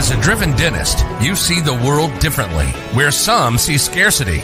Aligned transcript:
As 0.00 0.10
a 0.10 0.20
driven 0.22 0.56
dentist, 0.56 1.04
you 1.20 1.36
see 1.36 1.60
the 1.60 1.74
world 1.74 2.18
differently. 2.20 2.68
Where 2.96 3.10
some 3.10 3.58
see 3.58 3.76
scarcity, 3.76 4.42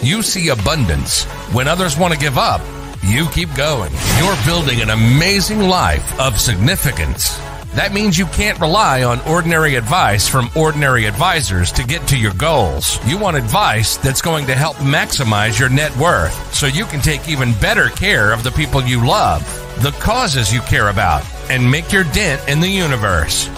you 0.00 0.22
see 0.22 0.48
abundance. 0.48 1.24
When 1.52 1.68
others 1.68 1.98
want 1.98 2.14
to 2.14 2.18
give 2.18 2.38
up, 2.38 2.62
you 3.02 3.28
keep 3.28 3.54
going. 3.54 3.92
You're 4.16 4.46
building 4.46 4.80
an 4.80 4.88
amazing 4.88 5.60
life 5.60 6.18
of 6.18 6.40
significance. 6.40 7.36
That 7.74 7.92
means 7.92 8.16
you 8.16 8.24
can't 8.24 8.58
rely 8.58 9.02
on 9.02 9.20
ordinary 9.28 9.74
advice 9.74 10.26
from 10.26 10.48
ordinary 10.56 11.04
advisors 11.04 11.70
to 11.72 11.84
get 11.84 12.08
to 12.08 12.18
your 12.18 12.32
goals. 12.32 12.98
You 13.06 13.18
want 13.18 13.36
advice 13.36 13.98
that's 13.98 14.22
going 14.22 14.46
to 14.46 14.54
help 14.54 14.76
maximize 14.76 15.60
your 15.60 15.68
net 15.68 15.94
worth 15.98 16.54
so 16.54 16.66
you 16.66 16.86
can 16.86 17.02
take 17.02 17.28
even 17.28 17.52
better 17.60 17.90
care 17.90 18.32
of 18.32 18.42
the 18.42 18.52
people 18.52 18.80
you 18.82 19.06
love, 19.06 19.42
the 19.82 19.92
causes 20.00 20.50
you 20.50 20.60
care 20.62 20.88
about, 20.88 21.26
and 21.50 21.70
make 21.70 21.92
your 21.92 22.04
dent 22.04 22.48
in 22.48 22.60
the 22.60 22.70
universe. 22.70 23.50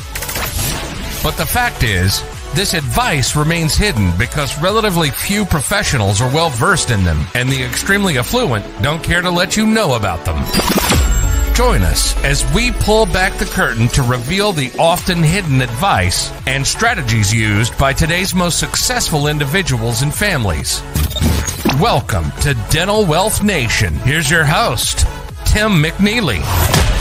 But 1.22 1.36
the 1.36 1.46
fact 1.46 1.82
is, 1.82 2.22
this 2.54 2.74
advice 2.74 3.34
remains 3.34 3.74
hidden 3.74 4.12
because 4.16 4.60
relatively 4.60 5.10
few 5.10 5.44
professionals 5.44 6.20
are 6.20 6.32
well 6.32 6.50
versed 6.50 6.90
in 6.90 7.04
them, 7.04 7.26
and 7.34 7.48
the 7.48 7.62
extremely 7.62 8.18
affluent 8.18 8.64
don't 8.82 9.02
care 9.02 9.22
to 9.22 9.30
let 9.30 9.56
you 9.56 9.66
know 9.66 9.94
about 9.94 10.24
them. 10.24 10.36
Join 11.54 11.82
us 11.82 12.14
as 12.22 12.44
we 12.54 12.70
pull 12.70 13.06
back 13.06 13.32
the 13.38 13.46
curtain 13.46 13.88
to 13.88 14.02
reveal 14.02 14.52
the 14.52 14.70
often 14.78 15.22
hidden 15.22 15.62
advice 15.62 16.30
and 16.46 16.66
strategies 16.66 17.32
used 17.32 17.76
by 17.78 17.92
today's 17.92 18.34
most 18.34 18.58
successful 18.58 19.26
individuals 19.26 20.02
and 20.02 20.14
families. 20.14 20.82
Welcome 21.80 22.30
to 22.42 22.54
Dental 22.70 23.04
Wealth 23.06 23.42
Nation. 23.42 23.94
Here's 23.94 24.30
your 24.30 24.44
host, 24.44 25.06
Tim 25.46 25.82
McNeely. 25.82 26.95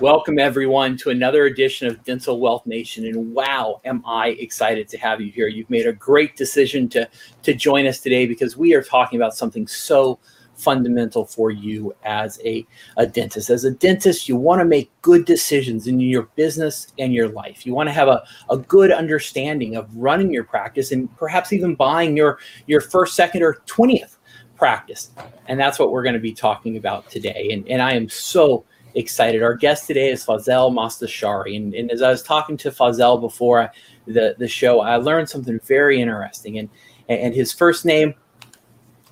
Welcome, 0.00 0.38
everyone, 0.38 0.96
to 0.98 1.10
another 1.10 1.44
edition 1.44 1.86
of 1.86 2.02
Dental 2.04 2.40
Wealth 2.40 2.64
Nation. 2.64 3.04
And 3.04 3.34
wow, 3.34 3.82
am 3.84 4.02
I 4.06 4.28
excited 4.28 4.88
to 4.88 4.96
have 4.96 5.20
you 5.20 5.30
here. 5.30 5.46
You've 5.46 5.68
made 5.68 5.86
a 5.86 5.92
great 5.92 6.36
decision 6.36 6.88
to, 6.88 7.06
to 7.42 7.52
join 7.52 7.86
us 7.86 8.00
today 8.00 8.24
because 8.24 8.56
we 8.56 8.72
are 8.72 8.82
talking 8.82 9.18
about 9.20 9.36
something 9.36 9.66
so 9.66 10.18
fundamental 10.54 11.26
for 11.26 11.50
you 11.50 11.94
as 12.02 12.40
a, 12.46 12.66
a 12.96 13.06
dentist. 13.06 13.50
As 13.50 13.64
a 13.64 13.72
dentist, 13.72 14.26
you 14.26 14.36
want 14.36 14.60
to 14.60 14.64
make 14.64 14.90
good 15.02 15.26
decisions 15.26 15.86
in 15.86 16.00
your 16.00 16.30
business 16.34 16.86
and 16.98 17.12
your 17.12 17.28
life. 17.28 17.66
You 17.66 17.74
want 17.74 17.90
to 17.90 17.92
have 17.92 18.08
a, 18.08 18.24
a 18.48 18.56
good 18.56 18.90
understanding 18.90 19.76
of 19.76 19.86
running 19.94 20.32
your 20.32 20.44
practice 20.44 20.92
and 20.92 21.14
perhaps 21.18 21.52
even 21.52 21.74
buying 21.74 22.16
your, 22.16 22.38
your 22.66 22.80
first, 22.80 23.16
second, 23.16 23.42
or 23.42 23.62
20th 23.66 24.16
practice. 24.56 25.10
And 25.46 25.60
that's 25.60 25.78
what 25.78 25.92
we're 25.92 26.04
going 26.04 26.14
to 26.14 26.20
be 26.20 26.32
talking 26.32 26.78
about 26.78 27.10
today. 27.10 27.50
And, 27.52 27.68
and 27.68 27.82
I 27.82 27.92
am 27.92 28.08
so 28.08 28.64
excited. 28.94 29.42
Our 29.42 29.54
guest 29.54 29.86
today 29.86 30.10
is 30.10 30.24
Fazel 30.24 30.72
Mostashari. 30.72 31.56
And, 31.56 31.74
and 31.74 31.90
as 31.90 32.02
I 32.02 32.10
was 32.10 32.22
talking 32.22 32.56
to 32.58 32.70
Fazel 32.70 33.20
before 33.20 33.70
the, 34.06 34.34
the 34.38 34.48
show, 34.48 34.80
I 34.80 34.96
learned 34.96 35.28
something 35.28 35.60
very 35.64 36.00
interesting. 36.00 36.58
And, 36.58 36.68
and 37.08 37.34
his 37.34 37.52
first 37.52 37.84
name 37.84 38.14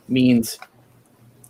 means 0.08 0.58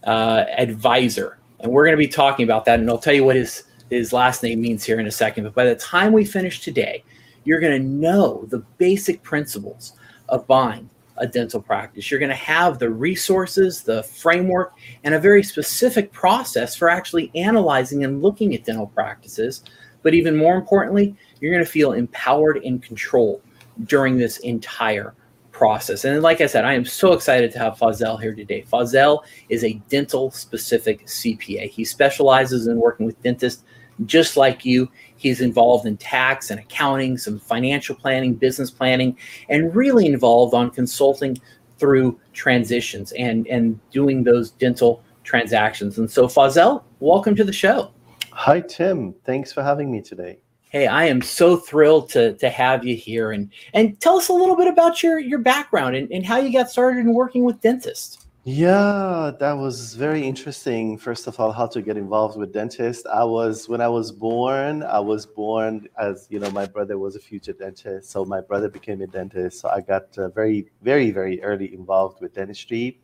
uh, 0.05 0.45
advisor. 0.57 1.39
And 1.61 1.73
we're 1.73 1.85
going 1.85 1.97
to 1.97 1.99
be 1.99 2.09
talking 2.09 2.45
about 2.45 2.65
that. 2.67 2.81
And 2.81 2.89
I'll 2.89 2.99
tell 2.99 3.15
you 3.15 3.25
what 3.25 3.37
his, 3.37 3.65
his 3.91 4.13
last 4.13 4.43
name 4.43 4.61
means 4.61 4.85
here 4.85 5.01
in 5.01 5.07
a 5.07 5.11
second. 5.11 5.45
But 5.45 5.55
by 5.55 5.65
the 5.65 5.75
time 5.77 6.13
we 6.13 6.25
finish 6.25 6.61
today, 6.61 7.05
you're 7.45 7.61
going 7.61 7.81
to 7.81 7.89
know 7.89 8.45
the 8.49 8.59
basic 8.79 9.23
principles 9.23 9.95
of 10.29 10.47
buying 10.47 10.89
a 11.21 11.27
dental 11.27 11.61
practice. 11.61 12.11
You're 12.11 12.21
going 12.21 12.31
to 12.31 12.35
have 12.37 12.79
the 12.79 12.91
resources, 12.91 13.83
the 13.83 14.03
framework, 14.03 14.75
and 15.05 15.15
a 15.15 15.21
very 15.21 15.43
specific 15.43 16.13
process 16.13 16.75
for 16.75 16.89
actually 16.89 17.31
analyzing 17.35 18.05
and 18.05 18.23
looking 18.23 18.55
at 18.55 18.65
dental 18.65 18.87
practices. 18.87 19.63
But 20.03 20.15
even 20.15 20.37
more 20.37 20.57
importantly, 20.57 21.17
you're 21.41 21.53
going 21.53 21.65
to 21.65 21.71
feel 21.71 21.93
empowered 21.93 22.59
and 22.59 22.83
control 22.83 23.43
during 23.85 24.17
this 24.17 24.39
entire 24.39 25.15
process. 25.53 26.05
And 26.05 26.23
like 26.23 26.41
I 26.41 26.47
said, 26.47 26.65
I 26.65 26.75
am 26.75 26.85
so 26.85 27.13
excited 27.13 27.51
to 27.53 27.59
have 27.59 27.79
Fazel 27.79 28.21
here 28.21 28.35
today. 28.35 28.65
Fazel 28.73 29.25
is 29.49 29.65
a 29.65 29.75
dental 29.89 30.31
specific 30.31 31.05
CPA. 31.07 31.69
He 31.69 31.85
specializes 31.85 32.69
in 32.69 32.77
working 32.77 33.07
with 33.07 33.21
dentists 33.23 33.65
just 34.07 34.37
like 34.37 34.65
you. 34.65 34.91
He's 35.17 35.41
involved 35.41 35.87
in 35.87 35.97
tax 35.97 36.51
and 36.51 36.61
accounting, 36.61 37.19
some 37.19 37.39
financial 37.39 37.95
planning, 37.95 38.35
business 38.35 38.71
planning, 38.71 39.17
and 39.49 39.75
really 39.75 40.07
involved 40.07 40.55
on 40.55 40.71
consulting 40.71 41.39
through 41.79 42.19
transitions 42.33 43.13
and, 43.13 43.47
and 43.49 43.79
doing 43.91 44.25
those 44.25 44.51
dental 44.53 45.03
transactions. 45.25 45.99
And 45.99 46.11
so, 46.11 46.27
Fazel, 46.27 46.83
welcome 47.01 47.35
to 47.37 47.45
the 47.45 47.53
show. 47.53 47.93
Hi, 48.33 48.61
Tim. 48.61 49.15
Thanks 49.25 49.53
for 49.53 49.63
having 49.63 49.91
me 49.91 50.01
today. 50.01 50.39
Hey, 50.71 50.87
I 50.87 51.07
am 51.07 51.23
so 51.23 51.57
thrilled 51.57 52.11
to 52.11 52.35
to 52.35 52.51
have 52.51 52.85
you 52.85 52.95
here 52.95 53.33
and 53.33 53.51
and 53.73 53.99
tell 54.01 54.19
us 54.19 54.29
a 54.29 54.35
little 54.35 54.55
bit 54.55 54.69
about 54.69 55.03
your 55.03 55.19
your 55.19 55.39
background 55.39 55.97
and, 55.97 56.13
and 56.13 56.27
how 56.27 56.37
you 56.37 56.53
got 56.53 56.71
started 56.71 57.01
in 57.01 57.15
working 57.15 57.45
with 57.45 57.61
dentists. 57.63 58.28
Yeah, 58.51 59.33
that 59.41 59.53
was 59.53 59.95
very 59.95 60.27
interesting. 60.27 60.97
First 60.97 61.27
of 61.27 61.39
all, 61.39 61.53
how 61.53 61.67
to 61.67 61.83
get 61.83 61.99
involved 61.99 62.39
with 62.39 62.51
dentists. 62.51 63.05
I 63.05 63.23
was 63.23 63.69
when 63.69 63.83
I 63.83 63.89
was 63.89 64.11
born, 64.11 64.83
I 64.85 65.01
was 65.01 65.27
born 65.27 65.87
as 65.99 66.27
you 66.31 66.39
know, 66.39 66.51
my 66.53 66.65
brother 66.65 66.97
was 66.97 67.15
a 67.15 67.21
future 67.21 67.53
dentist, 67.53 68.11
so 68.11 68.25
my 68.25 68.41
brother 68.41 68.71
became 68.71 69.03
a 69.03 69.07
dentist. 69.07 69.61
So 69.61 69.69
I 69.69 69.83
got 69.83 70.17
uh, 70.17 70.31
very, 70.31 70.71
very, 70.81 71.11
very 71.11 71.43
early 71.43 71.75
involved 71.75 72.23
with 72.23 72.33
dentistry. 72.33 72.99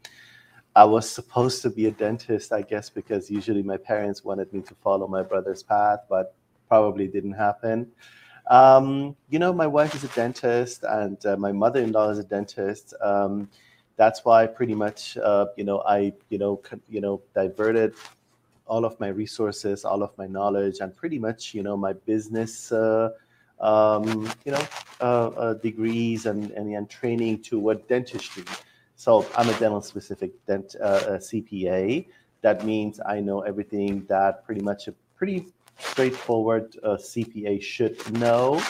I 0.74 0.86
was 0.86 1.10
supposed 1.10 1.60
to 1.60 1.68
be 1.68 1.88
a 1.88 1.90
dentist, 1.90 2.50
I 2.50 2.62
guess, 2.62 2.88
because 2.88 3.30
usually 3.30 3.62
my 3.62 3.76
parents 3.76 4.24
wanted 4.24 4.50
me 4.50 4.62
to 4.62 4.74
follow 4.76 5.06
my 5.06 5.22
brother's 5.22 5.62
path, 5.62 6.06
but 6.08 6.34
probably 6.68 7.06
didn't 7.06 7.34
happen. 7.34 7.92
Um, 8.46 9.14
you 9.28 9.38
know, 9.38 9.52
my 9.52 9.66
wife 9.66 9.94
is 9.94 10.04
a 10.04 10.08
dentist, 10.08 10.84
and 10.84 11.18
uh, 11.26 11.36
my 11.36 11.52
mother-in-law 11.52 12.12
is 12.12 12.18
a 12.18 12.24
dentist. 12.24 12.94
Um, 13.02 13.50
that's 13.96 14.24
why 14.24 14.46
pretty 14.46 14.74
much, 14.74 15.16
uh, 15.18 15.46
you 15.56 15.64
know, 15.64 15.80
I, 15.86 16.12
you 16.28 16.38
know, 16.38 16.60
you 16.88 17.00
know, 17.00 17.22
diverted 17.34 17.94
all 18.66 18.84
of 18.84 18.98
my 18.98 19.08
resources, 19.08 19.84
all 19.84 20.02
of 20.02 20.16
my 20.16 20.26
knowledge, 20.26 20.78
and 20.80 20.96
pretty 20.96 21.18
much, 21.18 21.54
you 21.54 21.62
know, 21.62 21.76
my 21.76 21.92
business, 21.92 22.72
uh, 22.72 23.10
um, 23.60 24.30
you 24.44 24.52
know, 24.52 24.66
uh, 25.00 25.28
uh, 25.28 25.54
degrees 25.54 26.26
and, 26.26 26.50
and 26.52 26.74
and 26.74 26.88
training 26.88 27.42
toward 27.42 27.86
dentistry. 27.88 28.44
So 28.96 29.26
I'm 29.36 29.48
a 29.48 29.58
dental-specific 29.58 30.32
dent 30.46 30.76
uh, 30.82 31.18
CPA. 31.18 32.06
That 32.42 32.64
means 32.64 33.00
I 33.04 33.20
know 33.20 33.40
everything 33.40 34.04
that 34.08 34.44
pretty 34.44 34.60
much 34.60 34.88
a 34.88 34.94
pretty 35.16 35.46
straightforward 35.78 36.76
uh, 36.82 36.96
CPA 36.96 37.60
should 37.62 37.96
know. 38.18 38.62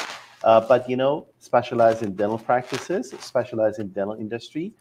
Uh, 0.42 0.60
but 0.60 0.88
you 0.88 0.96
know, 0.96 1.26
specialize 1.38 2.02
in 2.02 2.14
dental 2.14 2.38
practices, 2.38 3.14
specialize 3.20 3.78
in 3.78 3.88
dental 3.88 4.14
industry, 4.14 4.72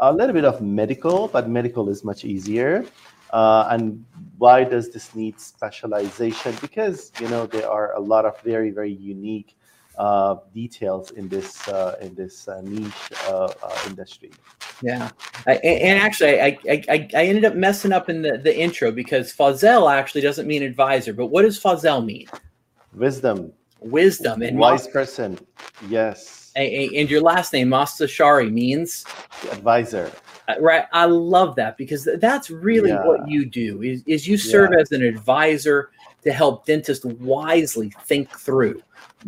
a 0.00 0.12
little 0.12 0.34
bit 0.34 0.44
of 0.44 0.60
medical, 0.60 1.28
but 1.28 1.48
medical 1.48 1.88
is 1.88 2.04
much 2.04 2.24
easier. 2.24 2.84
Uh, 3.32 3.68
and 3.70 4.04
why 4.38 4.64
does 4.64 4.90
this 4.90 5.14
need 5.14 5.38
specialization? 5.38 6.54
Because 6.60 7.12
you 7.20 7.28
know 7.28 7.46
there 7.46 7.70
are 7.70 7.94
a 7.94 8.00
lot 8.00 8.24
of 8.24 8.40
very 8.40 8.70
very 8.70 8.92
unique 8.92 9.56
uh, 9.98 10.36
details 10.52 11.12
in 11.12 11.28
this 11.28 11.68
uh, 11.68 11.96
in 12.00 12.14
this 12.14 12.48
uh, 12.48 12.60
niche 12.62 13.12
uh, 13.28 13.52
uh, 13.62 13.78
industry. 13.86 14.32
Yeah, 14.82 15.10
I, 15.46 15.56
and 15.56 16.00
actually, 16.00 16.40
I, 16.40 16.58
I 16.68 17.08
I 17.14 17.24
ended 17.26 17.44
up 17.44 17.54
messing 17.54 17.92
up 17.92 18.08
in 18.08 18.22
the, 18.22 18.38
the 18.38 18.58
intro 18.58 18.90
because 18.90 19.32
Fazel 19.32 19.92
actually 19.92 20.22
doesn't 20.22 20.46
mean 20.46 20.62
advisor, 20.62 21.12
but 21.12 21.26
what 21.26 21.42
does 21.42 21.60
Fazel 21.60 22.04
mean? 22.04 22.26
Wisdom. 22.94 23.52
Wisdom 23.80 24.42
and 24.42 24.58
wise 24.58 24.88
person. 24.88 25.38
Yes. 25.88 26.39
And, 26.56 27.10
your 27.10 27.20
last 27.20 27.52
name, 27.52 27.68
Mostashari, 27.68 28.50
means 28.52 29.04
advisor. 29.50 30.10
Uh, 30.48 30.54
right. 30.60 30.84
I 30.92 31.04
love 31.04 31.54
that 31.56 31.76
because 31.76 32.08
that's 32.18 32.50
really 32.50 32.90
yeah. 32.90 33.04
what 33.04 33.28
you 33.28 33.46
do 33.46 33.82
is, 33.82 34.02
is 34.06 34.26
you 34.26 34.36
serve 34.36 34.70
yeah. 34.72 34.80
as 34.80 34.90
an 34.92 35.02
advisor 35.02 35.90
to 36.22 36.32
help 36.32 36.66
dentists 36.66 37.04
wisely 37.04 37.92
think 38.04 38.30
through 38.38 38.82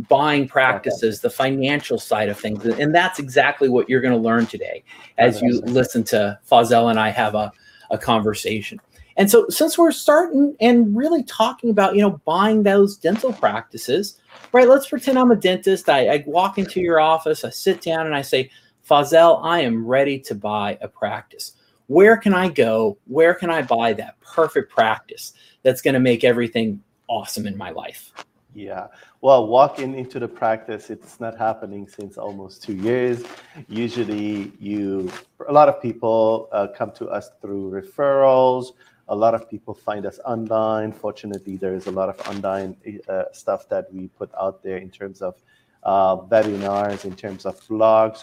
buying 0.08 0.48
practices, 0.48 1.20
the 1.20 1.30
financial 1.30 1.98
side 1.98 2.28
of 2.28 2.38
things. 2.38 2.64
And 2.64 2.94
that's 2.94 3.18
exactly 3.18 3.68
what 3.68 3.88
you're 3.88 4.00
going 4.00 4.14
to 4.14 4.20
learn 4.20 4.46
today 4.46 4.82
as 5.18 5.40
you 5.42 5.60
listen 5.60 6.02
to 6.04 6.38
Fazel 6.50 6.90
and 6.90 6.98
I 6.98 7.10
have 7.10 7.34
a, 7.34 7.52
a 7.90 7.98
conversation. 7.98 8.80
And 9.16 9.30
so 9.30 9.46
since 9.48 9.76
we're 9.76 9.92
starting 9.92 10.56
and 10.60 10.96
really 10.96 11.22
talking 11.24 11.70
about, 11.70 11.94
you 11.94 12.02
know, 12.02 12.20
buying 12.24 12.62
those 12.62 12.96
dental 12.96 13.32
practices, 13.32 14.18
right? 14.52 14.68
Let's 14.68 14.88
pretend 14.88 15.18
I'm 15.18 15.30
a 15.30 15.36
dentist. 15.36 15.88
I, 15.88 16.08
I 16.08 16.24
walk 16.26 16.58
into 16.58 16.80
your 16.80 17.00
office, 17.00 17.44
I 17.44 17.50
sit 17.50 17.82
down 17.82 18.06
and 18.06 18.14
I 18.14 18.22
say, 18.22 18.50
Fazel, 18.88 19.40
I 19.44 19.60
am 19.60 19.86
ready 19.86 20.18
to 20.20 20.34
buy 20.34 20.78
a 20.80 20.88
practice. 20.88 21.52
Where 21.86 22.16
can 22.16 22.34
I 22.34 22.48
go? 22.48 22.98
Where 23.06 23.34
can 23.34 23.50
I 23.50 23.62
buy 23.62 23.92
that 23.94 24.18
perfect 24.20 24.72
practice 24.72 25.34
that's 25.62 25.82
going 25.82 25.94
to 25.94 26.00
make 26.00 26.24
everything 26.24 26.82
awesome 27.08 27.46
in 27.46 27.56
my 27.56 27.70
life? 27.70 28.12
Yeah. 28.54 28.88
Well, 29.20 29.46
walking 29.46 29.94
into 29.96 30.18
the 30.18 30.28
practice, 30.28 30.90
it's 30.90 31.20
not 31.20 31.38
happening 31.38 31.88
since 31.88 32.18
almost 32.18 32.62
two 32.62 32.74
years. 32.74 33.24
Usually, 33.68 34.52
you, 34.58 35.10
a 35.48 35.52
lot 35.52 35.68
of 35.68 35.80
people 35.80 36.48
uh, 36.52 36.66
come 36.74 36.90
to 36.92 37.08
us 37.08 37.30
through 37.40 37.70
referrals, 37.70 38.72
A 39.08 39.14
lot 39.14 39.34
of 39.34 39.50
people 39.50 39.74
find 39.74 40.06
us 40.06 40.18
online. 40.24 40.92
Fortunately, 40.92 41.56
there 41.56 41.74
is 41.74 41.86
a 41.86 41.90
lot 41.90 42.08
of 42.08 42.18
online 42.28 42.76
uh, 43.08 43.24
stuff 43.32 43.68
that 43.68 43.92
we 43.92 44.08
put 44.08 44.30
out 44.40 44.62
there 44.62 44.78
in 44.78 44.90
terms 44.90 45.20
of 45.20 45.34
uh, 45.82 46.16
webinars, 46.16 47.04
in 47.04 47.14
terms 47.14 47.44
of 47.44 47.60
blogs. 47.66 48.22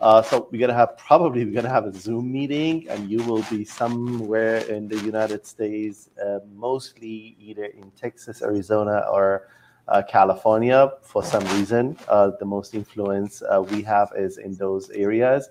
Uh, 0.00 0.22
so 0.22 0.48
we're 0.50 0.60
gonna 0.60 0.72
have 0.72 0.96
probably 0.96 1.44
we're 1.44 1.54
gonna 1.54 1.68
have 1.68 1.84
a 1.84 1.92
Zoom 1.92 2.32
meeting, 2.32 2.88
and 2.88 3.10
you 3.10 3.22
will 3.24 3.44
be 3.50 3.64
somewhere 3.64 4.58
in 4.58 4.88
the 4.88 4.96
United 5.00 5.44
States, 5.44 6.08
uh, 6.24 6.38
mostly 6.54 7.36
either 7.38 7.64
in 7.64 7.90
Texas, 7.92 8.40
Arizona, 8.40 9.04
or 9.12 9.48
uh, 9.88 10.00
California. 10.08 10.92
For 11.02 11.22
some 11.22 11.44
reason, 11.58 11.98
uh, 12.08 12.30
the 12.38 12.46
most 12.46 12.74
influence 12.74 13.42
we 13.70 13.82
have 13.82 14.10
is 14.16 14.38
in 14.38 14.54
those 14.54 14.88
areas. 14.90 15.50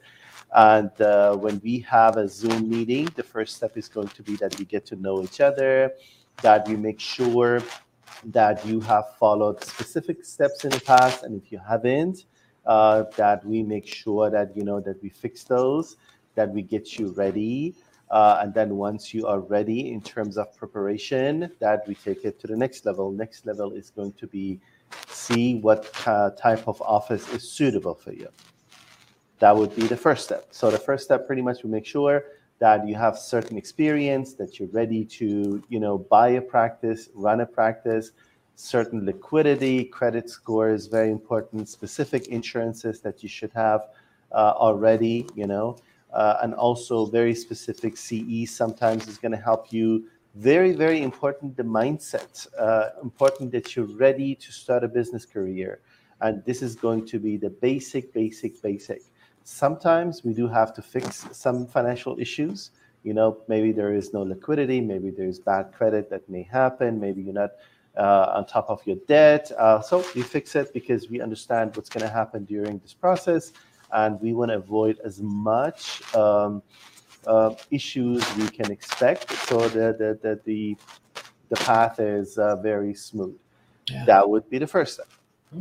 And 0.55 0.89
uh, 0.99 1.35
when 1.37 1.61
we 1.63 1.79
have 1.81 2.17
a 2.17 2.27
Zoom 2.27 2.69
meeting, 2.69 3.07
the 3.15 3.23
first 3.23 3.57
step 3.57 3.77
is 3.77 3.87
going 3.87 4.07
to 4.09 4.23
be 4.23 4.35
that 4.37 4.57
we 4.57 4.65
get 4.65 4.85
to 4.87 4.95
know 4.95 5.21
each 5.23 5.41
other, 5.41 5.93
that 6.41 6.67
we 6.67 6.75
make 6.75 6.99
sure 6.99 7.61
that 8.25 8.65
you 8.65 8.79
have 8.81 9.15
followed 9.17 9.63
specific 9.63 10.25
steps 10.25 10.65
in 10.65 10.71
the 10.71 10.81
past, 10.81 11.23
and 11.23 11.41
if 11.41 11.51
you 11.51 11.59
haven't, 11.59 12.25
uh, 12.65 13.03
that 13.15 13.45
we 13.45 13.63
make 13.63 13.87
sure 13.87 14.29
that 14.29 14.55
you 14.55 14.63
know 14.63 14.79
that 14.79 15.01
we 15.01 15.09
fix 15.09 15.43
those, 15.43 15.97
that 16.35 16.49
we 16.49 16.61
get 16.61 16.97
you 16.97 17.11
ready, 17.11 17.75
uh, 18.11 18.39
and 18.41 18.53
then 18.53 18.75
once 18.75 19.13
you 19.13 19.27
are 19.27 19.39
ready 19.39 19.91
in 19.91 20.01
terms 20.01 20.37
of 20.37 20.55
preparation, 20.57 21.51
that 21.59 21.87
we 21.87 21.95
take 21.95 22.25
it 22.25 22.39
to 22.39 22.47
the 22.47 22.57
next 22.57 22.85
level. 22.85 23.11
Next 23.11 23.45
level 23.45 23.71
is 23.71 23.91
going 23.91 24.13
to 24.13 24.27
be 24.27 24.59
see 25.07 25.55
what 25.59 25.91
uh, 26.07 26.31
type 26.31 26.67
of 26.67 26.81
office 26.81 27.31
is 27.33 27.49
suitable 27.49 27.93
for 27.93 28.11
you. 28.13 28.27
That 29.39 29.55
would 29.55 29.75
be 29.75 29.87
the 29.87 29.97
first 29.97 30.25
step. 30.25 30.47
So 30.51 30.69
the 30.69 30.77
first 30.77 31.05
step, 31.05 31.25
pretty 31.25 31.41
much, 31.41 31.63
we 31.63 31.69
make 31.69 31.85
sure 31.85 32.23
that 32.59 32.85
you 32.87 32.95
have 32.95 33.17
certain 33.17 33.57
experience, 33.57 34.33
that 34.33 34.59
you're 34.59 34.67
ready 34.69 35.05
to, 35.05 35.63
you 35.69 35.79
know, 35.79 35.97
buy 35.97 36.29
a 36.29 36.41
practice, 36.41 37.09
run 37.15 37.39
a 37.39 37.45
practice, 37.45 38.11
certain 38.55 39.05
liquidity, 39.05 39.85
credit 39.85 40.29
score 40.29 40.69
is 40.69 40.87
very 40.87 41.09
important, 41.09 41.69
specific 41.69 42.27
insurances 42.27 42.99
that 42.99 43.23
you 43.23 43.29
should 43.29 43.51
have 43.53 43.87
uh, 44.33 44.53
already, 44.57 45.25
you 45.33 45.47
know, 45.47 45.77
uh, 46.13 46.39
and 46.41 46.53
also 46.53 47.05
very 47.05 47.33
specific 47.33 47.95
CE 47.95 48.45
sometimes 48.45 49.07
is 49.07 49.17
going 49.17 49.31
to 49.31 49.37
help 49.37 49.71
you. 49.71 50.05
Very, 50.35 50.73
very 50.73 51.01
important 51.01 51.55
the 51.55 51.63
mindset. 51.63 52.45
Uh, 52.57 52.89
important 53.01 53.51
that 53.53 53.75
you're 53.75 53.95
ready 53.95 54.35
to 54.35 54.51
start 54.51 54.83
a 54.83 54.87
business 54.87 55.25
career. 55.25 55.79
And 56.21 56.43
this 56.43 56.61
is 56.61 56.75
going 56.75 57.05
to 57.07 57.19
be 57.19 57.37
the 57.37 57.49
basic, 57.49 58.13
basic, 58.13 58.61
basic. 58.61 59.01
Sometimes 59.51 60.23
we 60.23 60.33
do 60.33 60.47
have 60.47 60.73
to 60.75 60.81
fix 60.81 61.25
some 61.31 61.65
financial 61.65 62.19
issues. 62.19 62.69
You 63.03 63.13
know, 63.15 63.39
maybe 63.47 63.71
there 63.71 63.93
is 63.93 64.13
no 64.13 64.21
liquidity, 64.21 64.79
maybe 64.79 65.09
there's 65.09 65.39
bad 65.39 65.73
credit 65.73 66.09
that 66.11 66.29
may 66.29 66.43
happen, 66.43 66.99
maybe 66.99 67.23
you're 67.23 67.33
not 67.33 67.53
uh, 67.97 68.35
on 68.35 68.45
top 68.45 68.69
of 68.69 68.85
your 68.85 68.97
debt. 69.07 69.51
Uh, 69.57 69.81
so 69.81 70.05
we 70.15 70.21
fix 70.21 70.55
it 70.55 70.71
because 70.71 71.09
we 71.09 71.19
understand 71.19 71.75
what's 71.75 71.89
going 71.89 72.05
to 72.05 72.13
happen 72.13 72.45
during 72.45 72.77
this 72.79 72.93
process, 72.93 73.51
and 73.91 74.21
we 74.21 74.33
want 74.33 74.49
to 74.51 74.57
avoid 74.57 74.99
as 75.03 75.19
much 75.19 76.03
um, 76.15 76.61
uh, 77.25 77.55
issues 77.71 78.23
we 78.37 78.47
can 78.49 78.71
expect, 78.71 79.31
so 79.47 79.67
that 79.69 79.97
the, 79.97 80.19
the, 80.21 80.39
the, 80.45 80.77
the 81.49 81.55
path 81.55 81.99
is 81.99 82.37
uh, 82.37 82.55
very 82.57 82.93
smooth. 82.93 83.35
Yeah. 83.89 84.05
That 84.05 84.29
would 84.29 84.47
be 84.49 84.59
the 84.59 84.67
first 84.67 84.93
step. 84.93 85.07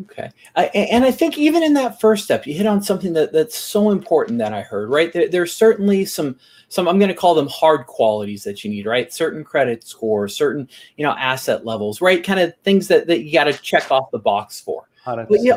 Okay. 0.02 0.30
I, 0.54 0.66
and 0.66 1.04
I 1.04 1.10
think 1.10 1.38
even 1.38 1.62
in 1.62 1.72
that 1.74 2.00
first 2.00 2.24
step, 2.24 2.46
you 2.46 2.54
hit 2.54 2.66
on 2.66 2.82
something 2.82 3.14
that, 3.14 3.32
that's 3.32 3.56
so 3.56 3.90
important 3.90 4.38
that 4.38 4.52
I 4.52 4.60
heard, 4.60 4.90
right? 4.90 5.12
There, 5.12 5.28
there's 5.28 5.52
certainly 5.52 6.04
some, 6.04 6.36
some, 6.68 6.86
I'm 6.86 6.98
going 6.98 7.08
to 7.08 7.14
call 7.14 7.34
them 7.34 7.48
hard 7.48 7.86
qualities 7.86 8.44
that 8.44 8.62
you 8.62 8.70
need, 8.70 8.84
right? 8.84 9.12
Certain 9.12 9.42
credit 9.44 9.84
scores, 9.84 10.36
certain, 10.36 10.68
you 10.96 11.04
know, 11.04 11.12
asset 11.12 11.64
levels, 11.64 12.02
right? 12.02 12.22
Kind 12.22 12.40
of 12.40 12.54
things 12.64 12.88
that, 12.88 13.06
that 13.06 13.22
you 13.22 13.32
got 13.32 13.44
to 13.44 13.54
check 13.54 13.90
off 13.90 14.10
the 14.10 14.18
box 14.18 14.60
for. 14.60 14.88
But 15.28 15.40
you, 15.40 15.54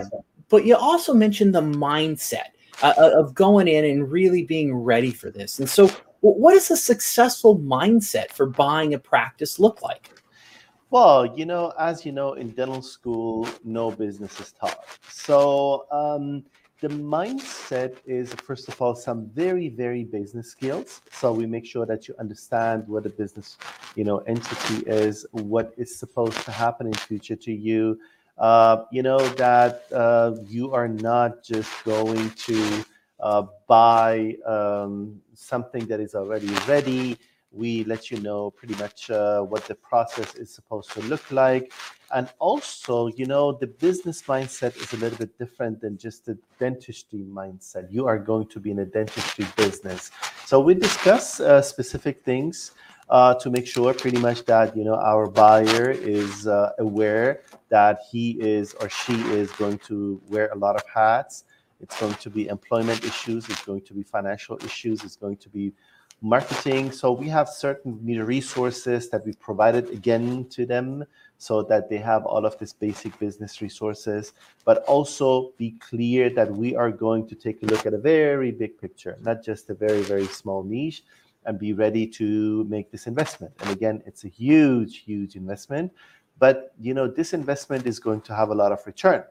but 0.48 0.66
you 0.66 0.78
also 0.78 1.14
mentioned 1.14 1.54
the 1.54 1.62
mindset 1.62 2.52
uh, 2.82 2.94
uh, 2.98 3.12
of 3.20 3.34
going 3.34 3.68
in 3.68 3.84
and 3.84 4.10
really 4.10 4.44
being 4.44 4.74
ready 4.74 5.12
for 5.12 5.30
this. 5.30 5.60
And 5.60 5.70
so 5.70 5.90
what 6.22 6.54
does 6.54 6.72
a 6.72 6.78
successful 6.78 7.60
mindset 7.60 8.32
for 8.32 8.46
buying 8.46 8.94
a 8.94 9.00
practice 9.00 9.60
look 9.60 9.82
like? 9.82 10.10
Well, 10.92 11.26
you 11.38 11.46
know, 11.46 11.72
as 11.80 12.06
you 12.06 12.12
know, 12.12 12.34
in 12.34 12.50
dental 12.50 12.82
school, 12.82 13.48
no 13.64 13.92
business 13.92 14.38
is 14.42 14.52
taught. 14.52 14.84
So 15.08 15.86
um, 15.90 16.44
the 16.82 16.90
mindset 16.90 17.96
is, 18.06 18.34
first 18.34 18.68
of 18.68 18.82
all, 18.82 18.94
some 18.94 19.28
very, 19.28 19.70
very 19.70 20.04
business 20.04 20.52
skills. 20.52 21.00
So 21.14 21.32
we 21.32 21.46
make 21.46 21.66
sure 21.66 21.86
that 21.86 22.10
you 22.10 22.16
understand 22.20 22.86
what 22.90 23.06
a 23.06 23.10
business, 23.10 23.58
you 23.96 24.04
know, 24.04 24.18
entity 24.28 24.84
is, 24.86 25.26
what 25.32 25.74
is 25.78 25.96
supposed 25.98 26.38
to 26.44 26.52
happen 26.52 26.88
in 26.88 26.94
future 26.94 27.38
to 27.38 27.54
you. 27.54 27.98
Uh, 28.38 28.84
you 28.92 29.02
know 29.02 29.20
that 29.36 29.84
uh, 29.94 30.36
you 30.46 30.74
are 30.74 30.90
not 30.90 31.42
just 31.42 31.72
going 31.86 32.32
to 32.32 32.84
uh, 33.22 33.44
buy 33.68 34.36
um, 34.46 35.22
something 35.36 35.86
that 35.86 36.02
is 36.02 36.16
already 36.16 36.50
ready 36.68 37.18
we 37.52 37.84
let 37.84 38.10
you 38.10 38.20
know 38.22 38.50
pretty 38.52 38.76
much 38.76 39.10
uh, 39.10 39.42
what 39.42 39.66
the 39.66 39.76
process 39.76 40.36
is 40.36 40.54
supposed 40.54 40.92
to 40.92 41.02
look 41.02 41.32
like. 41.32 41.74
And 42.14 42.30
also, 42.40 43.08
you 43.08 43.26
know, 43.26 43.52
the 43.52 43.68
business 43.68 44.24
mindset 44.24 44.76
is 44.82 44.94
a 44.94 44.98
little 44.98 45.18
bit 45.18 45.38
different 45.38 45.82
than 45.82 45.98
just 45.98 46.26
the 46.26 46.38
dentistry 46.60 47.26
mindset. 47.30 47.92
You 47.92 48.08
are 48.08 48.20
going 48.20 48.48
to 48.48 48.60
be 48.60 48.72
in 48.72 48.80
a 48.80 48.86
dentistry 48.86 49.46
business. 49.56 50.12
So 50.46 50.60
we 50.60 50.74
discuss 50.74 51.40
uh, 51.40 51.62
specific 51.62 52.24
things 52.24 52.72
uh, 53.10 53.34
to 53.36 53.50
make 53.50 53.68
sure 53.68 53.94
pretty 53.94 54.20
much 54.20 54.46
that, 54.46 54.76
you 54.76 54.84
know, 54.84 54.96
our 54.96 55.28
buyer 55.28 55.92
is 55.92 56.48
uh, 56.48 56.72
aware 56.80 57.42
that 57.70 58.00
he 58.10 58.32
is 58.42 58.74
or 58.76 58.90
she 58.90 59.16
is 59.32 59.52
going 59.54 59.78
to 59.80 60.22
wear 60.30 60.50
a 60.54 60.58
lot 60.58 60.76
of 60.76 60.84
hats. 60.94 61.44
It's 61.82 62.00
going 62.00 62.14
to 62.14 62.30
be 62.30 62.48
employment 62.48 63.04
issues. 63.04 63.50
It's 63.50 63.66
going 63.66 63.82
to 63.82 63.94
be 63.94 64.04
financial 64.04 64.58
issues. 64.64 65.04
It's 65.04 65.16
going 65.16 65.38
to 65.38 65.50
be 65.50 65.74
marketing. 66.22 66.92
So 66.92 67.12
we 67.12 67.28
have 67.30 67.50
certain 67.50 68.00
media 68.06 68.24
resources 68.24 69.10
that 69.10 69.26
we 69.26 69.34
provided 69.34 69.90
again 69.90 70.46
to 70.52 70.66
them 70.66 71.04
so 71.38 71.64
that 71.64 71.90
they 71.90 71.98
have 71.98 72.26
all 72.26 72.46
of 72.46 72.58
this 72.60 72.74
basic 72.74 73.18
business 73.18 73.62
resources, 73.62 74.34
but 74.64 74.84
also 74.86 75.52
be 75.58 75.72
clear 75.80 76.30
that 76.30 76.52
we 76.52 76.76
are 76.76 76.92
going 76.92 77.28
to 77.28 77.36
take 77.36 77.64
a 77.64 77.66
look 77.66 77.88
at 77.88 77.96
a 77.96 77.98
very 77.98 78.52
big 78.52 78.78
picture, 78.80 79.18
not 79.22 79.44
just 79.44 79.70
a 79.72 79.74
very, 79.74 80.02
very 80.02 80.28
small 80.28 80.64
niche, 80.64 81.04
and 81.46 81.58
be 81.58 81.74
ready 81.74 82.06
to 82.06 82.64
make 82.66 82.92
this 82.92 83.08
investment. 83.08 83.52
And 83.62 83.72
again, 83.72 84.04
it's 84.06 84.24
a 84.24 84.28
huge, 84.28 85.00
huge 85.00 85.36
investment, 85.36 85.92
but 86.38 86.74
you 86.80 86.94
know, 86.94 87.08
this 87.08 87.34
investment 87.34 87.88
is 87.88 88.00
going 88.00 88.22
to 88.22 88.36
have 88.36 88.50
a 88.50 88.56
lot 88.56 88.72
of 88.72 88.86
return 88.86 89.24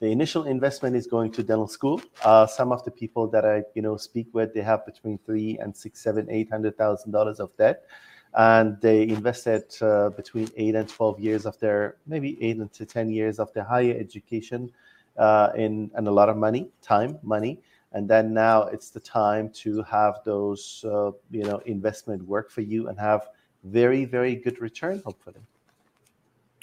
the 0.00 0.06
initial 0.06 0.44
investment 0.44 0.96
is 0.96 1.06
going 1.06 1.30
to 1.32 1.42
dental 1.42 1.68
school. 1.68 2.00
Uh, 2.24 2.46
some 2.46 2.72
of 2.72 2.82
the 2.84 2.90
people 2.90 3.28
that 3.28 3.44
I 3.44 3.62
you 3.74 3.82
know 3.82 3.96
speak 3.96 4.28
with, 4.32 4.54
they 4.54 4.62
have 4.62 4.84
between 4.86 5.18
three 5.18 5.58
and 5.58 5.76
six, 5.76 6.02
seven, 6.02 6.26
eight 6.30 6.50
hundred 6.50 6.76
thousand 6.76 7.12
dollars 7.12 7.38
of 7.38 7.54
debt, 7.58 7.84
and 8.34 8.80
they 8.80 9.02
invested 9.02 9.64
uh, 9.82 10.08
between 10.10 10.50
eight 10.56 10.74
and 10.74 10.88
twelve 10.88 11.20
years 11.20 11.44
of 11.44 11.58
their 11.60 11.96
maybe 12.06 12.42
eight 12.42 12.58
to 12.72 12.86
ten 12.86 13.10
years 13.10 13.38
of 13.38 13.52
their 13.52 13.64
higher 13.64 13.94
education 13.98 14.72
uh, 15.18 15.50
in 15.54 15.90
and 15.94 16.08
a 16.08 16.10
lot 16.10 16.30
of 16.30 16.36
money, 16.36 16.70
time, 16.80 17.18
money, 17.22 17.60
and 17.92 18.08
then 18.08 18.32
now 18.32 18.62
it's 18.62 18.88
the 18.88 19.00
time 19.00 19.50
to 19.50 19.82
have 19.82 20.20
those 20.24 20.82
uh, 20.88 21.10
you 21.30 21.44
know 21.44 21.58
investment 21.66 22.26
work 22.26 22.50
for 22.50 22.62
you 22.62 22.88
and 22.88 22.98
have 22.98 23.28
very 23.64 24.06
very 24.06 24.34
good 24.34 24.58
return 24.62 25.02
hopefully. 25.04 25.42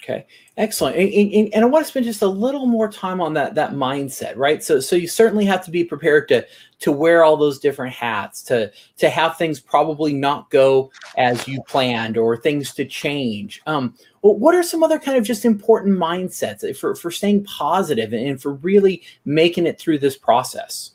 Okay, 0.08 0.26
excellent. 0.56 0.96
And, 0.96 1.12
and, 1.12 1.54
and, 1.54 1.64
I 1.64 1.66
want 1.66 1.84
to 1.84 1.90
spend 1.90 2.06
just 2.06 2.22
a 2.22 2.28
little 2.28 2.64
more 2.64 2.90
time 2.90 3.20
on 3.20 3.34
that 3.34 3.54
that 3.56 3.72
mindset, 3.72 4.34
right? 4.36 4.62
So 4.62 4.80
so 4.80 4.96
you 4.96 5.06
certainly 5.06 5.44
have 5.44 5.62
to 5.66 5.70
be 5.70 5.84
prepared 5.84 6.28
to 6.28 6.46
to 6.78 6.92
wear 6.92 7.24
all 7.24 7.36
those 7.36 7.58
different 7.58 7.92
hats, 7.92 8.42
to 8.44 8.72
to 8.96 9.10
have 9.10 9.36
things 9.36 9.60
probably 9.60 10.14
not 10.14 10.48
go 10.48 10.90
as 11.18 11.46
you 11.46 11.60
planned, 11.68 12.16
or 12.16 12.38
things 12.38 12.72
to 12.74 12.86
change. 12.86 13.60
Um, 13.66 13.94
what 14.22 14.54
are 14.54 14.62
some 14.62 14.82
other 14.82 14.98
kind 14.98 15.18
of 15.18 15.24
just 15.24 15.44
important 15.44 15.98
mindsets 15.98 16.74
for 16.78 16.94
for 16.94 17.10
staying 17.10 17.44
positive 17.44 18.14
and 18.14 18.40
for 18.40 18.54
really 18.54 19.02
making 19.26 19.66
it 19.66 19.78
through 19.78 19.98
this 19.98 20.16
process? 20.16 20.92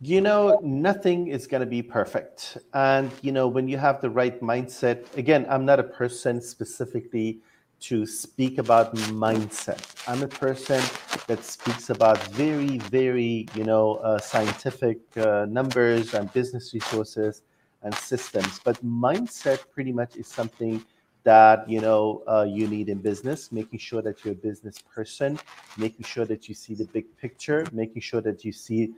You 0.00 0.20
know, 0.20 0.58
nothing 0.64 1.28
is 1.28 1.46
going 1.46 1.60
to 1.60 1.66
be 1.66 1.82
perfect, 1.82 2.58
and 2.74 3.12
you 3.22 3.30
know 3.30 3.46
when 3.46 3.68
you 3.68 3.78
have 3.78 4.00
the 4.00 4.10
right 4.10 4.40
mindset. 4.40 5.16
Again, 5.16 5.46
I'm 5.48 5.64
not 5.64 5.78
a 5.78 5.84
person 5.84 6.40
specifically 6.40 7.38
to 7.80 8.06
speak 8.06 8.58
about 8.58 8.94
mindset. 8.94 9.80
I'm 10.06 10.22
a 10.22 10.28
person 10.28 10.82
that 11.26 11.44
speaks 11.44 11.90
about 11.90 12.22
very, 12.28 12.78
very, 12.78 13.46
you 13.54 13.64
know, 13.64 13.96
uh, 13.96 14.18
scientific 14.18 14.98
uh, 15.16 15.46
numbers 15.48 16.14
and 16.14 16.32
business 16.32 16.74
resources 16.74 17.42
and 17.82 17.94
systems. 17.94 18.60
But 18.64 18.84
mindset 18.84 19.60
pretty 19.72 19.92
much 19.92 20.16
is 20.16 20.26
something 20.26 20.84
that 21.24 21.68
you 21.68 21.80
know 21.80 22.22
uh, 22.26 22.46
you 22.48 22.66
need 22.68 22.88
in 22.88 22.98
business. 22.98 23.52
Making 23.52 23.78
sure 23.78 24.02
that 24.02 24.24
you're 24.24 24.32
a 24.32 24.36
business 24.36 24.78
person, 24.94 25.38
making 25.76 26.04
sure 26.04 26.24
that 26.24 26.48
you 26.48 26.54
see 26.54 26.74
the 26.74 26.86
big 26.86 27.04
picture, 27.18 27.66
making 27.72 28.02
sure 28.02 28.20
that 28.22 28.44
you 28.44 28.52
see, 28.52 28.94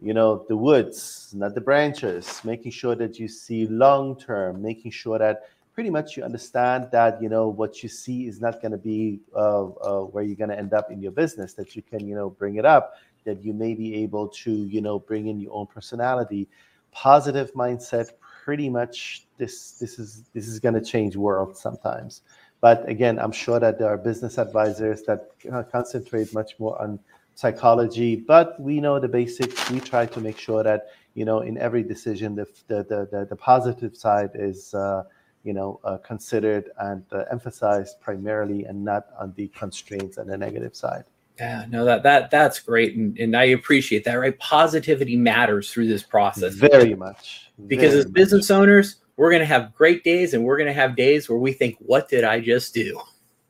you 0.00 0.14
know, 0.14 0.44
the 0.48 0.56
woods, 0.56 1.32
not 1.34 1.54
the 1.54 1.60
branches. 1.60 2.40
Making 2.44 2.72
sure 2.72 2.94
that 2.96 3.18
you 3.18 3.28
see 3.28 3.66
long 3.66 4.16
term. 4.18 4.62
Making 4.62 4.90
sure 4.90 5.18
that 5.18 5.48
pretty 5.74 5.90
much 5.90 6.16
you 6.16 6.22
understand 6.24 6.88
that 6.92 7.22
you 7.22 7.28
know 7.28 7.48
what 7.48 7.82
you 7.82 7.88
see 7.88 8.26
is 8.26 8.40
not 8.40 8.60
going 8.60 8.72
to 8.72 8.78
be 8.78 9.20
uh, 9.34 9.64
uh, 9.66 10.00
where 10.02 10.24
you're 10.24 10.36
going 10.36 10.50
to 10.50 10.58
end 10.58 10.72
up 10.74 10.90
in 10.90 11.00
your 11.00 11.12
business 11.12 11.54
that 11.54 11.76
you 11.76 11.82
can 11.82 12.06
you 12.06 12.14
know 12.14 12.30
bring 12.30 12.56
it 12.56 12.64
up 12.64 12.94
that 13.24 13.42
you 13.44 13.52
may 13.52 13.74
be 13.74 13.94
able 14.02 14.28
to 14.28 14.50
you 14.50 14.80
know 14.80 14.98
bring 14.98 15.26
in 15.28 15.40
your 15.40 15.52
own 15.54 15.66
personality. 15.66 16.48
Positive 16.92 17.52
mindset 17.54 18.10
pretty 18.44 18.68
much 18.68 19.26
this 19.38 19.72
this 19.72 19.98
is 19.98 20.24
this 20.34 20.48
is 20.48 20.58
going 20.58 20.74
to 20.74 20.80
change 20.80 21.16
world 21.16 21.56
sometimes. 21.56 22.22
But 22.60 22.86
again 22.88 23.18
i'm 23.18 23.32
sure 23.32 23.58
that 23.58 23.78
there 23.78 23.88
are 23.88 23.96
business 23.96 24.36
advisors 24.36 25.02
that 25.04 25.30
concentrate 25.72 26.34
much 26.34 26.58
more 26.58 26.80
on 26.82 26.98
psychology 27.34 28.16
but 28.16 28.60
we 28.60 28.80
know 28.80 28.98
the 28.98 29.08
basics. 29.08 29.70
We 29.70 29.80
try 29.80 30.04
to 30.04 30.20
make 30.20 30.38
sure 30.38 30.62
that 30.62 30.88
you 31.14 31.24
know 31.24 31.40
in 31.40 31.56
every 31.56 31.82
decision 31.82 32.34
the 32.34 32.46
the 32.68 32.82
the, 33.10 33.26
the 33.30 33.36
positive 33.36 33.96
side 33.96 34.32
is 34.34 34.74
uh, 34.74 35.04
you 35.44 35.52
know 35.52 35.80
uh, 35.84 35.96
considered 35.98 36.70
and 36.78 37.04
uh, 37.12 37.24
emphasized 37.30 38.00
primarily 38.00 38.64
and 38.64 38.84
not 38.84 39.06
on 39.18 39.32
the 39.36 39.48
constraints 39.48 40.18
and 40.18 40.28
the 40.28 40.36
negative 40.36 40.76
side 40.76 41.04
yeah, 41.40 41.64
no, 41.70 41.86
that 41.86 42.02
that 42.02 42.30
that's 42.30 42.60
great, 42.60 42.96
and, 42.96 43.18
and 43.18 43.34
I 43.34 43.44
appreciate 43.44 44.04
that. 44.04 44.14
Right, 44.14 44.38
positivity 44.38 45.16
matters 45.16 45.72
through 45.72 45.86
this 45.86 46.02
process 46.02 46.54
very 46.54 46.94
much. 46.94 47.50
Because 47.66 47.92
very 47.92 48.04
as 48.04 48.10
business 48.10 48.50
owners, 48.50 48.96
we're 49.16 49.30
going 49.30 49.40
to 49.40 49.46
have 49.46 49.74
great 49.74 50.04
days, 50.04 50.34
and 50.34 50.44
we're 50.44 50.58
going 50.58 50.66
to 50.66 50.74
have 50.74 50.96
days 50.96 51.30
where 51.30 51.38
we 51.38 51.52
think, 51.52 51.76
"What 51.78 52.10
did 52.10 52.24
I 52.24 52.40
just 52.40 52.74
do?" 52.74 53.00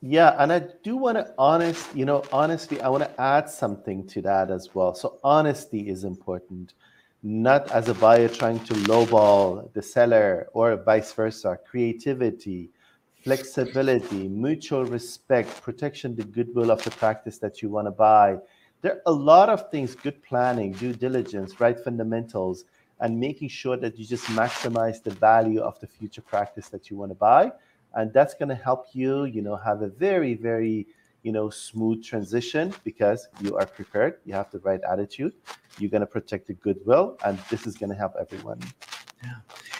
Yeah, 0.01 0.35
and 0.39 0.53
I 0.53 0.59
do 0.83 0.95
want 0.95 1.17
to 1.17 1.33
honest, 1.37 1.93
you 1.93 2.05
know, 2.05 2.23
honestly, 2.31 2.81
I 2.81 2.87
want 2.87 3.03
to 3.03 3.21
add 3.21 3.49
something 3.49 4.07
to 4.07 4.21
that 4.21 4.49
as 4.51 4.73
well. 4.73 4.95
So 4.95 5.19
honesty 5.21 5.89
is 5.89 6.05
important, 6.05 6.73
not 7.23 7.69
as 7.71 7.87
a 7.87 7.93
buyer 7.93 8.27
trying 8.27 8.59
to 8.61 8.73
lowball 8.73 9.71
the 9.73 9.81
seller 9.81 10.47
or 10.53 10.75
vice 10.75 11.13
versa. 11.13 11.57
Creativity 11.69 12.69
flexibility, 13.23 14.27
mutual 14.27 14.85
respect, 14.85 15.61
protection, 15.61 16.15
the 16.15 16.23
goodwill 16.23 16.71
of 16.71 16.83
the 16.83 16.91
practice 16.91 17.37
that 17.37 17.61
you 17.61 17.69
want 17.69 17.87
to 17.87 17.91
buy. 17.91 18.37
There 18.81 18.93
are 18.93 19.01
a 19.05 19.11
lot 19.11 19.49
of 19.49 19.69
things, 19.69 19.95
good 19.95 20.23
planning, 20.23 20.71
due 20.71 20.93
diligence, 20.93 21.59
right 21.59 21.79
fundamentals, 21.79 22.65
and 22.99 23.19
making 23.19 23.49
sure 23.49 23.77
that 23.77 23.97
you 23.97 24.05
just 24.05 24.25
maximize 24.27 25.03
the 25.03 25.11
value 25.11 25.61
of 25.61 25.79
the 25.79 25.87
future 25.87 26.21
practice 26.21 26.69
that 26.69 26.89
you 26.89 26.97
want 26.97 27.11
to 27.11 27.15
buy. 27.15 27.51
And 27.93 28.11
that's 28.11 28.33
going 28.33 28.49
to 28.49 28.55
help 28.55 28.87
you, 28.93 29.25
you 29.25 29.41
know, 29.41 29.55
have 29.55 29.81
a 29.81 29.87
very, 29.87 30.33
very, 30.33 30.87
you 31.23 31.31
know, 31.31 31.49
smooth 31.49 32.03
transition 32.03 32.73
because 32.83 33.27
you 33.41 33.57
are 33.57 33.65
prepared. 33.65 34.19
You 34.25 34.33
have 34.33 34.51
the 34.51 34.59
right 34.59 34.81
attitude. 34.89 35.33
You're 35.77 35.91
going 35.91 36.01
to 36.01 36.07
protect 36.07 36.47
the 36.47 36.53
goodwill, 36.53 37.17
and 37.25 37.37
this 37.49 37.65
is 37.67 37.77
going 37.77 37.91
to 37.91 37.95
help 37.95 38.13
everyone. 38.19 38.59
Yeah. 39.23 39.33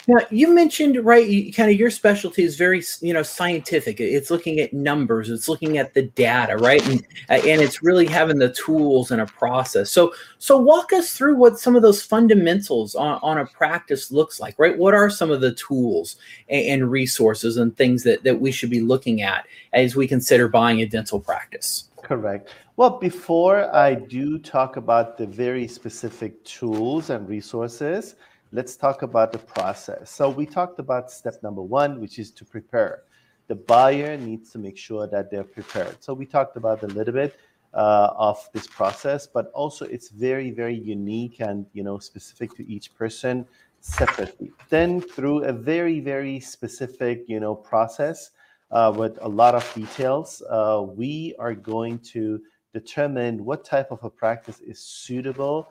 Now 0.07 0.25
you 0.31 0.53
mentioned 0.53 1.03
right, 1.05 1.55
kind 1.55 1.69
of 1.71 1.77
your 1.77 1.91
specialty 1.91 2.43
is 2.43 2.55
very 2.55 2.83
you 3.01 3.13
know 3.13 3.23
scientific. 3.23 3.99
It's 3.99 4.31
looking 4.31 4.59
at 4.59 4.73
numbers, 4.73 5.29
it's 5.29 5.47
looking 5.47 5.77
at 5.77 5.93
the 5.93 6.03
data, 6.03 6.57
right, 6.57 6.85
and 6.87 7.05
and 7.29 7.61
it's 7.61 7.83
really 7.83 8.07
having 8.07 8.39
the 8.39 8.51
tools 8.51 9.11
and 9.11 9.21
a 9.21 9.25
process. 9.25 9.91
So 9.91 10.13
so 10.39 10.57
walk 10.57 10.91
us 10.91 11.15
through 11.15 11.35
what 11.35 11.59
some 11.59 11.75
of 11.75 11.81
those 11.81 12.01
fundamentals 12.01 12.95
on, 12.95 13.19
on 13.21 13.37
a 13.37 13.45
practice 13.45 14.11
looks 14.11 14.39
like, 14.39 14.55
right? 14.57 14.77
What 14.77 14.93
are 14.95 15.09
some 15.09 15.29
of 15.29 15.41
the 15.41 15.53
tools 15.53 16.15
and, 16.49 16.65
and 16.81 16.91
resources 16.91 17.57
and 17.57 17.75
things 17.77 18.03
that 18.03 18.23
that 18.23 18.41
we 18.41 18.51
should 18.51 18.71
be 18.71 18.81
looking 18.81 19.21
at 19.21 19.45
as 19.73 19.95
we 19.95 20.07
consider 20.07 20.47
buying 20.47 20.81
a 20.81 20.85
dental 20.85 21.19
practice? 21.19 21.89
Correct. 22.01 22.49
Well, 22.77 22.97
before 22.97 23.73
I 23.75 23.93
do 23.93 24.39
talk 24.39 24.77
about 24.77 25.17
the 25.17 25.27
very 25.27 25.67
specific 25.67 26.43
tools 26.43 27.11
and 27.11 27.29
resources, 27.29 28.15
let's 28.51 28.75
talk 28.75 29.01
about 29.01 29.31
the 29.31 29.39
process. 29.39 30.11
So 30.11 30.29
we 30.29 30.45
talked 30.45 30.79
about 30.79 31.11
step 31.11 31.41
number 31.41 31.61
one, 31.61 32.01
which 32.01 32.19
is 32.19 32.31
to 32.31 32.45
prepare. 32.45 33.03
The 33.47 33.55
buyer 33.55 34.17
needs 34.17 34.51
to 34.51 34.59
make 34.59 34.77
sure 34.77 35.07
that 35.07 35.31
they're 35.31 35.43
prepared. 35.43 36.03
So 36.03 36.13
we 36.13 36.25
talked 36.25 36.57
about 36.57 36.83
a 36.83 36.87
little 36.87 37.13
bit 37.13 37.37
uh, 37.73 38.09
of 38.15 38.37
this 38.53 38.67
process, 38.67 39.27
but 39.27 39.51
also 39.53 39.85
it's 39.85 40.09
very, 40.09 40.51
very 40.51 40.75
unique 40.75 41.39
and 41.39 41.65
you 41.73 41.83
know 41.83 41.99
specific 41.99 42.55
to 42.57 42.69
each 42.69 42.93
person 42.95 43.45
separately. 43.79 44.51
Then 44.69 45.01
through 45.01 45.45
a 45.45 45.53
very, 45.53 45.99
very 45.99 46.39
specific 46.39 47.23
you 47.27 47.39
know 47.39 47.55
process 47.55 48.31
uh, 48.71 48.93
with 48.95 49.17
a 49.21 49.27
lot 49.27 49.55
of 49.55 49.69
details, 49.73 50.41
uh, 50.49 50.83
we 50.85 51.35
are 51.39 51.53
going 51.53 51.99
to 51.99 52.41
determine 52.73 53.43
what 53.43 53.65
type 53.65 53.91
of 53.91 54.03
a 54.03 54.09
practice 54.09 54.59
is 54.61 54.79
suitable 54.79 55.69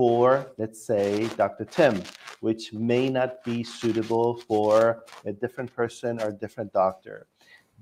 for, 0.00 0.50
let's 0.56 0.82
say, 0.82 1.28
Dr. 1.36 1.66
Tim, 1.66 2.02
which 2.40 2.72
may 2.72 3.10
not 3.10 3.44
be 3.44 3.62
suitable 3.62 4.38
for 4.48 5.04
a 5.26 5.32
different 5.34 5.70
person 5.76 6.22
or 6.22 6.28
a 6.28 6.32
different 6.32 6.72
doctor. 6.72 7.26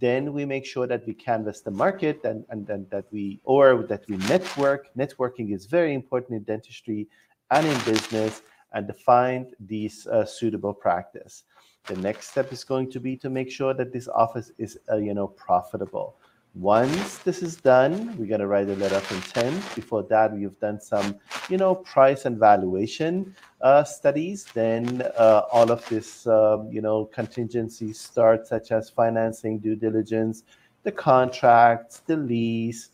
Then 0.01 0.33
we 0.33 0.45
make 0.45 0.67
sure 0.67 0.89
that 0.89 1.07
we 1.07 1.15
canvas 1.15 1.61
the 1.61 1.71
market 1.71 2.25
and, 2.25 2.45
and 2.49 2.67
then 2.67 2.89
that 2.91 3.05
we, 3.13 3.39
or 3.45 3.85
that 3.85 4.03
we 4.09 4.17
network. 4.35 4.89
Networking 4.97 5.55
is 5.55 5.67
very 5.67 5.95
important 5.95 6.39
in 6.39 6.43
dentistry 6.43 7.07
and 7.53 7.65
in 7.65 7.79
business 7.85 8.43
and 8.73 8.89
define 8.89 9.53
these 9.61 10.09
uh, 10.09 10.25
suitable 10.25 10.75
practice. 10.75 11.45
The 11.85 11.99
next 11.99 12.33
step 12.33 12.53
is 12.53 12.65
going 12.65 12.91
to 12.91 12.99
be 12.99 13.17
to 13.19 13.31
make 13.31 13.49
sure 13.49 13.75
that 13.75 13.93
this 13.93 14.09
office 14.09 14.51
is, 14.59 14.77
uh, 14.91 14.97
you 14.97 15.15
know, 15.15 15.29
profitable. 15.29 16.17
Once 16.55 17.19
this 17.19 17.43
is 17.43 17.57
done, 17.57 18.17
we're 18.19 18.27
going 18.27 18.41
to 18.41 18.47
write 18.47 18.69
a 18.69 18.75
letter 18.77 18.97
of 18.97 19.13
intent. 19.13 19.55
Before 19.75 20.03
that, 20.05 20.33
we've 20.33 20.59
done 20.59 20.81
some, 20.81 21.17
you 21.49 21.57
know, 21.57 21.75
price 21.75 22.25
and 22.25 22.39
valuation 22.39 23.37
uh, 23.61 23.85
studies. 23.85 24.45
Then 24.55 25.03
uh, 25.17 25.43
all 25.53 25.71
of 25.71 25.87
this, 25.89 26.27
um, 26.27 26.69
you 26.73 26.81
know, 26.81 27.05
contingencies 27.05 28.01
start, 28.01 28.47
such 28.47 28.73
as 28.73 28.91
financing, 28.91 29.59
due 29.59 29.77
diligence, 29.77 30.43
the 30.83 30.91
contracts, 30.91 32.01
the 32.07 32.17
lease, 32.17 32.91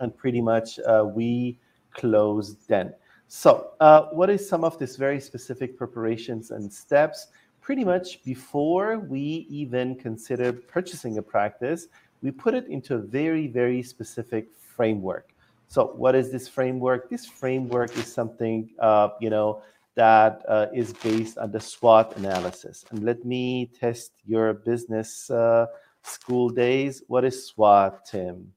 and 0.00 0.16
pretty 0.16 0.40
much 0.40 0.78
uh, 0.78 1.04
we 1.06 1.58
close 1.92 2.56
then. 2.66 2.94
So, 3.28 3.72
uh, 3.80 4.02
what 4.12 4.30
is 4.30 4.48
some 4.48 4.62
of 4.62 4.78
these 4.78 4.96
very 4.96 5.20
specific 5.20 5.76
preparations 5.76 6.50
and 6.52 6.72
steps? 6.72 7.26
Pretty 7.60 7.84
much 7.84 8.22
before 8.22 9.00
we 9.00 9.46
even 9.50 9.96
consider 9.96 10.52
purchasing 10.52 11.18
a 11.18 11.22
practice, 11.22 11.88
we 12.26 12.32
put 12.32 12.54
it 12.54 12.66
into 12.66 12.96
a 12.96 12.98
very, 12.98 13.46
very 13.46 13.84
specific 13.84 14.48
framework. 14.76 15.32
So, 15.68 15.92
what 15.94 16.16
is 16.16 16.32
this 16.32 16.48
framework? 16.48 17.08
This 17.08 17.24
framework 17.24 17.96
is 17.96 18.12
something, 18.12 18.68
uh, 18.80 19.10
you 19.20 19.30
know, 19.30 19.62
that 19.94 20.42
uh, 20.48 20.66
is 20.74 20.92
based 20.92 21.38
on 21.38 21.52
the 21.52 21.60
SWOT 21.60 22.16
analysis. 22.16 22.84
And 22.90 23.04
let 23.04 23.24
me 23.24 23.70
test 23.78 24.10
your 24.26 24.54
business 24.54 25.30
uh, 25.30 25.66
school 26.02 26.48
days. 26.48 27.04
What 27.06 27.24
is 27.24 27.46
SWOT, 27.46 28.04
Tim? 28.04 28.52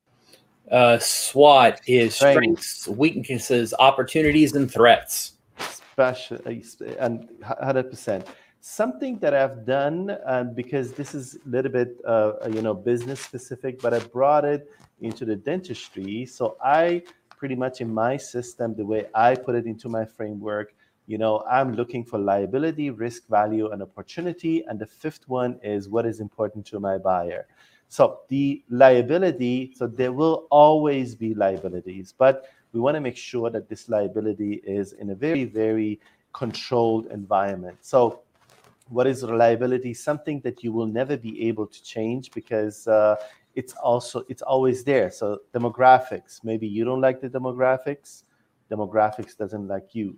Uh, 0.72 0.98
SWOT 0.98 1.80
is 1.86 2.16
strengths, 2.16 2.88
weaknesses, 2.88 3.76
opportunities, 3.78 4.56
and 4.56 4.72
threats. 4.72 5.34
Special 5.94 6.38
uh, 6.48 7.06
and 7.06 7.30
100% 7.44 8.26
something 8.62 9.20
that 9.20 9.34
I've 9.34 9.66
done, 9.66 10.18
and 10.26 10.56
because 10.56 10.94
this 10.94 11.16
is 11.16 11.36
a 11.46 11.50
little 11.50 11.72
bit, 11.72 11.98
uh, 12.06 12.34
you 12.52 12.62
know, 12.62 12.74
business 12.74 13.20
specific, 13.20 13.82
but 13.82 13.94
I 13.94 14.00
brought 14.00 14.46
it 14.46 14.70
into 15.02 15.26
the 15.26 15.36
dentistry. 15.36 16.26
So 16.26 16.58
I 16.64 17.04
pretty 17.30 17.56
much 17.56 17.80
in 17.80 17.94
my 17.94 18.18
system, 18.18 18.76
the 18.76 18.86
way 18.86 19.06
I 19.16 19.34
put 19.36 19.56
it 19.56 19.66
into 19.66 19.88
my 19.88 20.06
framework, 20.06 20.74
you 21.08 21.18
know, 21.18 21.44
I'm 21.50 21.74
looking 21.74 22.04
for 22.04 22.20
liability, 22.20 22.90
risk, 22.90 23.28
value, 23.30 23.72
and 23.72 23.82
opportunity. 23.82 24.64
And 24.68 24.78
the 24.78 24.86
fifth 24.86 25.28
one 25.28 25.58
is 25.64 25.90
what 25.90 26.06
is 26.06 26.20
important 26.20 26.66
to 26.68 26.80
my 26.80 26.98
buyer. 26.98 27.48
So 27.88 28.20
the 28.28 28.62
liability, 28.70 29.74
so 29.76 29.88
there 29.88 30.12
will 30.12 30.48
always 30.52 31.16
be 31.16 31.34
liabilities, 31.34 32.14
but 32.16 32.50
we 32.74 32.80
want 32.80 32.96
to 32.96 33.02
make 33.02 33.18
sure 33.18 33.50
that 33.50 33.68
this 33.68 33.90
liability 33.90 34.62
is 34.64 34.94
in 34.94 35.10
a 35.10 35.16
very, 35.16 35.46
very 35.46 36.00
controlled 36.34 37.08
environment. 37.08 37.78
So 37.82 38.22
what 38.90 39.08
is 39.08 39.24
reliability 39.24 39.94
something 39.94 40.42
that 40.42 40.64
you 40.64 40.72
will 40.72 40.88
never 40.88 41.16
be 41.18 41.48
able 41.48 41.68
to 41.68 41.84
change 41.84 42.32
because 42.32 42.88
uh, 42.88 43.16
it's 43.56 43.74
also 43.74 44.24
it's 44.30 44.42
always 44.42 44.84
there. 44.84 45.12
So 45.12 45.40
demographics 45.54 46.44
maybe 46.44 46.68
you 46.68 46.86
don't 46.86 47.02
like 47.02 47.22
the 47.22 47.30
demographics 47.30 48.24
demographics 48.70 49.36
doesn't 49.36 49.68
like 49.68 49.94
you. 49.94 50.16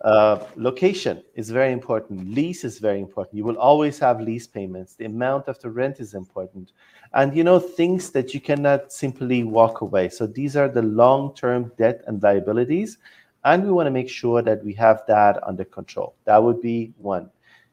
Uh, 0.00 0.44
location 0.56 1.22
is 1.34 1.50
very 1.50 1.70
important. 1.70 2.34
Lease 2.34 2.64
is 2.64 2.78
very 2.78 2.98
important. 2.98 3.36
You 3.36 3.44
will 3.44 3.58
always 3.58 3.98
have 4.00 4.20
lease 4.20 4.46
payments. 4.46 4.94
The 4.94 5.04
amount 5.04 5.46
of 5.46 5.60
the 5.60 5.70
rent 5.70 6.00
is 6.00 6.14
important. 6.14 6.72
And 7.12 7.36
you 7.36 7.44
know 7.44 7.60
things 7.60 8.10
that 8.10 8.34
you 8.34 8.40
cannot 8.40 8.92
simply 8.92 9.44
walk 9.44 9.80
away. 9.80 10.08
So 10.08 10.26
these 10.26 10.56
are 10.56 10.68
the 10.68 10.82
long-term 10.82 11.72
debt 11.78 12.02
and 12.06 12.22
liabilities. 12.22 12.98
And 13.44 13.64
we 13.64 13.70
want 13.70 13.86
to 13.86 13.92
make 13.92 14.08
sure 14.08 14.42
that 14.42 14.64
we 14.64 14.74
have 14.74 15.02
that 15.06 15.38
under 15.46 15.64
control. 15.64 16.14
That 16.24 16.42
would 16.42 16.60
be 16.60 16.92
one 16.98 17.30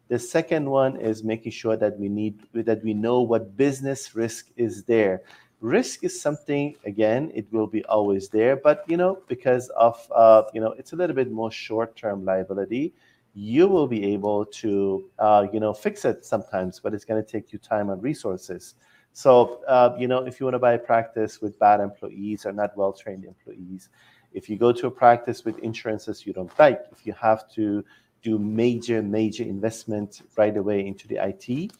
the 0.09 0.19
second 0.19 0.69
one 0.69 0.97
is 0.97 1.23
making 1.23 1.51
sure 1.51 1.77
that 1.77 1.99
we 1.99 2.09
need 2.09 2.39
that 2.53 2.83
we 2.83 2.93
know 2.93 3.21
what 3.21 3.57
business 3.57 4.15
risk 4.15 4.47
is 4.55 4.83
there. 4.83 5.21
Risk 5.59 6.03
is 6.03 6.21
something 6.21 6.75
again, 6.85 7.31
it 7.33 7.47
will 7.51 7.67
be 7.67 7.83
always 7.85 8.29
there, 8.29 8.55
but 8.55 8.83
you 8.87 8.97
know, 8.97 9.19
because 9.27 9.69
of 9.69 9.95
uh, 10.15 10.43
you 10.53 10.61
know, 10.61 10.71
it's 10.73 10.93
a 10.93 10.95
little 10.95 11.15
bit 11.15 11.31
more 11.31 11.51
short-term 11.51 12.23
liability. 12.25 12.93
you 13.33 13.67
will 13.67 13.87
be 13.87 14.03
able 14.13 14.45
to, 14.45 15.05
uh, 15.19 15.45
you 15.53 15.59
know, 15.59 15.71
fix 15.71 16.05
it 16.05 16.25
sometimes, 16.25 16.79
but 16.79 16.93
it's 16.93 17.05
going 17.05 17.23
to 17.23 17.31
take 17.31 17.53
you 17.53 17.59
time 17.59 17.91
and 17.91 18.01
resources. 18.01 18.73
So, 19.13 19.61
uh, 19.67 19.95
you 19.97 20.07
know, 20.07 20.25
if 20.25 20.39
you 20.39 20.45
want 20.47 20.55
to 20.55 20.59
buy 20.59 20.73
a 20.73 20.79
practice 20.79 21.39
with 21.39 21.57
bad 21.59 21.79
employees 21.79 22.45
or 22.47 22.51
not 22.51 22.75
well 22.75 22.93
trained 22.93 23.25
employees, 23.25 23.89
if 24.33 24.49
you 24.49 24.57
go 24.57 24.71
to 24.71 24.87
a 24.87 24.91
practice 24.91 25.45
with 25.45 25.59
insurances 25.59 26.25
you 26.25 26.33
don't 26.33 26.51
like, 26.57 26.81
if 26.91 27.05
you 27.05 27.13
have 27.13 27.47
to 27.53 27.85
do 28.23 28.39
major, 28.39 29.01
major 29.01 29.43
investment 29.43 30.21
right 30.37 30.55
away 30.55 30.85
into 30.85 31.07
the 31.07 31.17
IT 31.17 31.71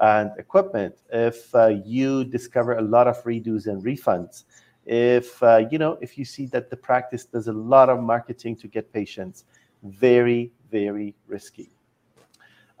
and 0.00 0.30
equipment, 0.38 0.94
if 1.12 1.54
uh, 1.54 1.68
you 1.68 2.24
discover 2.24 2.74
a 2.74 2.82
lot 2.82 3.06
of 3.06 3.22
redos 3.24 3.66
and 3.66 3.82
refunds, 3.84 4.44
if 4.86 5.42
uh, 5.42 5.66
you 5.70 5.78
know, 5.78 5.96
if 6.00 6.18
you 6.18 6.24
see 6.24 6.46
that 6.46 6.68
the 6.70 6.76
practice 6.76 7.24
does 7.24 7.48
a 7.48 7.52
lot 7.52 7.88
of 7.88 8.02
marketing 8.02 8.56
to 8.56 8.68
get 8.68 8.92
patients, 8.92 9.44
very, 9.82 10.52
very 10.70 11.14
risky. 11.26 11.70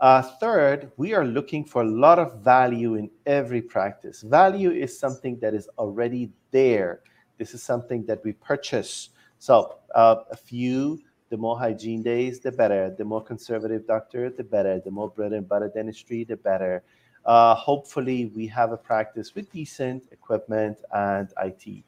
Uh, 0.00 0.20
third, 0.20 0.90
we 0.96 1.14
are 1.14 1.24
looking 1.24 1.64
for 1.64 1.82
a 1.82 1.88
lot 1.88 2.18
of 2.18 2.40
value 2.40 2.96
in 2.96 3.08
every 3.26 3.62
practice. 3.62 4.22
Value 4.22 4.70
is 4.70 4.98
something 4.98 5.38
that 5.38 5.54
is 5.54 5.68
already 5.78 6.30
there. 6.50 7.00
This 7.38 7.54
is 7.54 7.62
something 7.62 8.04
that 8.06 8.22
we 8.24 8.32
purchase. 8.32 9.10
So, 9.38 9.78
uh, 9.94 10.16
a 10.30 10.36
few, 10.36 11.00
the 11.30 11.36
more 11.36 11.58
hygiene 11.58 12.02
days, 12.02 12.40
the 12.40 12.52
better. 12.52 12.94
The 12.96 13.04
more 13.04 13.22
conservative 13.22 13.86
doctor, 13.86 14.30
the 14.30 14.44
better. 14.44 14.80
The 14.80 14.90
more 14.90 15.08
bread 15.08 15.32
and 15.32 15.48
butter 15.48 15.68
dentistry, 15.68 16.24
the 16.24 16.36
better. 16.36 16.82
Uh, 17.24 17.54
hopefully, 17.54 18.26
we 18.34 18.46
have 18.48 18.72
a 18.72 18.76
practice 18.76 19.34
with 19.34 19.50
decent 19.50 20.04
equipment 20.12 20.78
and 20.92 21.32
IT 21.42 21.84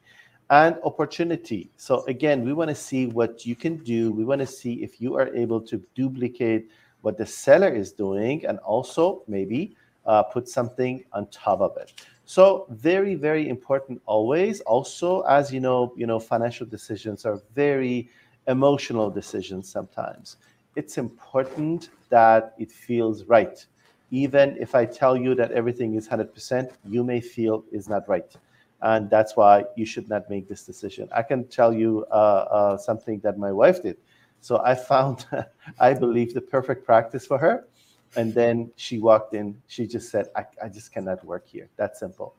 and 0.49 0.77
opportunity. 0.83 1.69
So, 1.77 2.03
again, 2.05 2.43
we 2.43 2.53
want 2.53 2.69
to 2.69 2.75
see 2.75 3.07
what 3.07 3.45
you 3.45 3.55
can 3.55 3.77
do. 3.77 4.11
We 4.11 4.25
want 4.25 4.41
to 4.41 4.47
see 4.47 4.83
if 4.83 4.99
you 4.99 5.15
are 5.15 5.27
able 5.35 5.61
to 5.61 5.81
duplicate 5.93 6.69
what 7.01 7.17
the 7.17 7.25
seller 7.25 7.69
is 7.69 7.91
doing 7.91 8.45
and 8.45 8.57
also 8.59 9.23
maybe 9.27 9.75
uh, 10.05 10.23
put 10.23 10.47
something 10.49 11.03
on 11.13 11.27
top 11.27 11.61
of 11.61 11.77
it 11.77 11.93
so 12.27 12.65
very 12.69 13.15
very 13.15 13.47
important 13.47 14.01
always 14.05 14.59
also 14.61 15.21
as 15.21 15.51
you 15.51 15.61
know 15.61 15.93
you 15.95 16.05
know 16.05 16.19
financial 16.19 16.65
decisions 16.65 17.25
are 17.25 17.39
very 17.55 18.09
emotional 18.47 19.09
decisions 19.09 19.69
sometimes 19.69 20.37
it's 20.75 20.97
important 20.97 21.89
that 22.09 22.53
it 22.57 22.71
feels 22.71 23.23
right 23.25 23.65
even 24.11 24.55
if 24.59 24.75
i 24.75 24.85
tell 24.85 25.17
you 25.17 25.35
that 25.35 25.51
everything 25.51 25.95
is 25.95 26.07
100% 26.07 26.71
you 26.85 27.03
may 27.03 27.19
feel 27.19 27.63
is 27.71 27.89
not 27.89 28.07
right 28.07 28.35
and 28.81 29.09
that's 29.09 29.35
why 29.35 29.63
you 29.75 29.85
should 29.85 30.07
not 30.07 30.29
make 30.29 30.47
this 30.47 30.63
decision 30.63 31.09
i 31.11 31.21
can 31.21 31.47
tell 31.47 31.73
you 31.73 32.05
uh, 32.11 32.13
uh, 32.13 32.77
something 32.77 33.19
that 33.19 33.37
my 33.37 33.51
wife 33.51 33.81
did 33.83 33.97
so 34.41 34.61
I 34.63 34.75
found, 34.75 35.25
I 35.79 35.93
believe, 35.93 36.33
the 36.33 36.41
perfect 36.41 36.85
practice 36.85 37.25
for 37.25 37.37
her. 37.37 37.67
And 38.15 38.33
then 38.33 38.71
she 38.75 38.99
walked 38.99 39.33
in. 39.33 39.61
She 39.67 39.85
just 39.85 40.09
said, 40.09 40.27
I, 40.35 40.45
I 40.63 40.69
just 40.69 40.93
cannot 40.93 41.23
work 41.25 41.47
here. 41.47 41.69
That 41.75 41.97
simple. 41.97 42.35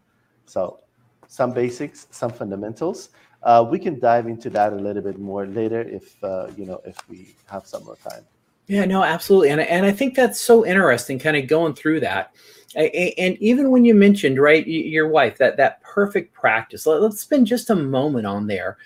So 0.47 0.81
some 1.27 1.53
basics, 1.53 2.07
some 2.11 2.31
fundamentals. 2.31 3.11
Uh, 3.43 3.67
we 3.69 3.79
can 3.79 3.99
dive 3.99 4.27
into 4.27 4.51
that 4.51 4.73
a 4.73 4.77
little 4.77 5.03
bit 5.03 5.19
more 5.19 5.47
later 5.47 5.83
if 5.83 6.23
uh, 6.25 6.49
you 6.57 6.67
know 6.67 6.81
if 6.85 6.97
we 7.09 7.35
have 7.47 7.67
some 7.67 7.85
more 7.85 7.97
time. 7.97 8.25
Yeah, 8.67 8.85
no, 8.85 9.03
absolutely, 9.03 9.51
and 9.51 9.61
and 9.61 9.87
I 9.87 9.93
think 9.93 10.15
that's 10.15 10.41
so 10.41 10.67
interesting, 10.67 11.19
kind 11.19 11.37
of 11.37 11.47
going 11.47 11.75
through 11.75 12.01
that. 12.01 12.35
And 12.77 13.39
even 13.39 13.71
when 13.71 13.87
you 13.87 13.95
mentioned 13.95 14.39
right 14.39 14.67
your 14.67 15.09
wife, 15.09 15.39
that 15.39 15.57
that 15.57 15.81
perfect 15.83 16.35
practice. 16.35 16.87
Let's 16.87 17.21
spend 17.21 17.47
just 17.47 17.71
a 17.71 17.75
moment 17.75 18.27
on 18.27 18.47
there 18.47 18.77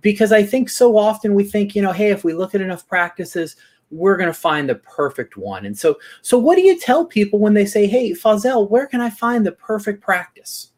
because 0.00 0.32
I 0.32 0.42
think 0.42 0.70
so 0.70 0.96
often 0.96 1.34
we 1.34 1.44
think, 1.44 1.74
you 1.74 1.82
know, 1.82 1.92
hey, 1.92 2.10
if 2.10 2.24
we 2.24 2.34
look 2.34 2.54
at 2.54 2.60
enough 2.60 2.86
practices, 2.88 3.56
we're 3.90 4.16
going 4.16 4.28
to 4.28 4.34
find 4.34 4.68
the 4.68 4.76
perfect 4.76 5.36
one. 5.36 5.66
And 5.66 5.78
so, 5.78 5.98
so 6.22 6.38
what 6.38 6.56
do 6.56 6.62
you 6.62 6.78
tell 6.78 7.04
people 7.04 7.38
when 7.38 7.54
they 7.54 7.66
say, 7.66 7.86
hey, 7.86 8.12
Fazel, 8.12 8.70
where 8.70 8.86
can 8.86 9.00
I 9.00 9.10
find 9.10 9.44
the 9.44 9.52
perfect 9.52 10.02
practice? 10.02 10.71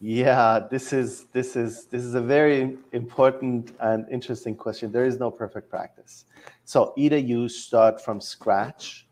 Yeah, 0.00 0.60
this 0.70 0.92
is 0.92 1.26
this 1.32 1.56
is 1.56 1.86
this 1.86 2.02
is 2.02 2.14
a 2.14 2.20
very 2.20 2.76
important 2.92 3.72
and 3.80 4.06
interesting 4.10 4.54
question. 4.54 4.92
There 4.92 5.06
is 5.06 5.18
no 5.18 5.30
perfect 5.30 5.70
practice. 5.70 6.26
So 6.64 6.92
either 6.96 7.16
you 7.16 7.48
start 7.48 8.04
from 8.04 8.20
scratch, 8.20 9.06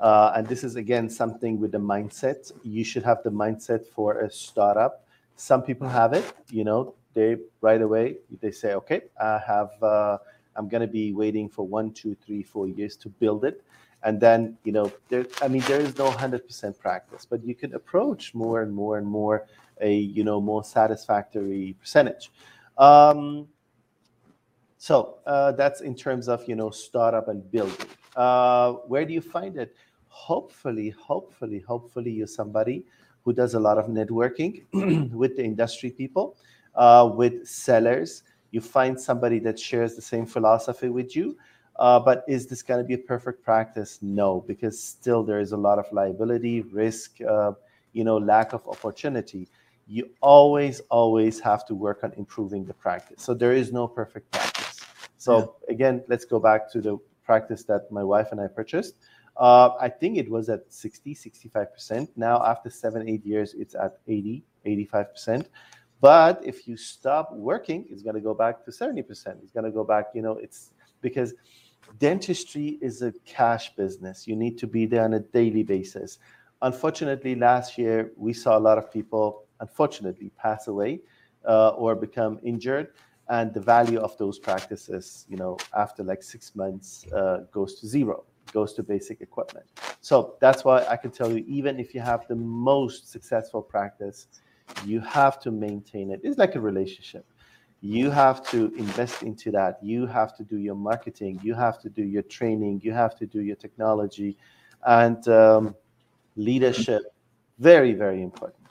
uh, 0.00 0.32
and 0.36 0.46
this 0.46 0.64
is 0.64 0.76
again 0.76 1.08
something 1.08 1.58
with 1.58 1.72
the 1.72 1.78
mindset. 1.78 2.52
You 2.62 2.84
should 2.84 3.04
have 3.04 3.22
the 3.22 3.30
mindset 3.30 3.86
for 3.86 4.20
a 4.20 4.30
startup. 4.30 5.06
Some 5.36 5.62
people 5.62 5.88
have 5.88 6.12
it. 6.12 6.30
You 6.50 6.64
know, 6.64 6.94
they 7.14 7.36
right 7.62 7.80
away 7.80 8.16
they 8.42 8.50
say, 8.50 8.74
okay, 8.74 9.02
I 9.20 9.40
have 9.46 9.70
uh, 9.82 10.18
I'm 10.56 10.68
going 10.68 10.82
to 10.82 10.92
be 10.92 11.12
waiting 11.12 11.48
for 11.48 11.66
one, 11.66 11.92
two, 11.92 12.16
three, 12.16 12.42
four 12.42 12.68
years 12.68 12.96
to 12.98 13.08
build 13.08 13.44
it, 13.44 13.62
and 14.02 14.20
then 14.20 14.58
you 14.64 14.72
know 14.72 14.92
there. 15.08 15.26
I 15.40 15.48
mean, 15.48 15.62
there 15.62 15.80
is 15.80 15.96
no 15.96 16.10
hundred 16.10 16.46
percent 16.46 16.78
practice, 16.78 17.24
but 17.24 17.42
you 17.44 17.54
can 17.54 17.74
approach 17.74 18.34
more 18.34 18.62
and 18.62 18.74
more 18.74 18.98
and 18.98 19.06
more 19.06 19.46
a 19.80 19.94
you 19.94 20.24
know 20.24 20.40
more 20.40 20.64
satisfactory 20.64 21.76
percentage. 21.80 22.30
Um, 22.78 23.48
so 24.78 25.16
uh, 25.26 25.52
that's 25.52 25.80
in 25.80 25.94
terms 25.94 26.28
of 26.28 26.46
you 26.48 26.56
know 26.56 26.70
startup 26.70 27.28
and 27.28 27.50
building. 27.50 27.86
Uh, 28.16 28.72
where 28.86 29.04
do 29.04 29.12
you 29.12 29.20
find 29.20 29.56
it? 29.56 29.74
Hopefully, 30.08 30.90
hopefully, 30.90 31.58
hopefully, 31.60 32.10
you're 32.10 32.26
somebody 32.26 32.84
who 33.24 33.32
does 33.32 33.54
a 33.54 33.60
lot 33.60 33.78
of 33.78 33.86
networking 33.86 34.62
with 35.12 35.36
the 35.36 35.44
industry 35.44 35.90
people 35.90 36.36
uh, 36.74 37.10
with 37.14 37.46
sellers. 37.46 38.22
You 38.50 38.60
find 38.60 39.00
somebody 39.00 39.38
that 39.40 39.58
shares 39.58 39.96
the 39.96 40.02
same 40.02 40.26
philosophy 40.26 40.88
with 40.88 41.16
you. 41.16 41.36
Uh, 41.76 41.98
but 41.98 42.24
is 42.28 42.46
this 42.46 42.62
going 42.62 42.78
to 42.78 42.84
be 42.84 42.94
a 42.94 42.98
perfect 42.98 43.42
practice? 43.42 43.98
No, 44.00 44.44
because 44.46 44.80
still 44.80 45.24
there 45.24 45.40
is 45.40 45.52
a 45.52 45.56
lot 45.56 45.78
of 45.78 45.90
liability, 45.92 46.60
risk, 46.60 47.20
uh, 47.22 47.52
you 47.92 48.04
know, 48.04 48.16
lack 48.16 48.52
of 48.52 48.66
opportunity. 48.68 49.48
You 49.86 50.10
always, 50.20 50.80
always 50.90 51.40
have 51.40 51.66
to 51.66 51.74
work 51.74 52.00
on 52.04 52.12
improving 52.14 52.64
the 52.64 52.74
practice. 52.74 53.22
So 53.22 53.34
there 53.34 53.52
is 53.52 53.72
no 53.72 53.86
perfect 53.86 54.30
practice. 54.30 54.80
So 55.18 55.56
yeah. 55.68 55.74
again, 55.74 56.04
let's 56.08 56.24
go 56.24 56.38
back 56.38 56.70
to 56.72 56.80
the 56.80 56.98
practice 57.24 57.64
that 57.64 57.90
my 57.90 58.02
wife 58.02 58.28
and 58.32 58.40
I 58.40 58.46
purchased. 58.46 58.94
Uh, 59.36 59.70
I 59.80 59.88
think 59.88 60.16
it 60.16 60.30
was 60.30 60.48
at 60.48 60.72
60, 60.72 61.14
65%. 61.14 62.08
Now, 62.16 62.44
after 62.44 62.70
seven, 62.70 63.08
eight 63.08 63.26
years, 63.26 63.54
it's 63.54 63.74
at 63.74 63.98
80, 64.06 64.44
85%. 64.66 65.46
But 66.00 66.44
if 66.44 66.68
you 66.68 66.76
stop 66.76 67.32
working, 67.32 67.86
it's 67.88 68.02
going 68.02 68.14
to 68.14 68.20
go 68.20 68.34
back 68.34 68.64
to 68.64 68.70
70%. 68.70 69.42
It's 69.42 69.52
going 69.52 69.64
to 69.64 69.70
go 69.70 69.84
back, 69.84 70.06
you 70.14 70.22
know, 70.22 70.36
it's 70.36 70.70
because 71.00 71.34
dentistry 71.98 72.78
is 72.80 73.02
a 73.02 73.12
cash 73.24 73.74
business. 73.74 74.26
You 74.26 74.36
need 74.36 74.58
to 74.58 74.66
be 74.66 74.86
there 74.86 75.04
on 75.04 75.14
a 75.14 75.20
daily 75.20 75.62
basis. 75.62 76.18
Unfortunately, 76.62 77.34
last 77.34 77.78
year 77.78 78.12
we 78.16 78.32
saw 78.32 78.56
a 78.56 78.60
lot 78.60 78.78
of 78.78 78.92
people, 78.92 79.43
unfortunately, 79.60 80.30
pass 80.36 80.68
away 80.68 81.00
uh, 81.46 81.70
or 81.70 81.94
become 81.94 82.38
injured. 82.42 82.88
And 83.28 83.54
the 83.54 83.60
value 83.60 83.98
of 84.00 84.16
those 84.18 84.38
practices, 84.38 85.24
you 85.30 85.36
know, 85.38 85.56
after 85.74 86.02
like 86.02 86.22
six 86.22 86.54
months, 86.54 87.06
uh, 87.12 87.38
goes 87.52 87.80
to 87.80 87.86
zero, 87.86 88.24
goes 88.52 88.74
to 88.74 88.82
basic 88.82 89.22
equipment. 89.22 89.64
So 90.02 90.34
that's 90.40 90.62
why 90.62 90.84
I 90.84 90.96
can 90.96 91.10
tell 91.10 91.30
you, 91.32 91.42
even 91.48 91.80
if 91.80 91.94
you 91.94 92.00
have 92.02 92.28
the 92.28 92.34
most 92.34 93.10
successful 93.10 93.62
practice, 93.62 94.26
you 94.84 95.00
have 95.00 95.40
to 95.40 95.50
maintain 95.50 96.10
it. 96.10 96.20
It's 96.22 96.36
like 96.36 96.54
a 96.54 96.60
relationship. 96.60 97.24
You 97.80 98.10
have 98.10 98.46
to 98.50 98.72
invest 98.76 99.22
into 99.22 99.50
that. 99.52 99.78
You 99.82 100.06
have 100.06 100.36
to 100.36 100.44
do 100.44 100.56
your 100.58 100.74
marketing. 100.74 101.40
You 101.42 101.54
have 101.54 101.80
to 101.80 101.88
do 101.90 102.02
your 102.02 102.22
training. 102.22 102.80
You 102.82 102.92
have 102.92 103.16
to 103.18 103.26
do 103.26 103.40
your 103.40 103.56
technology 103.56 104.36
and 104.86 105.26
um, 105.28 105.74
leadership. 106.36 107.02
Very, 107.58 107.92
very 107.92 108.22
important. 108.22 108.63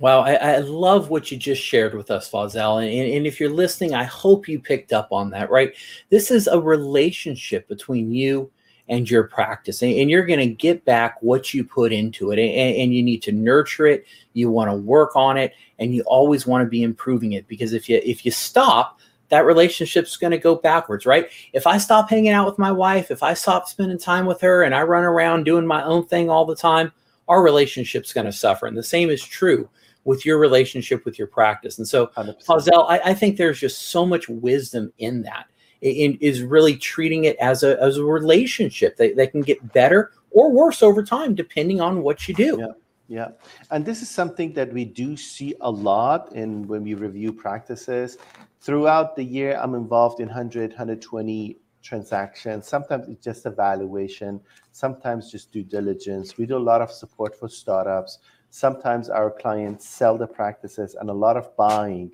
Wow, 0.00 0.20
I, 0.20 0.32
I, 0.32 0.58
love 0.60 1.10
what 1.10 1.30
you 1.30 1.36
just 1.36 1.60
shared 1.62 1.94
with 1.94 2.10
us, 2.10 2.30
Fazel. 2.30 2.82
And, 2.82 3.12
and, 3.14 3.26
if 3.26 3.38
you're 3.38 3.50
listening, 3.50 3.94
I 3.94 4.04
hope 4.04 4.48
you 4.48 4.58
picked 4.58 4.94
up 4.94 5.12
on 5.12 5.28
that, 5.30 5.50
right? 5.50 5.74
This 6.08 6.30
is 6.30 6.46
a 6.46 6.58
relationship 6.58 7.68
between 7.68 8.10
you 8.10 8.50
and 8.90 9.08
your 9.08 9.24
practice 9.24 9.82
and, 9.82 9.92
and 9.92 10.10
you're 10.10 10.26
going 10.26 10.40
to 10.40 10.46
get 10.46 10.84
back 10.84 11.16
what 11.22 11.54
you 11.54 11.64
put 11.64 11.92
into 11.92 12.32
it 12.32 12.38
and, 12.38 12.76
and 12.76 12.94
you 12.94 13.02
need 13.02 13.22
to 13.22 13.30
nurture 13.30 13.86
it 13.86 14.04
you 14.32 14.50
want 14.50 14.68
to 14.68 14.74
work 14.74 15.14
on 15.14 15.36
it 15.36 15.54
and 15.78 15.94
you 15.94 16.02
always 16.02 16.46
want 16.46 16.62
to 16.62 16.68
be 16.68 16.82
improving 16.82 17.32
it 17.32 17.46
because 17.46 17.72
if 17.72 17.88
you 17.88 18.00
if 18.04 18.24
you 18.24 18.32
stop 18.32 18.98
that 19.28 19.46
relationship's 19.46 20.16
going 20.16 20.32
to 20.32 20.38
go 20.38 20.56
backwards 20.56 21.06
right 21.06 21.28
if 21.52 21.68
i 21.68 21.78
stop 21.78 22.10
hanging 22.10 22.32
out 22.32 22.46
with 22.46 22.58
my 22.58 22.72
wife 22.72 23.12
if 23.12 23.22
i 23.22 23.32
stop 23.32 23.68
spending 23.68 23.98
time 23.98 24.26
with 24.26 24.40
her 24.40 24.64
and 24.64 24.74
i 24.74 24.82
run 24.82 25.04
around 25.04 25.44
doing 25.44 25.66
my 25.66 25.84
own 25.84 26.04
thing 26.04 26.28
all 26.28 26.44
the 26.44 26.56
time 26.56 26.92
our 27.28 27.44
relationship's 27.44 28.12
going 28.12 28.26
to 28.26 28.32
suffer 28.32 28.66
and 28.66 28.76
the 28.76 28.82
same 28.82 29.08
is 29.08 29.22
true 29.22 29.68
with 30.04 30.24
your 30.24 30.38
relationship 30.38 31.04
with 31.04 31.18
your 31.18 31.28
practice 31.28 31.78
and 31.78 31.86
so 31.86 32.08
Fazel, 32.16 32.86
I, 32.88 33.00
I 33.06 33.14
think 33.14 33.36
there's 33.36 33.60
just 33.60 33.88
so 33.88 34.06
much 34.06 34.28
wisdom 34.28 34.92
in 34.98 35.22
that 35.22 35.46
in, 35.80 36.18
is 36.20 36.42
really 36.42 36.76
treating 36.76 37.24
it 37.24 37.36
as 37.38 37.62
a, 37.62 37.80
as 37.82 37.96
a 37.96 38.04
relationship 38.04 38.96
that, 38.96 39.16
that 39.16 39.32
can 39.32 39.40
get 39.40 39.72
better 39.72 40.12
or 40.30 40.50
worse 40.50 40.82
over 40.82 41.02
time, 41.02 41.34
depending 41.34 41.80
on 41.80 42.02
what 42.02 42.28
you 42.28 42.34
do. 42.34 42.58
Yeah. 42.60 42.72
Yeah. 43.08 43.30
And 43.72 43.84
this 43.84 44.02
is 44.02 44.08
something 44.08 44.52
that 44.52 44.72
we 44.72 44.84
do 44.84 45.16
see 45.16 45.52
a 45.62 45.70
lot 45.70 46.32
in 46.32 46.68
when 46.68 46.84
we 46.84 46.94
review 46.94 47.32
practices. 47.32 48.18
Throughout 48.60 49.16
the 49.16 49.24
year, 49.24 49.58
I'm 49.60 49.74
involved 49.74 50.20
in 50.20 50.28
100, 50.28 50.70
120 50.70 51.58
transactions. 51.82 52.68
Sometimes 52.68 53.08
it's 53.08 53.24
just 53.24 53.46
evaluation. 53.46 54.40
Sometimes 54.70 55.28
just 55.28 55.50
due 55.50 55.64
diligence. 55.64 56.38
We 56.38 56.46
do 56.46 56.56
a 56.56 56.58
lot 56.58 56.82
of 56.82 56.92
support 56.92 57.36
for 57.36 57.48
startups. 57.48 58.20
Sometimes 58.50 59.08
our 59.08 59.30
clients 59.30 59.88
sell 59.88 60.18
the 60.18 60.26
practices 60.26 60.96
and 60.96 61.08
a 61.08 61.12
lot 61.12 61.36
of 61.36 61.56
buying. 61.56 62.10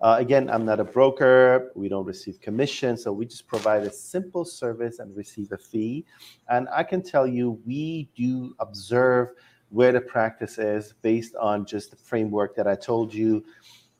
Uh, 0.00 0.16
again, 0.20 0.48
I'm 0.48 0.64
not 0.64 0.78
a 0.78 0.84
broker. 0.84 1.72
We 1.74 1.88
don't 1.88 2.04
receive 2.04 2.40
commission. 2.40 2.96
So 2.96 3.12
we 3.12 3.26
just 3.26 3.48
provide 3.48 3.82
a 3.82 3.90
simple 3.90 4.44
service 4.44 5.00
and 5.00 5.16
receive 5.16 5.50
a 5.50 5.58
fee. 5.58 6.04
And 6.48 6.68
I 6.72 6.84
can 6.84 7.02
tell 7.02 7.26
you, 7.26 7.60
we 7.66 8.08
do 8.14 8.54
observe 8.60 9.30
where 9.70 9.92
the 9.92 10.00
practice 10.00 10.58
is 10.58 10.94
based 11.02 11.34
on 11.36 11.66
just 11.66 11.90
the 11.90 11.96
framework 11.96 12.54
that 12.56 12.68
I 12.68 12.74
told 12.74 13.12
you. 13.12 13.44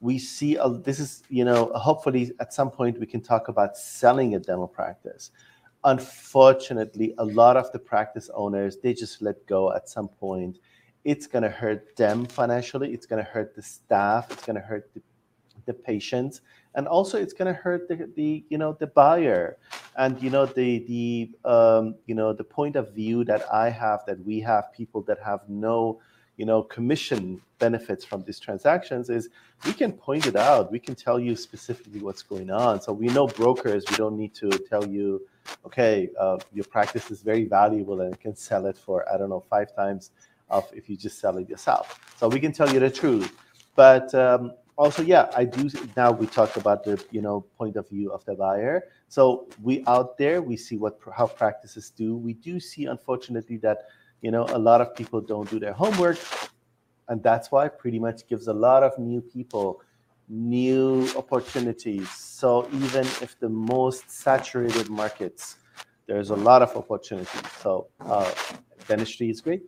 We 0.00 0.18
see 0.18 0.56
a, 0.56 0.68
this 0.68 1.00
is, 1.00 1.24
you 1.28 1.44
know, 1.44 1.72
hopefully 1.74 2.32
at 2.38 2.54
some 2.54 2.70
point 2.70 3.00
we 3.00 3.06
can 3.06 3.20
talk 3.20 3.48
about 3.48 3.76
selling 3.76 4.36
a 4.36 4.38
dental 4.38 4.68
practice. 4.68 5.32
Unfortunately, 5.84 7.14
a 7.18 7.24
lot 7.24 7.56
of 7.56 7.72
the 7.72 7.78
practice 7.78 8.30
owners, 8.34 8.76
they 8.76 8.94
just 8.94 9.20
let 9.20 9.44
go 9.46 9.72
at 9.72 9.88
some 9.88 10.08
point. 10.08 10.58
It's 11.12 11.26
going 11.32 11.46
to 11.50 11.54
hurt 11.62 11.96
them 11.96 12.26
financially. 12.26 12.88
It's 12.96 13.06
going 13.10 13.24
to 13.24 13.30
hurt 13.34 13.50
the 13.58 13.62
staff. 13.62 14.30
It's 14.30 14.44
going 14.48 14.60
to 14.62 14.66
hurt 14.72 14.84
the 14.94 15.00
the 15.68 15.74
patient 15.74 16.40
and 16.74 16.88
also 16.88 17.18
it's 17.18 17.34
going 17.34 17.52
to 17.54 17.60
hurt 17.60 17.88
the, 17.88 18.10
the 18.16 18.44
you 18.48 18.58
know 18.58 18.72
the 18.80 18.86
buyer 18.86 19.58
and 19.96 20.20
you 20.22 20.30
know 20.30 20.46
the 20.46 20.70
the 20.92 21.30
um, 21.44 21.94
you 22.06 22.14
know 22.14 22.32
the 22.32 22.42
point 22.58 22.74
of 22.74 22.94
view 22.94 23.22
that 23.24 23.42
i 23.52 23.68
have 23.68 24.00
that 24.06 24.18
we 24.24 24.40
have 24.40 24.72
people 24.72 25.02
that 25.02 25.18
have 25.22 25.40
no 25.48 26.00
you 26.38 26.46
know 26.46 26.62
commission 26.62 27.40
benefits 27.58 28.04
from 28.04 28.22
these 28.22 28.40
transactions 28.40 29.10
is 29.10 29.28
we 29.66 29.72
can 29.72 29.92
point 29.92 30.26
it 30.26 30.36
out 30.36 30.72
we 30.72 30.78
can 30.78 30.94
tell 30.94 31.18
you 31.20 31.36
specifically 31.36 32.00
what's 32.00 32.22
going 32.22 32.50
on 32.50 32.80
so 32.80 32.92
we 32.92 33.06
know 33.08 33.26
brokers 33.26 33.84
we 33.90 33.96
don't 33.96 34.16
need 34.16 34.34
to 34.34 34.48
tell 34.70 34.86
you 34.86 35.20
okay 35.66 36.08
uh, 36.18 36.38
your 36.52 36.64
practice 36.64 37.10
is 37.10 37.20
very 37.20 37.44
valuable 37.44 38.00
and 38.00 38.18
can 38.20 38.34
sell 38.34 38.66
it 38.66 38.78
for 38.78 39.04
i 39.12 39.18
don't 39.18 39.30
know 39.30 39.44
five 39.50 39.74
times 39.74 40.12
of 40.50 40.68
if 40.74 40.88
you 40.88 40.96
just 40.96 41.18
sell 41.18 41.36
it 41.38 41.48
yourself. 41.48 42.00
So 42.16 42.28
we 42.28 42.40
can 42.40 42.52
tell 42.52 42.72
you 42.72 42.80
the 42.80 42.90
truth. 42.90 43.32
But 43.74 44.14
um, 44.14 44.52
also 44.76 45.02
yeah 45.02 45.28
i 45.34 45.44
do 45.44 45.68
now 45.96 46.12
we 46.12 46.24
talk 46.24 46.56
about 46.56 46.84
the 46.84 47.04
you 47.10 47.20
know 47.20 47.40
point 47.58 47.74
of 47.74 47.88
view 47.88 48.12
of 48.12 48.24
the 48.24 48.34
buyer. 48.34 48.84
So 49.08 49.48
we 49.62 49.82
out 49.86 50.16
there 50.18 50.40
we 50.40 50.56
see 50.56 50.76
what 50.76 50.98
how 51.16 51.26
practices 51.26 51.90
do. 51.90 52.16
We 52.16 52.34
do 52.34 52.60
see 52.60 52.86
unfortunately 52.86 53.56
that 53.58 53.78
you 54.22 54.30
know 54.30 54.44
a 54.50 54.58
lot 54.58 54.80
of 54.80 54.94
people 54.94 55.20
don't 55.20 55.48
do 55.50 55.58
their 55.58 55.72
homework. 55.72 56.18
And 57.08 57.22
that's 57.22 57.50
why 57.50 57.68
pretty 57.68 57.98
much 57.98 58.26
gives 58.28 58.48
a 58.48 58.52
lot 58.52 58.82
of 58.82 58.98
new 58.98 59.20
people 59.20 59.80
new 60.28 61.08
opportunities. 61.16 62.10
So 62.10 62.68
even 62.74 63.06
if 63.24 63.40
the 63.40 63.48
most 63.48 64.10
saturated 64.10 64.90
markets 64.90 65.56
there's 66.08 66.30
a 66.30 66.36
lot 66.36 66.62
of 66.62 66.74
opportunities 66.74 67.42
so 67.62 67.86
uh, 68.00 68.32
dentistry 68.88 69.30
is 69.30 69.40
great 69.40 69.62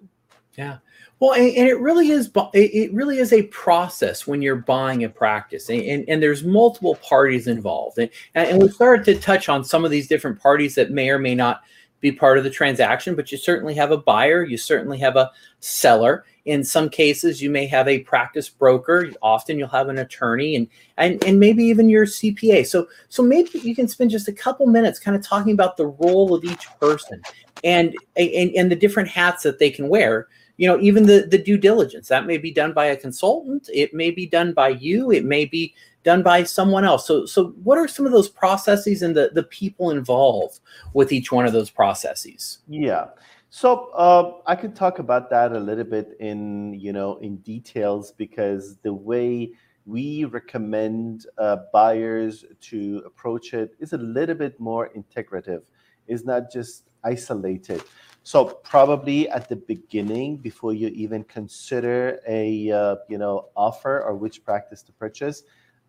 yeah. 0.56 0.78
Well, 1.20 1.34
and, 1.34 1.54
and, 1.54 1.68
it 1.68 1.78
really 1.78 2.10
is 2.10 2.30
it 2.54 2.92
really 2.94 3.18
is 3.18 3.32
a 3.32 3.42
process 3.44 4.26
when 4.26 4.40
you're 4.40 4.56
buying 4.56 5.04
a 5.04 5.08
practice, 5.08 5.68
and, 5.68 5.82
and, 5.82 6.04
and 6.08 6.22
there's 6.22 6.44
multiple 6.44 6.96
parties 6.96 7.46
involved, 7.46 7.98
and, 7.98 8.10
and 8.34 8.62
we 8.62 8.70
started 8.70 9.04
to 9.04 9.20
touch 9.20 9.48
on 9.50 9.62
some 9.62 9.84
of 9.84 9.90
these 9.90 10.08
different 10.08 10.40
parties 10.40 10.74
that 10.76 10.90
may 10.90 11.10
or 11.10 11.18
may 11.18 11.34
not 11.34 11.62
be 12.00 12.10
part 12.10 12.38
of 12.38 12.44
the 12.44 12.50
transaction, 12.50 13.14
but 13.14 13.30
you 13.30 13.38
certainly 13.38 13.74
have 13.74 13.90
a 13.90 13.98
buyer, 13.98 14.42
you 14.42 14.56
certainly 14.56 14.98
have 14.98 15.16
a 15.16 15.30
seller. 15.60 16.24
In 16.46 16.64
some 16.64 16.88
cases, 16.88 17.42
you 17.42 17.50
may 17.50 17.66
have 17.66 17.86
a 17.86 17.98
practice 18.00 18.48
broker. 18.48 19.10
Often, 19.20 19.58
you'll 19.58 19.68
have 19.68 19.90
an 19.90 19.98
attorney, 19.98 20.56
and 20.56 20.66
and 20.96 21.22
and 21.24 21.38
maybe 21.38 21.64
even 21.64 21.90
your 21.90 22.06
CPA. 22.06 22.66
So 22.66 22.88
so 23.10 23.22
maybe 23.22 23.58
you 23.58 23.74
can 23.74 23.88
spend 23.88 24.10
just 24.10 24.26
a 24.26 24.32
couple 24.32 24.66
minutes 24.66 24.98
kind 24.98 25.14
of 25.14 25.22
talking 25.22 25.52
about 25.52 25.76
the 25.76 25.88
role 25.88 26.34
of 26.34 26.44
each 26.44 26.66
person 26.80 27.20
and 27.62 27.94
and, 28.16 28.50
and 28.56 28.70
the 28.70 28.76
different 28.76 29.10
hats 29.10 29.42
that 29.42 29.58
they 29.58 29.70
can 29.70 29.88
wear 29.88 30.28
you 30.60 30.66
know 30.66 30.78
even 30.78 31.06
the 31.06 31.26
the 31.26 31.38
due 31.38 31.56
diligence. 31.56 32.08
That 32.08 32.26
may 32.26 32.36
be 32.36 32.50
done 32.50 32.74
by 32.74 32.86
a 32.86 32.96
consultant. 32.96 33.70
It 33.72 33.94
may 33.94 34.10
be 34.10 34.26
done 34.26 34.52
by 34.52 34.68
you. 34.68 35.10
It 35.10 35.24
may 35.24 35.46
be 35.46 35.74
done 36.04 36.22
by 36.22 36.44
someone 36.44 36.84
else. 36.84 37.06
So 37.06 37.24
so 37.24 37.54
what 37.64 37.78
are 37.78 37.88
some 37.88 38.04
of 38.04 38.12
those 38.12 38.28
processes 38.28 39.00
and 39.00 39.16
the 39.16 39.30
the 39.32 39.44
people 39.44 39.90
involved 39.90 40.60
with 40.92 41.12
each 41.12 41.32
one 41.32 41.46
of 41.46 41.54
those 41.54 41.70
processes? 41.70 42.58
Yeah. 42.68 43.06
So 43.48 43.88
uh, 43.94 44.32
i 44.46 44.54
could 44.54 44.76
talk 44.76 44.98
about 44.98 45.30
that 45.30 45.52
a 45.52 45.58
little 45.58 45.88
bit 45.96 46.14
in 46.20 46.74
you 46.74 46.92
know 46.92 47.16
in 47.16 47.38
details 47.38 48.12
because 48.12 48.76
the 48.82 48.92
way 48.92 49.52
we 49.86 50.26
recommend 50.26 51.24
uh, 51.38 51.56
buyers 51.72 52.44
to 52.60 53.02
approach 53.06 53.54
it 53.54 53.74
is 53.80 53.94
a 53.94 53.98
little 53.98 54.36
bit 54.36 54.60
more 54.60 54.90
integrative. 54.94 55.62
Is 56.06 56.26
not 56.26 56.52
just 56.52 56.90
isolated 57.02 57.82
so 58.22 58.44
probably 58.44 59.28
at 59.28 59.48
the 59.48 59.56
beginning, 59.56 60.36
before 60.36 60.74
you 60.74 60.88
even 60.88 61.24
consider 61.24 62.20
a 62.28 62.70
uh, 62.70 62.96
you 63.08 63.18
know 63.18 63.48
offer 63.56 64.02
or 64.02 64.14
which 64.14 64.44
practice 64.44 64.82
to 64.82 64.92
purchase, 64.92 65.42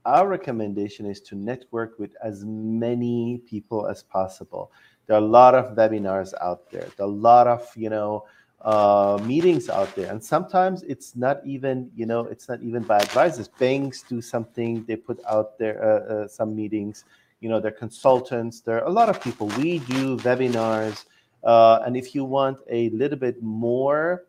our 0.06 0.28
recommendation 0.28 1.06
is 1.06 1.20
to 1.22 1.36
network 1.36 2.00
with 2.00 2.16
as 2.24 2.46
many 2.46 3.42
people 3.46 3.88
as 3.88 4.04
possible. 4.04 4.72
There 5.08 5.18
are 5.18 5.22
a 5.22 5.26
lot 5.26 5.56
of 5.56 5.76
webinars 5.76 6.34
out 6.42 6.70
there. 6.72 6.88
There 6.96 7.06
are 7.06 7.10
a 7.10 7.12
lot 7.12 7.48
of 7.48 7.70
you 7.76 7.90
know 7.90 8.26
uh, 8.62 9.20
meetings 9.24 9.70
out 9.70 9.94
there, 9.96 10.10
and 10.10 10.24
sometimes 10.24 10.84
it's 10.84 11.18
not 11.18 11.46
even 11.46 11.92
you 11.96 12.06
know 12.06 12.22
it's 12.26 12.48
not 12.48 12.62
even 12.62 12.84
by 12.84 13.00
advisors. 13.00 13.50
Banks 13.50 14.04
do 14.04 14.22
something. 14.22 14.86
They 14.86 14.96
put 14.96 15.20
out 15.30 15.58
there 15.60 15.84
uh, 15.84 16.14
uh, 16.14 16.28
some 16.30 16.56
meetings. 16.56 17.04
You 17.42 17.50
know, 17.50 17.60
they're 17.60 17.72
consultants. 17.72 18.62
There 18.62 18.78
are 18.82 18.88
a 18.88 18.92
lot 18.92 19.10
of 19.10 19.20
people. 19.20 19.48
We 19.58 19.80
do 19.80 20.16
webinars 20.18 21.06
uh, 21.44 21.80
and 21.86 21.96
if 21.96 22.14
you 22.16 22.24
want 22.24 22.58
a 22.70 22.90
little 22.90 23.18
bit 23.18 23.42
more 23.42 24.26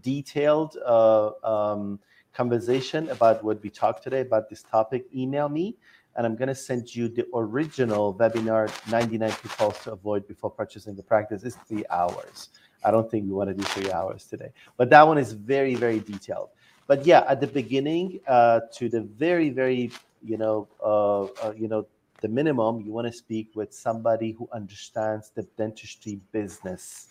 detailed 0.00 0.76
uh, 0.84 1.30
um, 1.44 1.98
conversation 2.32 3.08
about 3.10 3.44
what 3.44 3.62
we 3.62 3.70
talked 3.70 4.02
today 4.02 4.20
about 4.20 4.48
this 4.48 4.62
topic, 4.62 5.06
email 5.14 5.48
me 5.48 5.76
and 6.16 6.26
I'm 6.26 6.36
going 6.36 6.48
to 6.48 6.54
send 6.54 6.94
you 6.94 7.08
the 7.08 7.26
original 7.34 8.14
webinar 8.14 8.70
99 8.90 9.30
pitfalls 9.30 9.78
to 9.84 9.92
avoid 9.92 10.26
before 10.28 10.50
purchasing 10.50 10.94
the 10.94 11.02
practice. 11.02 11.42
It's 11.42 11.56
three 11.68 11.84
hours. 11.90 12.50
I 12.84 12.90
don't 12.90 13.10
think 13.10 13.24
we 13.24 13.32
want 13.32 13.48
to 13.50 13.54
do 13.54 13.62
three 13.64 13.90
hours 13.90 14.24
today, 14.24 14.50
but 14.76 14.90
that 14.90 15.06
one 15.06 15.18
is 15.18 15.32
very, 15.32 15.74
very 15.74 16.00
detailed. 16.00 16.50
But 16.86 17.06
yeah, 17.06 17.24
at 17.26 17.40
the 17.40 17.46
beginning 17.46 18.20
uh, 18.28 18.60
to 18.74 18.88
the 18.88 19.00
very, 19.00 19.48
very, 19.48 19.90
you 20.22 20.36
know, 20.36 20.68
uh, 20.82 21.24
uh, 21.24 21.52
you 21.56 21.66
know, 21.66 21.86
the 22.24 22.28
minimum, 22.30 22.80
you 22.80 22.90
want 22.90 23.06
to 23.06 23.12
speak 23.12 23.50
with 23.54 23.70
somebody 23.74 24.32
who 24.32 24.48
understands 24.50 25.30
the 25.34 25.42
dentistry 25.58 26.18
business. 26.32 27.08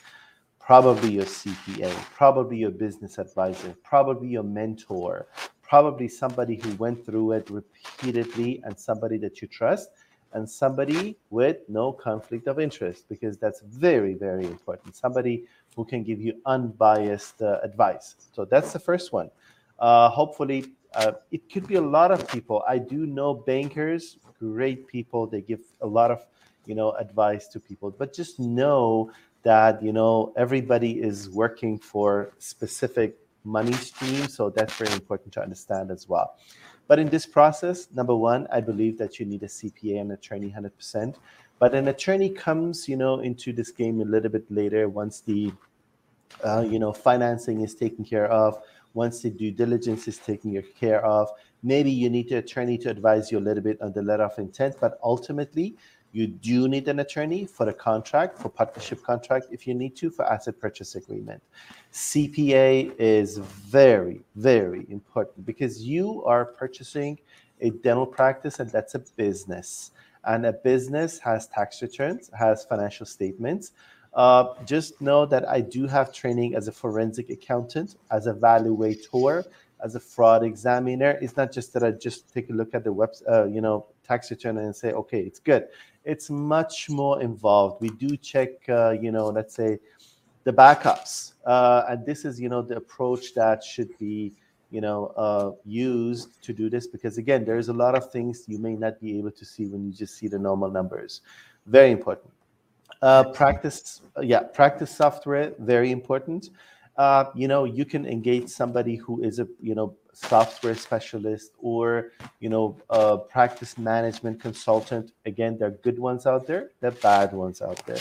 Probably 0.59 1.11
your 1.11 1.25
CPA, 1.25 1.93
probably 2.15 2.57
your 2.57 2.71
business 2.71 3.19
advisor, 3.19 3.75
probably 3.83 4.29
your 4.29 4.41
mentor, 4.41 5.27
probably 5.61 6.07
somebody 6.07 6.55
who 6.55 6.73
went 6.77 7.05
through 7.05 7.33
it 7.33 7.47
repeatedly 7.51 8.59
and 8.63 8.73
somebody 8.79 9.17
that 9.19 9.39
you 9.39 9.47
trust 9.47 9.89
and 10.31 10.49
somebody 10.49 11.15
with 11.29 11.57
no 11.69 11.93
conflict 11.93 12.47
of 12.47 12.59
interest 12.59 13.07
because 13.07 13.37
that's 13.37 13.61
very 13.61 14.15
very 14.15 14.45
important. 14.45 14.95
Somebody 14.95 15.45
who 15.75 15.85
can 15.85 16.01
give 16.03 16.19
you 16.19 16.41
unbiased 16.47 17.39
uh, 17.43 17.59
advice. 17.61 18.15
So 18.35 18.45
that's 18.45 18.73
the 18.73 18.79
first 18.79 19.13
one. 19.13 19.29
Uh, 19.77 20.09
hopefully 20.09 20.73
uh, 20.95 21.13
it 21.31 21.51
could 21.51 21.67
be 21.67 21.75
a 21.75 21.81
lot 21.81 22.11
of 22.11 22.27
people. 22.27 22.63
I 22.67 22.79
do 22.79 23.05
know 23.05 23.33
bankers 23.33 24.17
great 24.51 24.87
people. 24.87 25.27
They 25.27 25.41
give 25.41 25.61
a 25.81 25.87
lot 25.87 26.11
of, 26.11 26.25
you 26.65 26.75
know, 26.75 26.91
advice 26.93 27.47
to 27.49 27.59
people. 27.59 27.91
But 27.91 28.13
just 28.13 28.39
know 28.39 29.11
that 29.43 29.83
you 29.83 29.91
know 29.91 30.33
everybody 30.37 30.91
is 31.09 31.29
working 31.29 31.77
for 31.77 32.31
specific 32.39 33.17
money 33.43 33.73
stream, 33.73 34.27
so 34.27 34.49
that's 34.49 34.73
very 34.75 34.93
important 34.93 35.33
to 35.33 35.41
understand 35.41 35.91
as 35.91 36.07
well. 36.07 36.35
But 36.87 36.99
in 36.99 37.09
this 37.09 37.25
process, 37.25 37.87
number 37.93 38.15
one, 38.15 38.47
I 38.51 38.61
believe 38.61 38.97
that 38.97 39.19
you 39.19 39.25
need 39.25 39.43
a 39.43 39.47
CPA 39.47 40.01
and 40.01 40.11
attorney, 40.11 40.49
hundred 40.49 40.75
percent. 40.77 41.17
But 41.59 41.73
an 41.75 41.87
attorney 41.87 42.29
comes, 42.29 42.89
you 42.89 42.97
know, 42.97 43.19
into 43.19 43.53
this 43.53 43.71
game 43.71 44.01
a 44.01 44.05
little 44.05 44.29
bit 44.29 44.49
later 44.49 44.89
once 44.89 45.21
the, 45.21 45.53
uh, 46.43 46.65
you 46.67 46.79
know, 46.79 46.91
financing 46.91 47.61
is 47.61 47.75
taken 47.75 48.03
care 48.03 48.27
of, 48.27 48.61
once 48.93 49.21
the 49.21 49.29
due 49.29 49.51
diligence 49.51 50.07
is 50.07 50.17
taken 50.17 50.61
care 50.79 51.05
of, 51.05 51.29
maybe 51.63 51.89
you 51.89 52.09
need 52.09 52.31
an 52.31 52.37
attorney 52.37 52.77
to 52.79 52.89
advise 52.89 53.31
you 53.31 53.39
a 53.39 53.45
little 53.47 53.63
bit 53.63 53.81
on 53.81 53.93
the 53.93 54.01
letter 54.01 54.23
of 54.23 54.37
intent, 54.37 54.75
but 54.79 54.99
ultimately, 55.03 55.75
you 56.11 56.27
do 56.27 56.67
need 56.67 56.87
an 56.87 56.99
attorney 56.99 57.45
for 57.45 57.65
the 57.65 57.73
contract, 57.73 58.37
for 58.37 58.47
partnership 58.47 59.01
contract, 59.01 59.47
if 59.51 59.65
you 59.65 59.73
need 59.73 59.95
to, 59.95 60.11
for 60.11 60.31
asset 60.31 60.59
purchase 60.59 60.93
agreement. 60.93 61.41
CPA 61.91 62.93
is 62.99 63.39
very, 63.39 64.21
very 64.35 64.85
important 64.89 65.43
because 65.43 65.83
you 65.83 66.23
are 66.25 66.45
purchasing 66.45 67.19
a 67.61 67.71
dental 67.71 68.05
practice, 68.05 68.59
and 68.59 68.69
that's 68.69 68.93
a 68.93 68.99
business. 68.99 69.91
And 70.25 70.45
a 70.45 70.53
business 70.53 71.17
has 71.19 71.47
tax 71.47 71.81
returns, 71.81 72.29
has 72.37 72.63
financial 72.63 73.07
statements. 73.07 73.71
Uh, 74.13 74.53
just 74.65 75.01
know 75.01 75.25
that 75.25 75.49
I 75.49 75.61
do 75.61 75.87
have 75.87 76.13
training 76.13 76.55
as 76.55 76.67
a 76.67 76.71
forensic 76.71 77.31
accountant, 77.31 77.95
as 78.11 78.27
a 78.27 78.33
valuator, 78.33 79.45
as 79.83 79.95
a 79.95 79.99
fraud 79.99 80.43
examiner. 80.43 81.17
It's 81.21 81.37
not 81.37 81.51
just 81.51 81.73
that 81.73 81.83
I 81.83 81.91
just 81.91 82.33
take 82.33 82.49
a 82.49 82.53
look 82.53 82.73
at 82.73 82.83
the 82.83 82.93
web, 82.93 83.09
uh, 83.29 83.45
you 83.45 83.61
know, 83.61 83.85
tax 84.07 84.31
return 84.31 84.57
and 84.57 84.75
say, 84.75 84.91
okay, 84.93 85.19
it's 85.21 85.39
good. 85.39 85.67
it's 86.05 86.29
much 86.29 86.89
more 86.89 87.21
involved. 87.21 87.81
We 87.81 87.89
do 87.91 88.17
check, 88.17 88.49
uh, 88.67 88.91
you 88.91 89.11
know, 89.11 89.27
let's 89.27 89.55
say 89.55 89.79
the 90.43 90.51
backups. 90.51 91.33
Uh, 91.45 91.83
and 91.89 92.05
this 92.05 92.25
is, 92.25 92.39
you 92.39 92.49
know, 92.49 92.61
the 92.61 92.77
approach 92.77 93.33
that 93.35 93.63
should 93.63 93.97
be, 93.97 94.33
you 94.69 94.81
know, 94.81 95.13
uh, 95.15 95.51
used 95.65 96.41
to 96.43 96.53
do 96.53 96.69
this 96.69 96.87
because 96.87 97.17
again, 97.17 97.45
there's 97.45 97.69
a 97.69 97.73
lot 97.73 97.95
of 97.95 98.11
things 98.11 98.43
you 98.47 98.57
may 98.57 98.75
not 98.75 98.99
be 98.99 99.17
able 99.17 99.31
to 99.31 99.45
see 99.45 99.65
when 99.67 99.85
you 99.85 99.93
just 99.93 100.17
see 100.17 100.27
the 100.27 100.39
normal 100.39 100.69
numbers. 100.69 101.21
Very 101.67 101.91
important. 101.91 102.29
Uh, 103.01 103.23
practice, 103.31 104.01
yeah, 104.21 104.41
practice 104.41 104.91
software, 104.91 105.53
very 105.59 105.91
important. 105.91 106.49
Uh, 106.95 107.25
you 107.33 107.47
know, 107.47 107.63
you 107.63 107.85
can 107.85 108.05
engage 108.05 108.47
somebody 108.47 108.95
who 108.95 109.23
is 109.23 109.39
a, 109.39 109.47
you 109.59 109.73
know, 109.73 109.95
software 110.13 110.75
specialist 110.75 111.51
or, 111.57 112.11
you 112.39 112.49
know, 112.49 112.77
a 112.89 113.17
practice 113.17 113.77
management 113.79 114.39
consultant. 114.39 115.11
Again, 115.25 115.57
there 115.57 115.69
are 115.69 115.77
good 115.81 115.97
ones 115.97 116.27
out 116.27 116.45
there, 116.45 116.69
there 116.81 116.91
are 116.91 117.01
bad 117.01 117.33
ones 117.33 117.61
out 117.61 117.83
there 117.87 117.97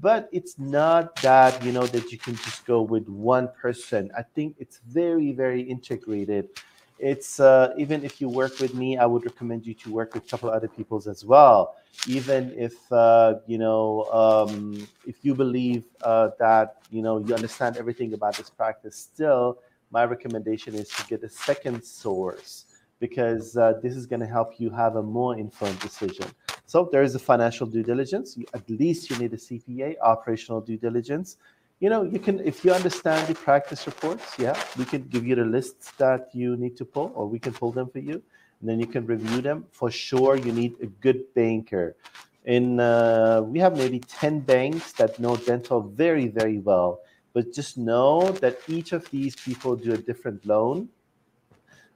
but 0.00 0.28
it's 0.32 0.58
not 0.58 1.14
that 1.16 1.62
you 1.62 1.72
know 1.72 1.86
that 1.86 2.10
you 2.10 2.18
can 2.18 2.34
just 2.36 2.64
go 2.64 2.80
with 2.80 3.06
one 3.08 3.48
person 3.60 4.10
i 4.16 4.22
think 4.22 4.56
it's 4.58 4.80
very 4.86 5.32
very 5.32 5.60
integrated 5.60 6.48
it's 7.00 7.40
uh, 7.40 7.72
even 7.76 8.04
if 8.04 8.20
you 8.20 8.28
work 8.28 8.58
with 8.60 8.74
me 8.74 8.98
i 8.98 9.06
would 9.06 9.24
recommend 9.24 9.66
you 9.66 9.74
to 9.74 9.90
work 9.90 10.14
with 10.14 10.24
a 10.24 10.28
couple 10.28 10.50
other 10.50 10.68
peoples 10.68 11.06
as 11.06 11.24
well 11.24 11.76
even 12.06 12.52
if 12.56 12.74
uh, 12.92 13.34
you 13.46 13.58
know 13.58 14.04
um, 14.12 14.86
if 15.06 15.24
you 15.24 15.34
believe 15.34 15.84
uh, 16.02 16.28
that 16.38 16.76
you 16.90 17.02
know 17.02 17.18
you 17.18 17.34
understand 17.34 17.76
everything 17.76 18.12
about 18.14 18.36
this 18.36 18.50
practice 18.50 18.96
still 18.96 19.58
my 19.90 20.04
recommendation 20.04 20.74
is 20.74 20.88
to 20.88 21.04
get 21.06 21.22
a 21.24 21.28
second 21.28 21.82
source 21.82 22.66
because 23.00 23.56
uh, 23.56 23.72
this 23.82 23.96
is 23.96 24.06
going 24.06 24.20
to 24.20 24.26
help 24.26 24.60
you 24.60 24.68
have 24.70 24.96
a 24.96 25.02
more 25.02 25.38
informed 25.38 25.78
decision 25.80 26.26
so 26.70 26.88
there 26.92 27.02
is 27.02 27.16
a 27.16 27.18
financial 27.18 27.66
due 27.66 27.82
diligence. 27.82 28.38
At 28.54 28.70
least 28.70 29.10
you 29.10 29.16
need 29.18 29.32
a 29.32 29.36
CPA, 29.36 29.96
operational 30.04 30.60
due 30.60 30.76
diligence. 30.76 31.36
You 31.80 31.88
know, 31.88 32.02
you 32.02 32.18
can, 32.18 32.40
if 32.40 32.62
you 32.62 32.72
understand 32.72 33.26
the 33.26 33.34
practice 33.34 33.86
reports, 33.86 34.38
yeah, 34.38 34.54
we 34.76 34.84
can 34.84 35.02
give 35.04 35.26
you 35.26 35.34
the 35.34 35.46
lists 35.46 35.92
that 35.92 36.28
you 36.34 36.54
need 36.56 36.76
to 36.76 36.84
pull, 36.84 37.10
or 37.14 37.26
we 37.26 37.38
can 37.38 37.54
pull 37.54 37.72
them 37.72 37.88
for 37.88 38.00
you, 38.00 38.22
and 38.60 38.68
then 38.68 38.78
you 38.78 38.86
can 38.86 39.06
review 39.06 39.40
them. 39.40 39.64
For 39.72 39.90
sure, 39.90 40.36
you 40.36 40.52
need 40.52 40.76
a 40.82 40.86
good 40.86 41.32
banker. 41.34 41.96
In 42.44 42.80
uh, 42.80 43.40
we 43.42 43.58
have 43.60 43.78
maybe 43.78 43.98
ten 44.00 44.40
banks 44.40 44.92
that 44.92 45.18
know 45.18 45.36
dental 45.36 45.80
very, 45.80 46.28
very 46.28 46.58
well, 46.58 47.00
but 47.32 47.50
just 47.52 47.78
know 47.78 48.30
that 48.44 48.58
each 48.68 48.92
of 48.92 49.10
these 49.10 49.34
people 49.34 49.74
do 49.74 49.94
a 49.94 49.98
different 49.98 50.44
loan 50.44 50.88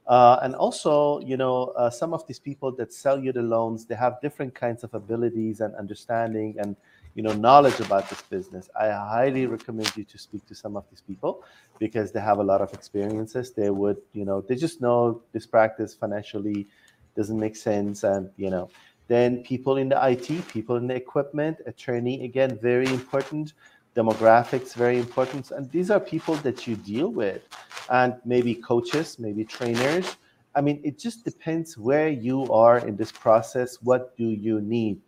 uh, 0.07 0.37
and 0.43 0.53
also, 0.55 1.19
you 1.21 1.35
know, 1.35 1.73
uh, 1.77 1.89
some 1.89 2.13
of 2.13 2.25
these 2.27 2.37
people 2.39 2.71
that 2.71 2.93
sell 2.93 3.19
you 3.19 3.31
the 3.31 3.41
loans, 3.41 3.85
they 3.85 3.95
have 3.95 4.21
different 4.21 4.53
kinds 4.53 4.83
of 4.83 4.93
abilities 4.93 5.61
and 5.61 5.73
understanding 5.75 6.55
and, 6.59 6.75
you 7.15 7.23
know, 7.23 7.33
knowledge 7.33 7.79
about 7.79 8.09
this 8.09 8.21
business. 8.23 8.69
I 8.79 8.89
highly 8.89 9.47
recommend 9.47 9.95
you 9.95 10.03
to 10.03 10.17
speak 10.17 10.45
to 10.47 10.55
some 10.55 10.75
of 10.77 10.83
these 10.89 11.01
people 11.01 11.43
because 11.79 12.11
they 12.11 12.19
have 12.19 12.39
a 12.39 12.43
lot 12.43 12.61
of 12.61 12.73
experiences. 12.73 13.51
They 13.51 13.69
would, 13.69 13.97
you 14.13 14.25
know, 14.25 14.41
they 14.41 14.55
just 14.55 14.81
know 14.81 15.21
this 15.31 15.45
practice 15.45 15.93
financially 15.93 16.67
doesn't 17.15 17.39
make 17.39 17.55
sense. 17.55 18.03
And, 18.03 18.29
you 18.37 18.49
know, 18.49 18.69
then 19.07 19.43
people 19.43 19.77
in 19.77 19.89
the 19.89 20.09
IT, 20.09 20.47
people 20.49 20.75
in 20.75 20.87
the 20.87 20.95
equipment, 20.95 21.57
attorney, 21.65 22.25
again, 22.25 22.59
very 22.61 22.87
important 22.87 23.53
demographics 23.95 24.73
very 24.75 24.99
important 24.99 25.51
and 25.51 25.71
these 25.71 25.89
are 25.89 26.01
people 26.01 26.35
that 26.35 26.67
you 26.67 26.75
deal 26.75 27.07
with 27.07 27.41
and 27.89 28.13
maybe 28.25 28.53
coaches 28.53 29.17
maybe 29.19 29.45
trainers 29.45 30.17
i 30.53 30.59
mean 30.59 30.81
it 30.83 30.99
just 30.99 31.23
depends 31.23 31.77
where 31.77 32.09
you 32.09 32.45
are 32.51 32.79
in 32.79 32.97
this 32.97 33.11
process 33.11 33.77
what 33.81 34.15
do 34.17 34.25
you 34.25 34.59
need 34.59 34.99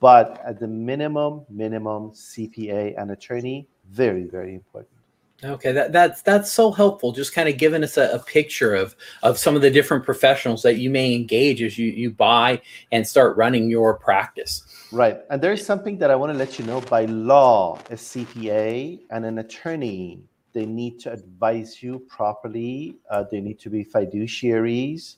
but 0.00 0.40
at 0.44 0.58
the 0.58 0.66
minimum 0.66 1.44
minimum 1.50 2.10
cpa 2.10 2.94
and 3.00 3.10
attorney 3.10 3.66
very 3.90 4.24
very 4.24 4.54
important 4.54 4.96
Okay, 5.44 5.70
that, 5.72 5.92
that's 5.92 6.22
that's 6.22 6.50
so 6.50 6.72
helpful. 6.72 7.12
Just 7.12 7.34
kind 7.34 7.46
of 7.46 7.58
giving 7.58 7.84
us 7.84 7.98
a, 7.98 8.10
a, 8.10 8.18
picture 8.18 8.74
of 8.74 8.96
of 9.22 9.38
some 9.38 9.54
of 9.54 9.60
the 9.60 9.70
different 9.70 10.02
professionals 10.02 10.62
that 10.62 10.78
you 10.78 10.88
may 10.88 11.14
engage 11.14 11.60
as 11.60 11.76
you 11.76 11.90
you 11.90 12.10
buy 12.10 12.62
and 12.90 13.06
start 13.06 13.36
running 13.36 13.68
your 13.68 13.98
practice. 13.98 14.62
Right, 14.92 15.20
and 15.28 15.42
there's 15.42 15.64
something 15.64 15.98
that 15.98 16.10
I 16.10 16.16
want 16.16 16.32
to 16.32 16.38
let 16.38 16.58
you 16.58 16.64
know. 16.64 16.80
By 16.80 17.04
law, 17.04 17.78
a 17.90 17.96
CPA 17.96 19.00
and 19.10 19.26
an 19.26 19.38
attorney 19.38 20.22
they 20.54 20.64
need 20.64 20.98
to 21.00 21.12
advise 21.12 21.82
you 21.82 21.98
properly. 22.08 22.96
Uh, 23.10 23.24
they 23.30 23.42
need 23.42 23.58
to 23.58 23.68
be 23.68 23.84
fiduciaries. 23.84 25.16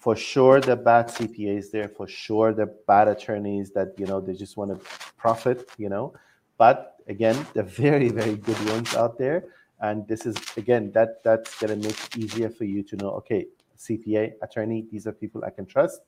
For 0.00 0.16
sure, 0.16 0.60
the 0.62 0.76
bad 0.76 1.08
CPAs 1.08 1.70
there. 1.70 1.86
For 1.86 2.08
sure, 2.08 2.54
the 2.54 2.66
bad 2.86 3.06
attorneys 3.06 3.70
that 3.72 3.92
you 3.98 4.06
know 4.06 4.18
they 4.18 4.32
just 4.32 4.56
want 4.56 4.70
to 4.70 4.80
profit. 5.18 5.68
You 5.76 5.90
know, 5.90 6.14
but 6.56 6.96
again, 7.06 7.46
the 7.54 7.62
very, 7.62 8.08
very 8.08 8.36
good 8.36 8.58
ones 8.70 8.94
out 8.96 9.18
there. 9.18 9.44
And 9.80 10.08
this 10.08 10.24
is 10.24 10.36
again 10.56 10.90
that 10.92 11.22
that's 11.22 11.54
gonna 11.58 11.76
make 11.76 11.98
it 12.04 12.16
easier 12.16 12.48
for 12.48 12.64
you 12.64 12.82
to 12.84 12.96
know, 12.96 13.10
okay, 13.20 13.46
CPA, 13.78 14.32
attorney, 14.42 14.86
these 14.90 15.06
are 15.06 15.12
people 15.12 15.42
I 15.44 15.50
can 15.50 15.66
trust. 15.66 16.00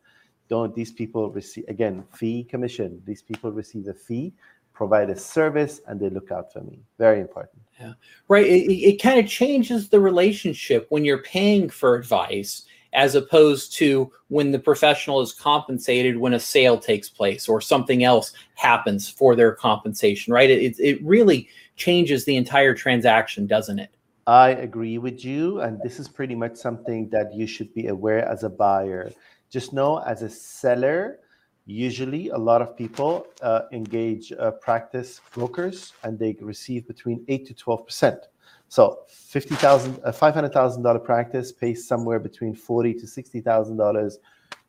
Don't 0.48 0.74
these 0.74 0.92
people 0.92 1.30
receive 1.30 1.64
again 1.68 2.04
fee 2.14 2.44
commission? 2.44 3.02
These 3.06 3.22
people 3.22 3.52
receive 3.52 3.88
a 3.88 3.94
fee, 3.94 4.32
provide 4.72 5.10
a 5.10 5.16
service, 5.16 5.80
and 5.86 6.00
they 6.00 6.10
look 6.10 6.30
out 6.30 6.52
for 6.52 6.60
me. 6.60 6.80
Very 6.98 7.20
important. 7.20 7.62
Yeah, 7.80 7.92
right. 8.28 8.46
It, 8.46 8.70
it 8.72 9.02
kind 9.02 9.18
of 9.18 9.26
changes 9.26 9.88
the 9.88 10.00
relationship 10.00 10.86
when 10.90 11.04
you're 11.04 11.22
paying 11.22 11.68
for 11.68 11.94
advice 11.94 12.64
as 12.92 13.14
opposed 13.14 13.74
to 13.74 14.12
when 14.28 14.52
the 14.52 14.58
professional 14.58 15.20
is 15.20 15.32
compensated 15.32 16.16
when 16.16 16.34
a 16.34 16.40
sale 16.40 16.78
takes 16.78 17.08
place 17.08 17.48
or 17.48 17.60
something 17.60 18.04
else 18.04 18.32
happens 18.54 19.08
for 19.08 19.34
their 19.34 19.52
compensation, 19.52 20.32
right? 20.32 20.50
It, 20.50 20.78
it 20.78 21.02
really 21.02 21.48
changes 21.76 22.24
the 22.24 22.36
entire 22.36 22.74
transaction, 22.74 23.46
doesn't 23.46 23.78
it? 23.78 23.90
I 24.26 24.50
agree 24.50 24.98
with 24.98 25.24
you. 25.24 25.60
And 25.60 25.80
this 25.82 25.98
is 25.98 26.08
pretty 26.08 26.34
much 26.34 26.56
something 26.56 27.08
that 27.10 27.34
you 27.34 27.46
should 27.46 27.72
be 27.74 27.88
aware 27.88 28.26
as 28.28 28.44
a 28.44 28.50
buyer. 28.50 29.10
Just 29.50 29.72
know 29.72 29.98
as 29.98 30.22
a 30.22 30.28
seller, 30.30 31.18
usually 31.66 32.28
a 32.28 32.38
lot 32.38 32.62
of 32.62 32.76
people 32.76 33.26
uh, 33.40 33.62
engage 33.72 34.32
uh, 34.32 34.52
practice 34.52 35.20
brokers 35.32 35.92
and 36.02 36.18
they 36.18 36.36
receive 36.40 36.86
between 36.86 37.24
8 37.28 37.46
to 37.46 37.54
12%. 37.54 38.18
So 38.72 39.00
fifty 39.06 39.54
thousand, 39.54 40.00
a 40.02 40.14
five 40.14 40.32
hundred 40.32 40.54
thousand 40.54 40.82
dollar 40.82 40.98
practice 40.98 41.52
pays 41.52 41.86
somewhere 41.86 42.18
between 42.18 42.54
forty 42.54 42.94
to 42.94 43.06
sixty 43.06 43.42
thousand 43.42 43.76
dollars 43.76 44.18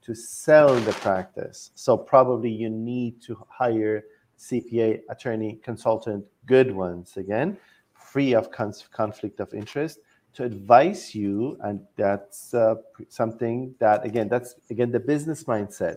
to 0.01 0.13
sell 0.13 0.75
the 0.81 0.91
practice. 0.91 1.71
So 1.75 1.95
probably 1.95 2.49
you 2.49 2.69
need 2.69 3.21
to 3.21 3.37
hire 3.47 4.03
CPA, 4.37 5.03
attorney, 5.09 5.57
consultant, 5.63 6.25
good 6.47 6.75
ones 6.75 7.15
again, 7.15 7.55
free 7.93 8.35
of 8.35 8.51
conflict 8.51 9.39
of 9.39 9.53
interest 9.53 9.99
to 10.33 10.43
advise 10.43 11.15
you, 11.15 11.55
and 11.61 11.79
that's 11.95 12.53
uh, 12.53 12.75
something 13.07 13.73
that 13.79 14.05
again, 14.05 14.27
that's 14.27 14.55
again 14.69 14.91
the 14.91 14.99
business 14.99 15.45
mindset. 15.45 15.95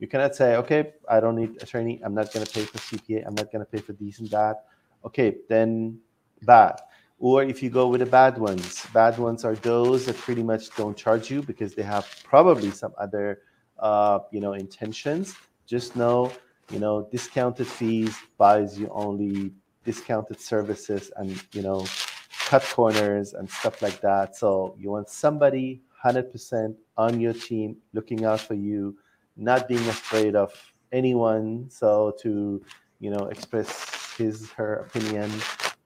You 0.00 0.08
cannot 0.08 0.34
say, 0.34 0.56
okay, 0.56 0.94
I 1.08 1.20
don't 1.20 1.36
need 1.36 1.62
attorney. 1.62 2.00
I'm 2.04 2.14
not 2.14 2.32
going 2.32 2.44
to 2.44 2.52
pay 2.52 2.64
for 2.64 2.78
CPA. 2.78 3.24
I'm 3.24 3.36
not 3.36 3.52
going 3.52 3.64
to 3.64 3.70
pay 3.70 3.78
for 3.78 3.92
these 3.92 4.18
and 4.18 4.28
that. 4.30 4.64
Okay, 5.04 5.36
then 5.48 6.00
bad 6.42 6.80
or 7.24 7.42
if 7.42 7.62
you 7.62 7.70
go 7.70 7.88
with 7.88 8.00
the 8.00 8.06
bad 8.06 8.36
ones, 8.36 8.86
bad 8.92 9.16
ones 9.16 9.46
are 9.46 9.54
those 9.54 10.04
that 10.04 10.14
pretty 10.18 10.42
much 10.42 10.68
don't 10.76 10.94
charge 10.94 11.30
you 11.30 11.40
because 11.40 11.74
they 11.74 11.82
have 11.82 12.06
probably 12.22 12.70
some 12.70 12.92
other, 12.98 13.40
uh, 13.78 14.18
you 14.30 14.42
know, 14.42 14.52
intentions. 14.52 15.34
Just 15.64 15.96
know, 15.96 16.30
you 16.70 16.78
know, 16.78 17.08
discounted 17.10 17.66
fees 17.66 18.14
buys 18.36 18.78
you 18.78 18.90
only 18.92 19.54
discounted 19.86 20.38
services 20.38 21.10
and 21.16 21.42
you 21.54 21.62
know, 21.62 21.86
cut 22.44 22.62
corners 22.62 23.32
and 23.32 23.48
stuff 23.48 23.80
like 23.80 24.02
that. 24.02 24.36
So 24.36 24.76
you 24.78 24.90
want 24.90 25.08
somebody 25.08 25.80
100% 26.04 26.76
on 26.98 27.20
your 27.20 27.32
team, 27.32 27.78
looking 27.94 28.26
out 28.26 28.40
for 28.40 28.52
you, 28.52 28.98
not 29.38 29.66
being 29.66 29.88
afraid 29.88 30.36
of 30.36 30.52
anyone. 30.92 31.70
So 31.70 32.14
to, 32.20 32.62
you 33.00 33.10
know, 33.10 33.28
express 33.28 34.14
his 34.18 34.50
her 34.50 34.74
opinion 34.74 35.30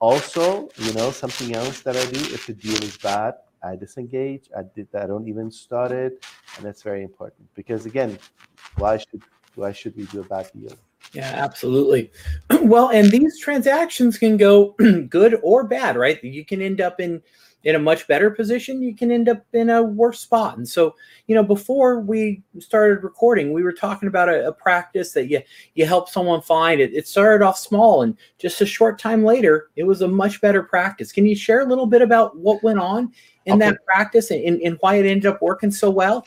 also, 0.00 0.68
you 0.76 0.92
know, 0.92 1.10
something 1.10 1.54
else 1.54 1.80
that 1.82 1.96
I 1.96 2.04
do 2.06 2.20
if 2.34 2.46
the 2.46 2.54
deal 2.54 2.82
is 2.82 2.96
bad, 2.96 3.34
I 3.62 3.76
disengage. 3.76 4.44
I 4.56 4.62
did. 4.74 4.88
I 4.94 5.06
don't 5.06 5.28
even 5.28 5.50
start 5.50 5.90
it, 5.90 6.24
and 6.56 6.64
that's 6.64 6.82
very 6.82 7.02
important 7.02 7.52
because 7.54 7.86
again, 7.86 8.18
why 8.76 8.98
should 8.98 9.22
why 9.56 9.72
should 9.72 9.96
we 9.96 10.04
do 10.04 10.20
a 10.20 10.24
bad 10.24 10.50
deal? 10.54 10.76
Yeah, 11.12 11.32
absolutely. 11.34 12.10
Well, 12.62 12.90
and 12.90 13.10
these 13.10 13.38
transactions 13.38 14.18
can 14.18 14.36
go 14.36 14.74
good 15.08 15.40
or 15.42 15.64
bad, 15.64 15.96
right? 15.96 16.22
You 16.22 16.44
can 16.44 16.60
end 16.60 16.80
up 16.80 17.00
in 17.00 17.22
in 17.64 17.74
a 17.74 17.78
much 17.78 18.06
better 18.06 18.30
position, 18.30 18.82
you 18.82 18.94
can 18.94 19.10
end 19.10 19.28
up 19.28 19.44
in 19.52 19.68
a 19.68 19.82
worse 19.82 20.20
spot. 20.20 20.56
And 20.56 20.68
so, 20.68 20.94
you 21.26 21.34
know, 21.34 21.42
before 21.42 22.00
we 22.00 22.42
started 22.60 23.02
recording, 23.02 23.52
we 23.52 23.62
were 23.62 23.72
talking 23.72 24.08
about 24.08 24.28
a, 24.28 24.48
a 24.48 24.52
practice 24.52 25.12
that 25.12 25.28
you 25.28 25.42
you 25.74 25.84
help 25.84 26.08
someone 26.08 26.40
find. 26.40 26.80
It, 26.80 26.94
it 26.94 27.08
started 27.08 27.44
off 27.44 27.58
small, 27.58 28.02
and 28.02 28.16
just 28.38 28.60
a 28.60 28.66
short 28.66 28.98
time 28.98 29.24
later, 29.24 29.70
it 29.76 29.84
was 29.84 30.02
a 30.02 30.08
much 30.08 30.40
better 30.40 30.62
practice. 30.62 31.12
Can 31.12 31.26
you 31.26 31.34
share 31.34 31.60
a 31.60 31.66
little 31.66 31.86
bit 31.86 32.02
about 32.02 32.36
what 32.36 32.62
went 32.62 32.78
on 32.78 33.12
in 33.46 33.54
okay. 33.54 33.70
that 33.70 33.84
practice 33.84 34.30
and, 34.30 34.60
and 34.60 34.76
why 34.80 34.96
it 34.96 35.06
ended 35.06 35.26
up 35.26 35.42
working 35.42 35.70
so 35.70 35.90
well? 35.90 36.24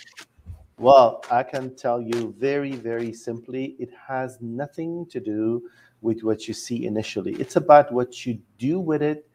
Well, 0.78 1.24
I 1.30 1.44
can 1.44 1.76
tell 1.76 2.02
you 2.02 2.36
very, 2.40 2.72
very 2.72 3.14
simply, 3.14 3.76
it 3.78 3.92
has 4.08 4.40
nothing 4.42 5.06
to 5.12 5.20
do 5.20 5.70
with 6.02 6.24
what 6.24 6.48
you 6.48 6.56
see 6.56 6.88
initially. 6.88 7.34
It's 7.34 7.56
about 7.56 7.94
what 7.94 8.26
you 8.26 8.40
do 8.58 8.80
with 8.80 9.04
it 9.04 9.28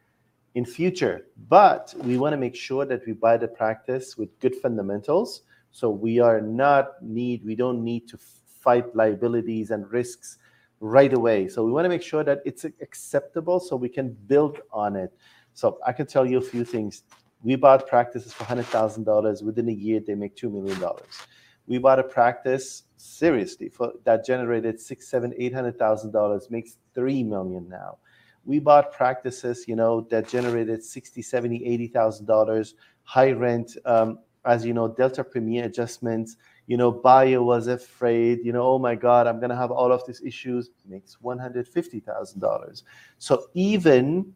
in 0.57 0.65
future. 0.65 1.27
But 1.49 1.93
we 1.99 2.17
want 2.17 2.33
to 2.33 2.37
make 2.37 2.55
sure 2.55 2.83
that 2.83 3.05
we 3.05 3.13
buy 3.13 3.37
the 3.37 3.47
practice 3.47 4.17
with 4.17 4.29
good 4.39 4.55
fundamentals. 4.55 5.43
So 5.71 5.91
we 5.91 6.19
are 6.19 6.41
not 6.41 6.93
need, 7.03 7.45
we 7.45 7.53
don't 7.55 7.83
need 7.83 8.07
to 8.09 8.17
fight 8.63 8.95
liabilities 8.95 9.69
and 9.69 9.89
risks 9.91 10.39
right 10.79 11.13
away. 11.13 11.47
So 11.47 11.63
we 11.63 11.71
want 11.71 11.85
to 11.85 11.89
make 11.89 12.01
sure 12.01 12.23
that 12.23 12.41
it's 12.43 12.65
acceptable 12.65 13.59
so 13.59 13.75
we 13.75 13.87
can 13.87 14.17
build 14.25 14.57
on 14.71 14.95
it. 14.95 15.13
So 15.53 15.77
I 15.85 15.91
can 15.91 16.07
tell 16.07 16.25
you 16.25 16.39
a 16.39 16.49
few 16.53 16.65
things. 16.65 17.03
We 17.43 17.55
bought 17.55 17.87
practices 17.87 18.33
for 18.33 18.43
$100,000. 18.45 19.43
Within 19.43 19.69
a 19.69 19.71
year, 19.71 19.99
they 19.99 20.15
make 20.15 20.35
$2 20.35 20.51
million. 20.51 20.83
We 21.67 21.77
bought 21.77 21.99
a 21.99 22.03
practice 22.03 22.83
seriously 22.97 23.69
for 23.69 23.93
that 24.05 24.25
generated 24.25 24.79
six, 24.79 25.07
seven, 25.07 25.35
eight 25.37 25.53
hundred 25.53 25.77
thousand 25.77 26.13
dollars, 26.13 26.49
makes 26.49 26.77
three 26.95 27.23
million 27.23 27.67
now. 27.69 27.97
We 28.47 28.59
bought 28.59 28.93
practices, 28.93 29.65
you 29.67 29.75
know, 29.75 30.07
that 30.09 30.29
generated 30.29 30.81
60, 30.83 31.21
70, 31.21 31.65
80,000 31.65 32.25
dollars, 32.25 32.75
high 33.03 33.31
rent, 33.33 33.75
um, 33.85 34.19
as 34.45 34.65
you 34.65 34.73
know, 34.73 34.87
Delta 34.87 35.23
Premier 35.23 35.65
adjustments, 35.65 36.37
you 36.67 36.77
know, 36.77 36.89
buyer 36.89 37.43
was 37.43 37.67
afraid, 37.67 38.39
you 38.43 38.53
know, 38.53 38.63
oh 38.63 38.79
my 38.79 38.95
God, 38.95 39.27
I'm 39.27 39.41
gonna 39.41 39.55
have 39.55 39.71
all 39.71 39.91
of 39.91 40.05
these 40.07 40.21
issues, 40.21 40.69
makes 40.87 41.17
$150,000. 41.21 42.83
So 43.17 43.47
even, 43.53 44.33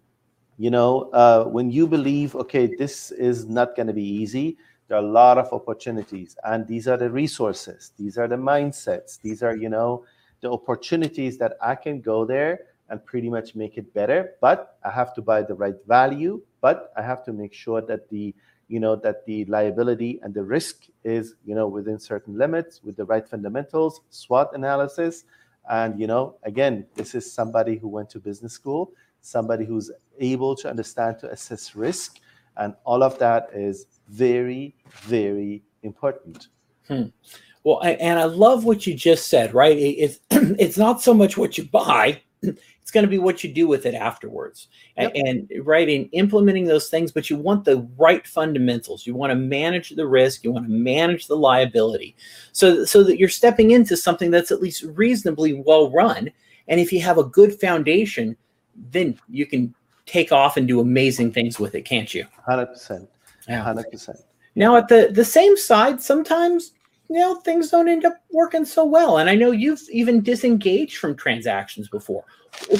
you 0.58 0.70
know, 0.70 1.10
uh, 1.14 1.46
when 1.46 1.72
you 1.72 1.88
believe, 1.88 2.36
okay, 2.36 2.70
this 2.78 3.12
is 3.12 3.46
not 3.46 3.78
gonna 3.78 3.94
be 3.94 4.04
easy, 4.04 4.58
there 4.90 4.98
are 4.98 5.04
a 5.04 5.08
lot 5.08 5.38
of 5.38 5.52
opportunities. 5.54 6.36
And 6.44 6.68
these 6.68 6.90
are 6.90 6.98
the 6.98 7.10
resources, 7.10 7.94
these 7.98 8.18
are 8.18 8.28
the 8.28 8.36
mindsets, 8.36 9.22
these 9.22 9.42
are, 9.42 9.56
you 9.56 9.70
know, 9.70 10.04
the 10.42 10.52
opportunities 10.52 11.38
that 11.38 11.54
I 11.62 11.76
can 11.76 12.02
go 12.02 12.26
there 12.26 12.60
and 12.92 13.04
pretty 13.06 13.30
much 13.30 13.56
make 13.56 13.78
it 13.78 13.92
better. 13.94 14.32
But 14.42 14.78
I 14.84 14.92
have 14.92 15.16
to 15.16 15.22
buy 15.22 15.42
the 15.42 15.56
right 15.56 15.76
value, 15.88 16.42
but 16.60 16.94
I 16.96 17.02
have 17.02 17.24
to 17.26 17.34
make 17.34 17.54
sure 17.54 17.82
that 17.82 18.10
the 18.10 18.36
you 18.68 18.80
know 18.80 18.96
that 18.96 19.26
the 19.26 19.44
liability 19.46 20.20
and 20.24 20.34
the 20.34 20.44
risk 20.44 20.86
is 21.04 21.36
you 21.46 21.56
know 21.56 21.68
within 21.68 22.00
certain 22.00 22.38
limits 22.38 22.80
with 22.84 22.96
the 22.96 23.04
right 23.04 23.28
fundamentals 23.28 24.00
swot 24.10 24.56
analysis 24.56 25.26
and 25.70 26.00
you 26.00 26.08
know 26.08 26.38
again 26.44 26.86
this 26.96 27.14
is 27.14 27.30
somebody 27.30 27.76
who 27.76 27.90
went 27.90 28.10
to 28.10 28.18
business 28.18 28.54
school 28.54 28.94
somebody 29.20 29.66
who's 29.66 29.92
able 30.20 30.56
to 30.56 30.70
understand 30.70 31.20
to 31.20 31.30
assess 31.32 31.76
risk 31.76 32.22
and 32.56 32.74
all 32.86 33.04
of 33.04 33.20
that 33.20 33.50
is 33.54 33.88
very 34.08 34.74
very 35.02 35.62
important 35.84 36.48
hmm. 36.88 37.04
well 37.66 37.82
and 37.82 38.20
i 38.20 38.24
love 38.24 38.64
what 38.64 38.88
you 38.88 38.94
just 38.94 39.28
said 39.28 39.54
right 39.54 39.78
it's 39.78 40.20
it's 40.32 40.78
not 40.78 41.02
so 41.02 41.14
much 41.14 41.38
what 41.38 41.58
you 41.58 41.66
buy 41.66 42.22
it's 42.92 42.94
going 42.94 43.06
to 43.06 43.10
be 43.10 43.20
what 43.20 43.42
you 43.42 43.50
do 43.50 43.70
with 43.70 43.86
it 43.86 43.94
afterwards. 43.94 44.68
Yep. 44.98 45.14
and, 45.16 45.50
and, 45.50 45.66
right 45.66 45.88
in 45.88 46.10
implementing 46.10 46.66
those 46.66 46.90
things 46.90 47.14
but 47.14 47.30
you 47.30 47.38
want 47.38 47.64
the 47.64 47.88
right 47.98 48.28
fundamentals. 48.28 49.08
You 49.08 49.16
want 49.16 49.32
to 49.32 49.36
manage 49.36 49.92
the 49.92 50.06
risk 50.06 50.44
you 50.44 50.52
want 50.52 50.66
to 50.66 50.72
manage 50.72 51.28
the 51.28 51.38
liability 51.38 52.18
so 52.52 52.84
so 52.84 53.02
that 53.04 53.18
you're 53.18 53.30
stepping 53.30 53.72
into 53.72 53.96
something 53.96 54.30
that's 54.30 54.52
at 54.52 54.62
least 54.62 54.84
reasonably 54.84 55.54
well 55.54 55.90
run 55.90 56.30
and 56.68 56.82
if 56.82 56.92
you 56.92 57.00
have 57.00 57.18
a 57.18 57.24
good 57.24 57.58
foundation 57.62 58.36
then 58.92 59.18
you 59.30 59.46
can 59.46 59.74
take 60.06 60.34
off 60.34 60.58
and 60.58 60.68
do 60.68 60.82
amazing 60.82 61.32
things 61.32 61.60
with 61.60 61.76
it 61.76 61.84
can't 61.84 62.14
you? 62.14 62.26
100% 62.50 63.08
100% 63.48 64.24
now 64.56 64.76
at 64.76 64.90
the 64.90 65.12
the 65.14 65.24
same 65.24 65.56
side 65.56 66.02
sometimes 66.02 66.74
you 67.12 67.20
know 67.20 67.36
things 67.36 67.70
don't 67.70 67.90
end 67.90 68.06
up 68.06 68.14
working 68.32 68.64
so 68.64 68.86
well. 68.86 69.18
And 69.18 69.30
i 69.30 69.36
know 69.36 69.52
you've 69.52 69.82
even 69.92 70.22
disengaged 70.22 70.98
from 70.98 71.16
transactions 71.16 71.90
before. 71.90 72.24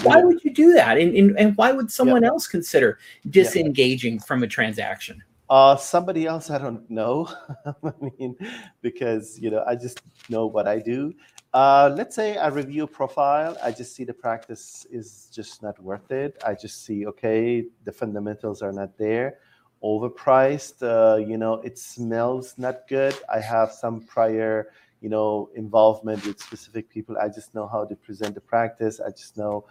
Why 0.04 0.24
would 0.24 0.42
you 0.44 0.54
do 0.54 0.74
that? 0.74 0.98
And, 0.98 1.16
and, 1.16 1.38
and 1.38 1.58
why 1.58 1.74
would 1.74 1.92
someone 1.92 2.24
yeah. 2.24 2.30
else 2.30 2.48
consider 2.48 2.98
disengaging 3.30 4.16
yeah. 4.16 4.22
from 4.22 4.44
a 4.44 4.48
transaction? 4.48 5.22
Uh, 5.50 5.76
somebody 5.76 6.26
else 6.26 6.50
i 6.50 6.58
don't 6.58 6.90
know. 6.90 7.28
I 7.66 7.92
mean 8.00 8.38
because 8.82 9.38
you 9.38 9.50
know 9.50 9.66
i 9.68 9.76
just 9.76 10.02
know 10.30 10.46
what 10.46 10.66
i 10.66 10.80
do. 10.80 11.14
Uh, 11.54 11.94
let's 11.94 12.16
say 12.16 12.38
i 12.38 12.48
review 12.48 12.84
a 12.84 12.88
profile. 12.88 13.58
I 13.62 13.72
just 13.72 13.94
see 13.96 14.06
the 14.06 14.14
practice 14.14 14.88
is 14.90 15.30
just 15.34 15.62
not 15.62 15.78
worth 15.84 16.10
it. 16.10 16.42
I 16.46 16.54
just 16.54 16.86
see 16.86 17.06
okay 17.06 17.66
the 17.84 17.92
fundamentals 17.92 18.62
are 18.62 18.72
not 18.72 18.98
there 18.98 19.40
overpriced. 19.84 20.82
Uh, 20.82 21.18
you 21.18 21.38
know, 21.38 21.56
it 21.56 21.78
smells 21.78 22.56
not 22.58 22.88
good. 22.88 23.16
I 23.34 23.40
have 23.40 23.72
some 23.72 24.02
prior, 24.02 24.72
you 25.02 25.10
know, 25.10 25.50
involvement 25.56 26.26
with 26.26 26.40
specific 26.40 26.90
people. 26.90 27.18
I 27.18 27.30
just 27.30 27.54
know 27.56 27.68
how 27.68 27.86
to 27.86 27.96
present 27.96 28.36
the 28.36 28.42
practice. 28.42 29.00
I 29.00 29.10
just 29.10 29.38
know. 29.38 29.66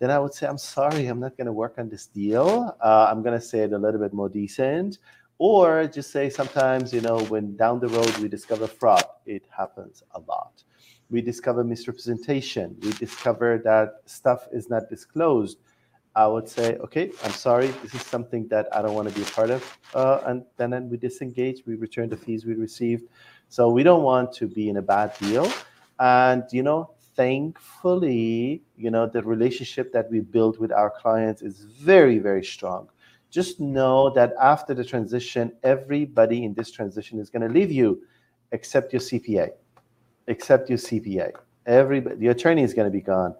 Then 0.00 0.10
I 0.10 0.18
would 0.18 0.34
say, 0.34 0.46
I'm 0.46 0.58
sorry, 0.58 1.06
I'm 1.06 1.20
not 1.20 1.36
going 1.36 1.46
to 1.46 1.52
work 1.52 1.74
on 1.78 1.88
this 1.88 2.06
deal. 2.06 2.76
Uh, 2.80 3.06
I'm 3.10 3.22
going 3.22 3.38
to 3.38 3.44
say 3.44 3.60
it 3.60 3.72
a 3.72 3.78
little 3.78 4.00
bit 4.00 4.12
more 4.12 4.28
decent. 4.28 4.98
Or 5.38 5.86
just 5.86 6.10
say 6.10 6.30
sometimes, 6.30 6.92
you 6.92 7.00
know, 7.00 7.18
when 7.24 7.56
down 7.56 7.80
the 7.80 7.88
road 7.88 8.16
we 8.18 8.28
discover 8.28 8.66
fraud, 8.66 9.04
it 9.26 9.44
happens 9.56 10.02
a 10.12 10.20
lot. 10.20 10.62
We 11.10 11.22
discover 11.22 11.64
misrepresentation. 11.64 12.76
We 12.82 12.92
discover 12.92 13.60
that 13.64 14.02
stuff 14.06 14.48
is 14.52 14.70
not 14.70 14.88
disclosed 14.88 15.58
I 16.16 16.26
would 16.28 16.48
say, 16.48 16.76
okay, 16.76 17.10
I'm 17.24 17.32
sorry, 17.32 17.68
this 17.82 17.94
is 17.94 18.02
something 18.02 18.46
that 18.48 18.68
I 18.72 18.82
don't 18.82 18.94
want 18.94 19.08
to 19.08 19.14
be 19.14 19.22
a 19.22 19.30
part 19.32 19.50
of. 19.50 19.78
Uh, 19.94 20.20
and 20.26 20.44
then, 20.56 20.70
then 20.70 20.88
we 20.88 20.96
disengage, 20.96 21.62
we 21.66 21.74
return 21.74 22.08
the 22.08 22.16
fees 22.16 22.44
we 22.44 22.54
received. 22.54 23.04
So 23.48 23.68
we 23.68 23.82
don't 23.82 24.02
want 24.02 24.32
to 24.34 24.46
be 24.46 24.68
in 24.68 24.76
a 24.76 24.82
bad 24.82 25.16
deal. 25.18 25.50
And, 25.98 26.44
you 26.52 26.62
know, 26.62 26.90
thankfully, 27.16 28.62
you 28.76 28.90
know, 28.90 29.06
the 29.06 29.22
relationship 29.22 29.92
that 29.92 30.08
we 30.10 30.20
build 30.20 30.58
with 30.58 30.70
our 30.70 30.90
clients 30.90 31.42
is 31.42 31.62
very, 31.62 32.18
very 32.18 32.44
strong. 32.44 32.88
Just 33.30 33.58
know 33.58 34.10
that 34.10 34.34
after 34.40 34.72
the 34.72 34.84
transition, 34.84 35.52
everybody 35.64 36.44
in 36.44 36.54
this 36.54 36.70
transition 36.70 37.18
is 37.18 37.28
going 37.28 37.42
to 37.42 37.52
leave 37.52 37.72
you 37.72 38.02
except 38.52 38.92
your 38.92 39.00
CPA, 39.00 39.50
except 40.28 40.68
your 40.68 40.78
CPA. 40.78 41.32
Everybody, 41.66 42.16
the 42.16 42.28
attorney 42.28 42.62
is 42.62 42.72
going 42.72 42.86
to 42.86 42.96
be 42.96 43.00
gone 43.00 43.34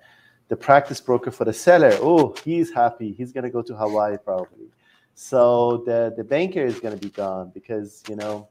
the 0.54 0.58
practice 0.58 1.00
broker 1.00 1.32
for 1.32 1.44
the 1.44 1.52
seller, 1.52 1.90
oh, 2.00 2.32
he's 2.44 2.72
happy. 2.72 3.10
He's 3.10 3.32
going 3.32 3.42
to 3.42 3.50
go 3.50 3.60
to 3.60 3.74
Hawaii 3.74 4.16
probably. 4.16 4.68
So 5.16 5.82
the, 5.84 6.14
the 6.16 6.22
banker 6.22 6.64
is 6.64 6.78
going 6.78 6.94
to 6.96 7.00
be 7.00 7.10
gone 7.10 7.50
because, 7.52 8.04
you 8.08 8.14
know, 8.14 8.48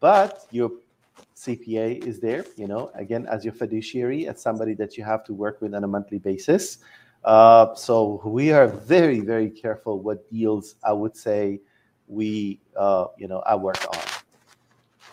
but 0.00 0.44
your 0.50 0.70
CPA 1.34 2.06
is 2.06 2.20
there, 2.20 2.44
you 2.56 2.68
know, 2.68 2.90
again, 2.94 3.26
as 3.26 3.42
your 3.42 3.54
fiduciary, 3.54 4.28
as 4.28 4.42
somebody 4.42 4.74
that 4.74 4.98
you 4.98 5.02
have 5.04 5.24
to 5.24 5.32
work 5.32 5.62
with 5.62 5.74
on 5.74 5.82
a 5.82 5.88
monthly 5.88 6.18
basis. 6.18 6.78
Uh, 7.24 7.74
so 7.74 8.20
we 8.26 8.52
are 8.52 8.66
very, 8.66 9.20
very 9.20 9.48
careful 9.48 9.98
what 9.98 10.28
deals 10.30 10.74
I 10.84 10.92
would 10.92 11.16
say 11.16 11.60
we, 12.06 12.60
uh, 12.76 13.06
you 13.16 13.28
know, 13.28 13.38
I 13.46 13.54
work 13.54 13.82
on. 13.96 14.11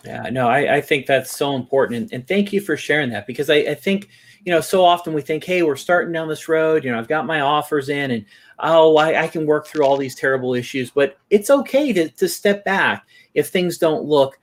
Yeah, 0.04 0.28
no, 0.30 0.48
I, 0.48 0.76
I 0.76 0.80
think 0.80 1.06
that's 1.06 1.36
so 1.36 1.54
important. 1.54 2.02
And, 2.02 2.12
and 2.12 2.28
thank 2.28 2.52
you 2.52 2.60
for 2.60 2.76
sharing 2.76 3.10
that 3.10 3.26
because 3.26 3.50
I, 3.50 3.56
I 3.56 3.74
think– 3.74 4.08
you 4.44 4.52
know, 4.52 4.60
so 4.60 4.84
often 4.84 5.12
we 5.12 5.20
think, 5.20 5.44
hey, 5.44 5.62
we're 5.62 5.76
starting 5.76 6.12
down 6.12 6.28
this 6.28 6.48
road. 6.48 6.84
You 6.84 6.92
know, 6.92 6.98
I've 6.98 7.08
got 7.08 7.26
my 7.26 7.40
offers 7.40 7.88
in, 7.88 8.10
and 8.10 8.24
oh, 8.58 8.96
I, 8.96 9.24
I 9.24 9.28
can 9.28 9.46
work 9.46 9.66
through 9.66 9.84
all 9.84 9.96
these 9.96 10.14
terrible 10.14 10.54
issues. 10.54 10.90
But 10.90 11.18
it's 11.28 11.50
okay 11.50 11.92
to 11.92 12.08
to 12.08 12.28
step 12.28 12.64
back 12.64 13.06
if 13.34 13.48
things 13.48 13.78
don't 13.78 14.04
look 14.04 14.38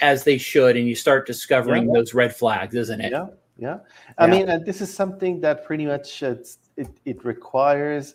as 0.00 0.24
they 0.24 0.38
should, 0.38 0.76
and 0.76 0.88
you 0.88 0.94
start 0.94 1.26
discovering 1.26 1.86
yeah. 1.86 1.92
those 1.94 2.14
red 2.14 2.34
flags, 2.34 2.74
isn't 2.74 3.00
it? 3.00 3.12
Yeah, 3.12 3.26
yeah. 3.58 3.78
I 4.16 4.24
yeah. 4.24 4.30
mean, 4.30 4.48
and 4.48 4.64
this 4.64 4.80
is 4.80 4.92
something 4.92 5.40
that 5.42 5.66
pretty 5.66 5.84
much 5.84 6.22
uh, 6.22 6.36
it 6.76 6.88
it 7.04 7.24
requires 7.24 8.14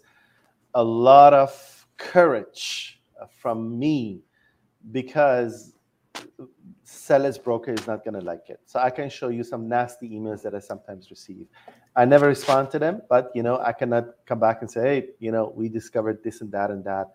a 0.73 0.83
lot 0.83 1.33
of 1.33 1.88
courage 1.97 2.99
uh, 3.21 3.27
from 3.27 3.77
me 3.77 4.21
because 4.91 5.73
seller's 7.08 7.38
broker 7.38 7.72
is 7.72 7.88
not 7.88 8.04
going 8.04 8.13
to 8.20 8.26
like 8.32 8.50
it. 8.50 8.60
So 8.65 8.80
I 8.80 8.89
can 8.89 9.10
show 9.10 9.30
you 9.30 9.43
some 9.43 9.67
nasty 9.67 10.10
emails 10.10 10.41
that 10.43 10.54
I 10.54 10.60
sometimes 10.60 11.10
receive. 11.10 11.48
I 11.96 12.06
never 12.06 12.28
respond 12.28 12.70
to 12.72 12.80
them, 12.80 13.02
but 13.10 13.32
you 13.34 13.43
know, 13.43 13.60
I 13.60 13.72
cannot 13.72 14.05
come 14.26 14.39
back 14.39 14.62
and 14.62 14.70
say, 14.70 14.82
hey, 14.82 15.10
you 15.20 15.32
know, 15.32 15.53
we 15.55 15.70
discovered 15.70 16.24
this 16.24 16.41
and 16.41 16.51
that 16.51 16.70
and 16.70 16.84
that. 16.84 17.08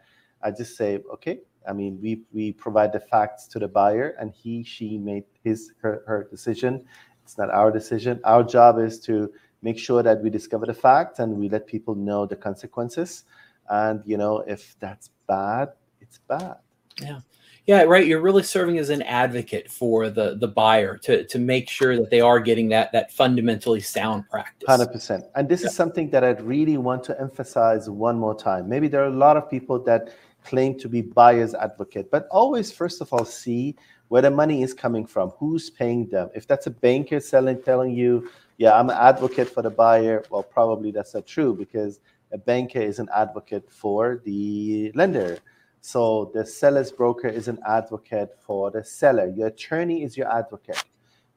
I 0.42 0.50
just 0.50 0.76
say, 0.76 1.00
okay. 1.14 1.40
I 1.68 1.72
mean, 1.72 2.00
we 2.02 2.22
we 2.32 2.52
provide 2.52 2.92
the 2.92 2.98
facts 2.98 3.46
to 3.52 3.60
the 3.60 3.68
buyer, 3.68 4.16
and 4.18 4.32
he 4.32 4.64
she 4.64 4.98
made 4.98 5.24
his 5.44 5.72
her, 5.82 6.02
her 6.08 6.26
decision. 6.28 6.84
It's 7.22 7.38
not 7.38 7.50
our 7.50 7.70
decision. 7.70 8.20
Our 8.24 8.42
job 8.42 8.80
is 8.80 8.98
to 9.06 9.30
make 9.62 9.78
sure 9.78 10.02
that 10.02 10.20
we 10.22 10.28
discover 10.30 10.66
the 10.66 10.74
facts 10.74 11.20
and 11.20 11.38
we 11.38 11.48
let 11.48 11.68
people 11.68 11.94
know 11.94 12.26
the 12.26 12.34
consequences. 12.34 13.24
And 13.70 14.02
you 14.04 14.16
know, 14.16 14.42
if 14.46 14.74
that's 14.80 15.10
bad, 15.28 15.68
it's 16.00 16.18
bad. 16.18 16.56
Yeah. 17.00 17.20
Yeah, 17.66 17.82
right. 17.82 18.04
You're 18.04 18.20
really 18.20 18.42
serving 18.42 18.78
as 18.78 18.90
an 18.90 19.02
advocate 19.02 19.70
for 19.70 20.10
the 20.10 20.36
the 20.36 20.48
buyer 20.48 20.98
to 20.98 21.24
to 21.24 21.38
make 21.38 21.68
sure 21.68 21.96
that 21.96 22.10
they 22.10 22.20
are 22.20 22.40
getting 22.40 22.68
that 22.70 22.90
that 22.92 23.12
fundamentally 23.12 23.80
sound 23.80 24.28
practice. 24.28 24.68
Hundred 24.68 24.92
percent. 24.92 25.24
And 25.36 25.48
this 25.48 25.60
yeah. 25.60 25.68
is 25.68 25.76
something 25.76 26.10
that 26.10 26.24
I'd 26.24 26.42
really 26.42 26.76
want 26.76 27.04
to 27.04 27.20
emphasize 27.20 27.88
one 27.88 28.18
more 28.18 28.34
time. 28.34 28.68
Maybe 28.68 28.88
there 28.88 29.02
are 29.02 29.06
a 29.06 29.16
lot 29.16 29.36
of 29.36 29.48
people 29.48 29.78
that 29.84 30.12
claim 30.44 30.76
to 30.80 30.88
be 30.88 31.02
buyer's 31.02 31.54
advocate, 31.54 32.10
but 32.10 32.26
always, 32.32 32.72
first 32.72 33.00
of 33.00 33.12
all, 33.12 33.24
see 33.24 33.76
where 34.08 34.22
the 34.22 34.30
money 34.30 34.62
is 34.62 34.74
coming 34.74 35.06
from, 35.06 35.30
who's 35.38 35.70
paying 35.70 36.08
them. 36.08 36.30
If 36.34 36.48
that's 36.48 36.66
a 36.66 36.70
banker 36.70 37.20
selling, 37.20 37.62
telling 37.62 37.92
you, 37.92 38.28
yeah, 38.58 38.78
I'm 38.78 38.90
an 38.90 38.96
advocate 38.98 39.48
for 39.48 39.62
the 39.62 39.70
buyer, 39.70 40.24
well, 40.30 40.42
probably 40.42 40.90
that's 40.90 41.14
not 41.14 41.26
true 41.26 41.54
because 41.54 42.00
a 42.32 42.38
banker 42.38 42.80
is 42.80 42.98
an 42.98 43.08
advocate 43.14 43.70
for 43.70 44.20
the 44.24 44.90
lender. 44.96 45.38
So 45.82 46.30
the 46.32 46.46
seller's 46.46 46.90
broker 46.90 47.28
is 47.28 47.48
an 47.48 47.58
advocate 47.66 48.38
for 48.40 48.70
the 48.70 48.82
seller. 48.82 49.26
Your 49.26 49.48
attorney 49.48 50.02
is 50.02 50.16
your 50.16 50.32
advocate. 50.32 50.82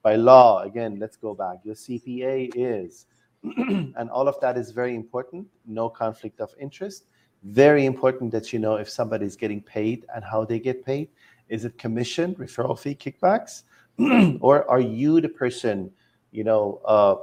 By 0.02 0.16
law, 0.16 0.62
again, 0.62 0.98
let's 1.00 1.18
go 1.18 1.34
back. 1.34 1.58
Your 1.64 1.76
CPA 1.76 2.52
is. 2.56 3.08
and 3.43 4.10
all 4.10 4.30
of 4.30 4.39
that 4.39 4.58
is 4.58 4.72
very 4.72 4.96
important. 4.96 5.48
No 5.66 5.89
conflict 5.89 6.39
of 6.39 6.54
interest 6.60 7.06
very 7.46 7.86
important 7.86 8.32
that 8.32 8.52
you 8.52 8.60
know 8.60 8.76
if 8.76 8.89
somebody 8.89 9.26
is 9.26 9.36
getting 9.36 9.62
paid 9.62 10.06
and 10.14 10.24
how 10.24 10.43
they 10.43 10.60
get 10.60 10.84
paid. 10.84 11.10
Is 11.48 11.64
it 11.64 11.78
commission, 11.78 12.34
referral 12.36 12.78
fee, 12.78 12.96
kickbacks, 12.96 13.64
or 14.41 14.70
are 14.70 14.80
you 14.80 15.22
the 15.22 15.30
person, 15.30 15.91
you 16.32 16.43
know, 16.43 16.82
uh, 16.86 17.16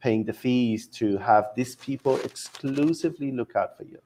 paying 0.00 0.24
the 0.24 0.34
fees 0.34 0.86
to 0.88 1.16
have 1.16 1.46
these 1.56 1.76
people 1.76 2.16
exclusively 2.20 3.32
look 3.32 3.56
out 3.56 3.76
for 3.78 3.84
you? 3.84 3.98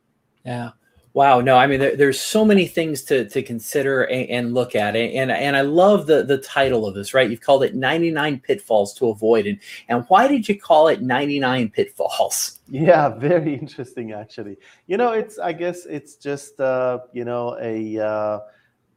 Yeah. 0.46 0.70
Wow, 1.14 1.40
no, 1.40 1.56
I 1.56 1.68
mean, 1.68 1.78
there, 1.78 1.94
there's 1.94 2.18
so 2.18 2.44
many 2.44 2.66
things 2.66 3.02
to, 3.04 3.28
to 3.28 3.40
consider 3.40 4.02
and, 4.02 4.28
and, 4.30 4.54
look 4.54 4.74
at, 4.74 4.96
and 4.96 5.30
and 5.30 5.56
I 5.56 5.60
love 5.60 6.08
the 6.08 6.24
the 6.24 6.38
title 6.38 6.88
of 6.88 6.96
this. 6.96 7.14
Right, 7.14 7.30
you've 7.30 7.40
called 7.40 7.62
it 7.62 7.76
99 7.76 8.40
pitfalls 8.40 8.92
to 8.94 9.10
avoid, 9.10 9.46
and 9.46 9.60
and 9.88 10.04
why 10.08 10.26
did 10.26 10.48
you 10.48 10.58
call 10.58 10.88
it 10.88 11.02
99 11.02 11.70
pitfalls? 11.70 12.58
Yeah, 12.68 13.08
very 13.16 13.54
interesting, 13.54 14.10
actually. 14.10 14.56
You 14.88 14.96
know, 14.96 15.12
it's 15.12 15.38
I 15.38 15.52
guess 15.52 15.86
it's 15.86 16.16
just 16.16 16.58
uh, 16.58 16.98
you 17.12 17.24
know 17.24 17.56
a 17.60 18.00
uh, 18.00 18.40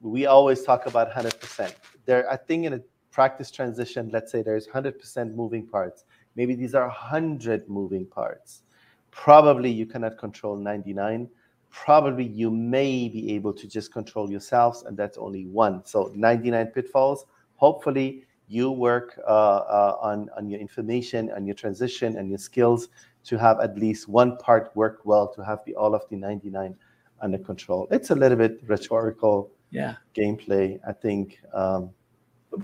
we 0.01 0.25
always 0.25 0.63
talk 0.63 0.87
about 0.87 1.09
100 1.09 1.39
percent. 1.39 1.75
There, 2.07 2.27
I 2.31 2.35
think 2.35 2.65
in 2.65 2.73
a 2.73 2.81
practice 3.11 3.51
transition, 3.51 4.09
let's 4.11 4.31
say 4.31 4.41
there's 4.41 4.65
100 4.65 4.97
percent 4.97 5.35
moving 5.35 5.67
parts. 5.67 6.05
Maybe 6.35 6.55
these 6.55 6.73
are 6.73 6.87
100 6.87 7.69
moving 7.69 8.07
parts. 8.07 8.63
Probably 9.11 9.69
you 9.69 9.85
cannot 9.85 10.17
control 10.17 10.55
99 10.55 11.29
probably 11.69 12.25
you 12.25 12.49
may 12.51 13.09
be 13.09 13.33
able 13.33 13.53
to 13.53 13.67
just 13.67 13.91
control 13.93 14.29
yourselves, 14.31 14.83
and 14.83 14.97
that's 14.97 15.17
only 15.17 15.45
one. 15.45 15.85
So 15.85 16.11
99 16.15 16.67
pitfalls. 16.67 17.25
Hopefully, 17.55 18.23
you 18.47 18.71
work 18.71 19.19
uh, 19.27 19.29
uh, 19.29 19.97
on 20.01 20.29
on 20.37 20.49
your 20.49 20.59
information, 20.59 21.31
on 21.31 21.45
your 21.45 21.55
transition, 21.55 22.17
and 22.17 22.29
your 22.29 22.37
skills 22.37 22.89
to 23.25 23.37
have 23.37 23.59
at 23.59 23.77
least 23.77 24.07
one 24.07 24.37
part 24.37 24.71
work 24.75 25.01
well 25.03 25.27
to 25.33 25.43
have 25.43 25.59
the 25.65 25.75
all 25.75 25.93
of 25.93 26.03
the 26.09 26.15
99 26.15 26.75
under 27.21 27.37
control. 27.37 27.87
It's 27.91 28.09
a 28.09 28.15
little 28.15 28.37
bit 28.37 28.61
rhetorical 28.65 29.51
yeah 29.71 29.95
gameplay, 30.15 30.79
I 30.87 30.93
think. 30.93 31.39
Um, 31.53 31.91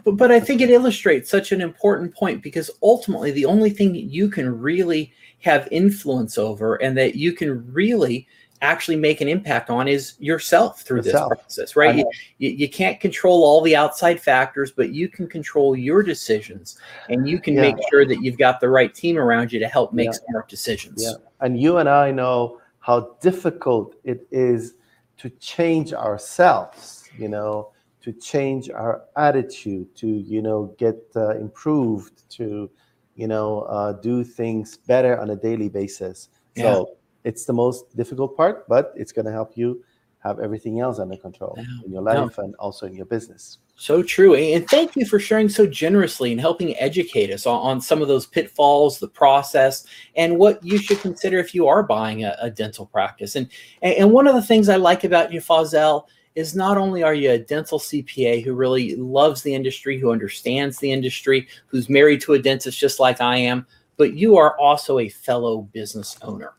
but, 0.04 0.16
but 0.18 0.32
I 0.32 0.40
think 0.40 0.62
it 0.62 0.70
illustrates 0.70 1.30
such 1.30 1.52
an 1.52 1.62
important 1.62 2.16
point 2.16 2.42
because 2.42 2.72
ultimately 2.82 3.32
the 3.32 3.46
only 3.46 3.70
thing 3.70 3.94
you 3.94 4.30
can 4.30 4.60
really 4.60 5.12
have 5.40 5.68
influence 5.72 6.38
over 6.38 6.76
and 6.76 6.98
that 6.98 7.16
you 7.16 7.34
can 7.34 7.72
really 7.74 8.28
actually 8.62 8.96
make 8.96 9.22
an 9.22 9.28
impact 9.28 9.70
on 9.70 9.88
is 9.88 10.14
yourself 10.20 10.82
through 10.82 11.04
yourself. 11.04 11.30
this 11.30 11.40
process, 11.40 11.76
right? 11.76 12.06
You, 12.38 12.50
you, 12.50 12.70
can't 12.70 13.00
control 13.00 13.44
all 13.44 13.62
the 13.62 13.76
outside 13.76 14.22
factors, 14.22 14.72
but 14.72 14.92
you 14.92 15.10
can 15.10 15.28
control 15.28 15.76
your 15.76 16.02
decisions 16.02 16.78
and 17.10 17.28
you 17.28 17.40
can 17.40 17.56
yeah. 17.56 17.62
make 17.62 17.76
sure 17.90 18.06
that 18.06 18.24
you've 18.24 18.38
got 18.38 18.62
the 18.62 18.70
right 18.70 18.94
team 18.94 19.18
around 19.18 19.52
you 19.52 19.60
to 19.60 19.68
help 19.68 19.92
make 19.94 20.08
yeah. 20.08 20.20
smart 20.30 20.48
decisions. 20.48 21.04
Yeah. 21.04 21.16
And 21.42 21.60
you 21.60 21.78
and 21.78 21.90
I 21.90 22.12
know 22.12 22.62
how 22.80 23.16
difficult 23.22 23.96
it 24.04 24.28
is 24.32 24.76
to 25.18 25.30
change 25.30 25.94
ourselves, 25.94 27.04
you 27.18 27.30
know, 27.30 27.72
to 28.02 28.12
change 28.12 28.70
our 28.70 29.04
attitude, 29.16 29.96
to, 29.96 30.08
you 30.08 30.42
know, 30.42 30.76
get 30.78 30.98
uh, 31.16 31.38
improved, 31.38 32.30
to, 32.32 32.70
you 33.16 33.28
know, 33.28 33.62
uh, 33.62 33.94
do 33.94 34.24
things 34.24 34.78
better 34.78 35.20
on 35.20 35.30
a 35.30 35.36
daily 35.36 35.70
basis. 35.70 36.30
So, 36.58 36.98
it's 37.24 37.46
the 37.46 37.54
most 37.54 37.96
difficult 37.96 38.36
part, 38.36 38.68
but 38.68 38.94
it's 38.96 39.12
going 39.12 39.26
to 39.26 39.32
help 39.32 39.58
you 39.58 39.84
have 40.24 40.40
everything 40.40 40.80
else 40.80 41.00
under 41.00 41.18
control 41.18 41.54
yeah. 41.58 41.66
in 41.86 41.92
your 41.92 42.02
life 42.02 42.38
and 42.38 42.56
also 42.56 42.86
in 42.86 42.96
your 42.96 43.06
business. 43.06 43.58
So 43.76 44.02
true. 44.02 44.36
And 44.36 44.66
thank 44.70 44.96
you 44.96 45.06
for 45.06 45.20
sharing 45.20 45.50
so 45.50 45.68
generously 45.68 46.32
and 46.32 46.40
helping 46.40 46.78
educate 46.78 47.30
us 47.32 47.46
on, 47.46 47.60
on 47.60 47.82
some 47.82 48.02
of 48.02 48.08
those 48.08 48.26
pitfalls, 48.26 49.00
the 49.00 49.10
process, 49.10 49.86
and 50.16 50.38
what 50.38 50.64
you 50.64 50.78
should 50.78 51.02
consider 51.02 51.40
if 51.40 51.54
you 51.54 51.68
are 51.68 51.84
buying 51.84 52.24
a, 52.24 52.38
a 52.40 52.50
dental 52.50 52.86
practice. 52.86 53.36
And, 53.36 53.50
and 53.82 54.12
one 54.12 54.28
of 54.28 54.36
the 54.36 54.42
things 54.42 54.70
I 54.70 54.78
like 54.78 55.04
about 55.04 55.34
you, 55.34 55.42
Fazal, 55.42 56.06
is 56.36 56.56
not 56.56 56.78
only 56.78 57.04
are 57.04 57.14
you 57.14 57.32
a 57.32 57.40
dental 57.40 57.80
CPA 57.80 58.44
who 58.44 58.54
really 58.54 58.96
loves 58.96 59.42
the 59.42 59.54
industry, 59.54 60.00
who 60.00 60.12
understands 60.12 60.78
the 60.80 60.92
industry, 60.92 61.48
who's 61.68 61.90
married 61.90 62.22
to 62.22 62.34
a 62.34 62.40
dentist 62.40 62.80
just 62.80 63.00
like 63.00 63.20
I 63.20 63.38
am, 63.38 63.68
but 63.98 64.14
you 64.14 64.38
are 64.38 64.58
also 64.58 65.00
a 65.00 65.10
fellow 65.10 65.62
business 65.74 66.18
owner. 66.22 66.54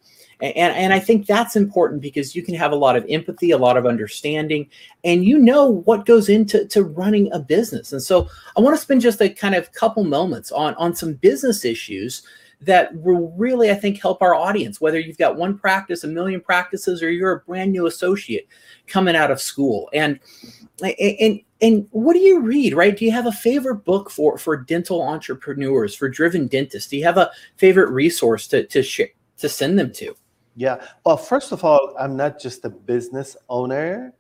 And, 0.44 0.74
and 0.76 0.92
I 0.92 0.98
think 0.98 1.26
that's 1.26 1.56
important 1.56 2.02
because 2.02 2.36
you 2.36 2.42
can 2.42 2.54
have 2.54 2.72
a 2.72 2.76
lot 2.76 2.96
of 2.96 3.06
empathy, 3.08 3.50
a 3.50 3.58
lot 3.58 3.76
of 3.76 3.86
understanding, 3.86 4.68
and 5.02 5.24
you 5.24 5.38
know 5.38 5.66
what 5.68 6.06
goes 6.06 6.28
into 6.28 6.66
to 6.66 6.84
running 6.84 7.32
a 7.32 7.38
business. 7.38 7.92
And 7.92 8.02
so 8.02 8.28
I 8.56 8.60
want 8.60 8.76
to 8.76 8.82
spend 8.82 9.00
just 9.00 9.22
a 9.22 9.30
kind 9.30 9.54
of 9.54 9.72
couple 9.72 10.04
moments 10.04 10.52
on, 10.52 10.74
on 10.74 10.94
some 10.94 11.14
business 11.14 11.64
issues 11.64 12.22
that 12.60 12.94
will 12.96 13.32
really, 13.36 13.70
I 13.70 13.74
think, 13.74 14.00
help 14.00 14.22
our 14.22 14.34
audience, 14.34 14.80
whether 14.80 14.98
you've 14.98 15.18
got 15.18 15.36
one 15.36 15.58
practice, 15.58 16.04
a 16.04 16.08
million 16.08 16.40
practices, 16.40 17.02
or 17.02 17.10
you're 17.10 17.32
a 17.32 17.40
brand 17.40 17.72
new 17.72 17.86
associate 17.86 18.46
coming 18.86 19.16
out 19.16 19.30
of 19.30 19.40
school. 19.40 19.88
And 19.92 20.18
and 20.82 21.40
and 21.60 21.86
what 21.92 22.14
do 22.14 22.18
you 22.18 22.40
read 22.40 22.74
right 22.74 22.96
do 22.96 23.04
you 23.04 23.12
have 23.12 23.26
a 23.26 23.32
favorite 23.32 23.84
book 23.84 24.10
for 24.10 24.36
for 24.36 24.56
dental 24.56 25.02
entrepreneurs 25.02 25.94
for 25.94 26.08
driven 26.08 26.48
dentists 26.48 26.90
do 26.90 26.96
you 26.96 27.04
have 27.04 27.16
a 27.16 27.30
favorite 27.58 27.90
resource 27.90 28.48
to 28.48 28.66
to 28.66 28.82
share 28.82 29.06
to 29.38 29.48
send 29.48 29.78
them 29.78 29.92
to 29.92 30.16
yeah. 30.56 30.84
Well, 31.04 31.16
first 31.16 31.52
of 31.52 31.64
all, 31.64 31.94
I'm 31.98 32.16
not 32.16 32.38
just 32.38 32.64
a 32.64 32.70
business 32.70 33.36
owner. 33.48 34.12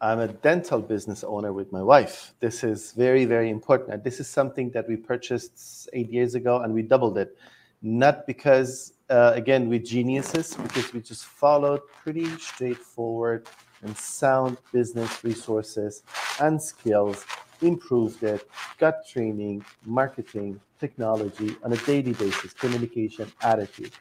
I'm 0.00 0.18
a 0.20 0.28
dental 0.28 0.80
business 0.80 1.22
owner 1.22 1.52
with 1.52 1.70
my 1.72 1.82
wife. 1.82 2.32
This 2.40 2.64
is 2.64 2.92
very, 2.92 3.26
very 3.26 3.50
important. 3.50 4.02
this 4.02 4.18
is 4.18 4.28
something 4.28 4.70
that 4.70 4.88
we 4.88 4.96
purchased 4.96 5.90
eight 5.92 6.10
years 6.10 6.34
ago 6.34 6.60
and 6.62 6.72
we 6.72 6.82
doubled 6.82 7.18
it. 7.18 7.36
Not 7.82 8.26
because, 8.26 8.94
uh, 9.10 9.32
again, 9.34 9.68
we're 9.68 9.80
geniuses, 9.80 10.54
because 10.54 10.92
we 10.94 11.00
just 11.00 11.24
followed 11.26 11.80
pretty 12.02 12.26
straightforward 12.38 13.46
and 13.82 13.96
sound 13.96 14.56
business 14.72 15.22
resources 15.24 16.02
and 16.40 16.60
skills, 16.60 17.26
improved 17.60 18.22
it, 18.22 18.48
got 18.78 19.06
training, 19.06 19.64
marketing, 19.84 20.60
technology 20.78 21.56
on 21.62 21.72
a 21.72 21.76
daily 21.78 22.12
basis, 22.14 22.54
communication, 22.54 23.30
attitude. 23.42 23.92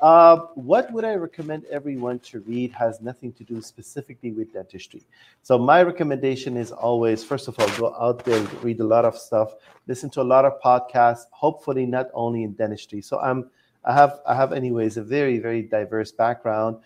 Uh, 0.00 0.36
what 0.54 0.92
would 0.92 1.04
I 1.04 1.14
recommend 1.14 1.64
everyone 1.64 2.20
to 2.20 2.40
read 2.40 2.72
has 2.72 3.00
nothing 3.00 3.32
to 3.32 3.42
do 3.42 3.60
specifically 3.60 4.30
with 4.30 4.52
dentistry. 4.52 5.02
So 5.42 5.58
my 5.58 5.82
recommendation 5.82 6.56
is 6.56 6.70
always, 6.70 7.24
first 7.24 7.48
of 7.48 7.58
all, 7.58 7.68
go 7.76 7.94
out 7.98 8.24
there, 8.24 8.40
read 8.62 8.78
a 8.78 8.84
lot 8.84 9.04
of 9.04 9.18
stuff, 9.18 9.54
listen 9.88 10.08
to 10.10 10.20
a 10.20 10.22
lot 10.22 10.44
of 10.44 10.60
podcasts, 10.60 11.24
hopefully 11.32 11.84
not 11.84 12.10
only 12.14 12.44
in 12.44 12.52
dentistry. 12.52 13.00
So 13.00 13.18
I'm, 13.18 13.50
I 13.84 13.92
have, 13.92 14.20
I 14.24 14.36
have 14.36 14.52
anyways, 14.52 14.98
a 14.98 15.02
very, 15.02 15.40
very 15.40 15.62
diverse 15.62 16.12
background. 16.12 16.76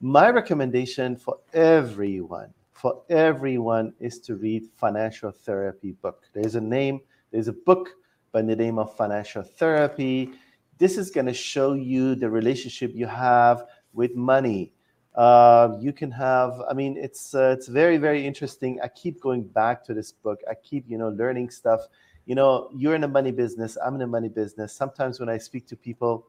My 0.00 0.28
recommendation 0.30 1.14
for 1.16 1.38
everyone, 1.52 2.52
for 2.72 3.02
everyone 3.08 3.92
is 4.00 4.18
to 4.20 4.34
read 4.34 4.64
Financial 4.76 5.30
Therapy 5.30 5.92
book. 6.02 6.24
There's 6.32 6.56
a 6.56 6.60
name, 6.60 7.00
there's 7.30 7.48
a 7.48 7.52
book 7.52 7.90
by 8.32 8.42
the 8.42 8.56
name 8.56 8.78
of 8.80 8.96
Financial 8.96 9.42
Therapy 9.42 10.32
this 10.78 10.96
is 10.96 11.10
going 11.10 11.26
to 11.26 11.34
show 11.34 11.74
you 11.74 12.14
the 12.14 12.30
relationship 12.30 12.92
you 12.94 13.06
have 13.06 13.64
with 13.92 14.14
money. 14.14 14.72
Uh, 15.14 15.76
you 15.80 15.92
can 15.92 16.10
have, 16.12 16.60
I 16.70 16.74
mean, 16.74 16.96
it's 16.96 17.34
uh, 17.34 17.54
it's 17.56 17.66
very 17.66 17.96
very 17.96 18.24
interesting. 18.24 18.78
I 18.82 18.88
keep 18.88 19.20
going 19.20 19.42
back 19.42 19.84
to 19.86 19.94
this 19.94 20.12
book. 20.12 20.40
I 20.48 20.54
keep 20.54 20.84
you 20.88 20.96
know 20.96 21.08
learning 21.08 21.50
stuff. 21.50 21.80
You 22.26 22.34
know, 22.34 22.70
you're 22.76 22.94
in 22.94 23.04
a 23.04 23.08
money 23.08 23.32
business. 23.32 23.76
I'm 23.84 23.96
in 23.96 24.02
a 24.02 24.06
money 24.06 24.28
business. 24.28 24.72
Sometimes 24.72 25.18
when 25.18 25.28
I 25.28 25.38
speak 25.38 25.66
to 25.68 25.76
people, 25.76 26.26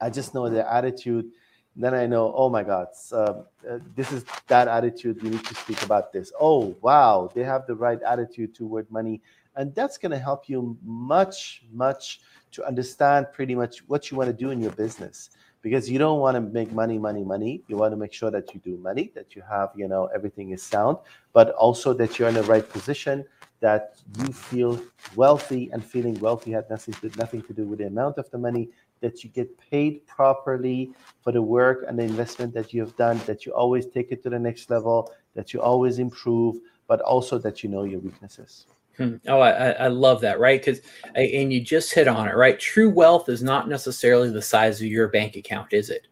I 0.00 0.10
just 0.10 0.34
know 0.34 0.48
their 0.48 0.66
attitude. 0.66 1.30
Then 1.74 1.94
I 1.94 2.06
know, 2.06 2.32
oh 2.36 2.50
my 2.50 2.62
God, 2.62 2.88
uh, 3.12 3.16
uh, 3.16 3.78
this 3.96 4.12
is 4.12 4.24
that 4.48 4.68
attitude. 4.68 5.22
We 5.22 5.30
need 5.30 5.44
to 5.44 5.54
speak 5.54 5.82
about 5.82 6.12
this. 6.12 6.30
Oh 6.38 6.76
wow, 6.82 7.30
they 7.34 7.44
have 7.44 7.66
the 7.66 7.74
right 7.74 8.00
attitude 8.02 8.54
toward 8.54 8.90
money, 8.90 9.22
and 9.56 9.74
that's 9.74 9.96
going 9.96 10.12
to 10.12 10.18
help 10.18 10.48
you 10.48 10.76
much 10.84 11.62
much 11.72 12.20
to 12.52 12.64
understand 12.66 13.26
pretty 13.32 13.54
much 13.54 13.78
what 13.88 14.10
you 14.10 14.16
want 14.18 14.28
to 14.28 14.34
do 14.34 14.50
in 14.50 14.60
your 14.60 14.72
business 14.72 15.30
because 15.62 15.88
you 15.88 15.98
don't 15.98 16.18
want 16.18 16.34
to 16.34 16.40
make 16.40 16.72
money 16.72 16.98
money 16.98 17.24
money 17.24 17.62
you 17.68 17.76
want 17.76 17.92
to 17.92 17.96
make 17.96 18.12
sure 18.12 18.30
that 18.30 18.52
you 18.52 18.60
do 18.60 18.76
money 18.78 19.10
that 19.14 19.34
you 19.34 19.42
have 19.48 19.70
you 19.74 19.88
know 19.88 20.06
everything 20.14 20.50
is 20.50 20.62
sound 20.62 20.98
but 21.32 21.50
also 21.50 21.94
that 21.94 22.18
you're 22.18 22.28
in 22.28 22.34
the 22.34 22.42
right 22.44 22.68
position 22.68 23.24
that 23.60 23.94
you 24.18 24.32
feel 24.32 24.80
wealthy 25.14 25.70
and 25.72 25.84
feeling 25.84 26.18
wealthy 26.18 26.50
had 26.50 26.68
nothing 26.68 26.92
to, 26.94 27.10
nothing 27.16 27.40
to 27.42 27.52
do 27.52 27.64
with 27.64 27.78
the 27.78 27.86
amount 27.86 28.18
of 28.18 28.28
the 28.30 28.38
money 28.38 28.68
that 29.02 29.22
you 29.22 29.30
get 29.30 29.56
paid 29.58 30.06
properly 30.06 30.92
for 31.20 31.32
the 31.32 31.42
work 31.42 31.84
and 31.86 31.98
the 31.98 32.02
investment 32.02 32.54
that 32.54 32.72
you 32.72 32.80
have 32.80 32.96
done, 32.96 33.20
that 33.26 33.44
you 33.44 33.52
always 33.52 33.86
take 33.86 34.10
it 34.10 34.22
to 34.22 34.30
the 34.30 34.38
next 34.38 34.70
level, 34.70 35.12
that 35.34 35.52
you 35.52 35.60
always 35.60 35.98
improve, 35.98 36.56
but 36.88 37.00
also 37.02 37.38
that 37.38 37.62
you 37.62 37.68
know 37.68 37.84
your 37.84 38.00
weaknesses. 38.00 38.66
Hmm. 38.96 39.16
Oh, 39.28 39.40
I, 39.40 39.70
I 39.70 39.88
love 39.88 40.20
that, 40.22 40.38
right? 40.38 40.60
Because, 40.60 40.80
and 41.14 41.52
you 41.52 41.60
just 41.60 41.92
hit 41.92 42.08
on 42.08 42.28
it, 42.28 42.36
right? 42.36 42.58
True 42.58 42.90
wealth 42.90 43.28
is 43.28 43.42
not 43.42 43.68
necessarily 43.68 44.30
the 44.30 44.42
size 44.42 44.80
of 44.80 44.86
your 44.86 45.08
bank 45.08 45.36
account, 45.36 45.72
is 45.72 45.90
it? 45.90 46.06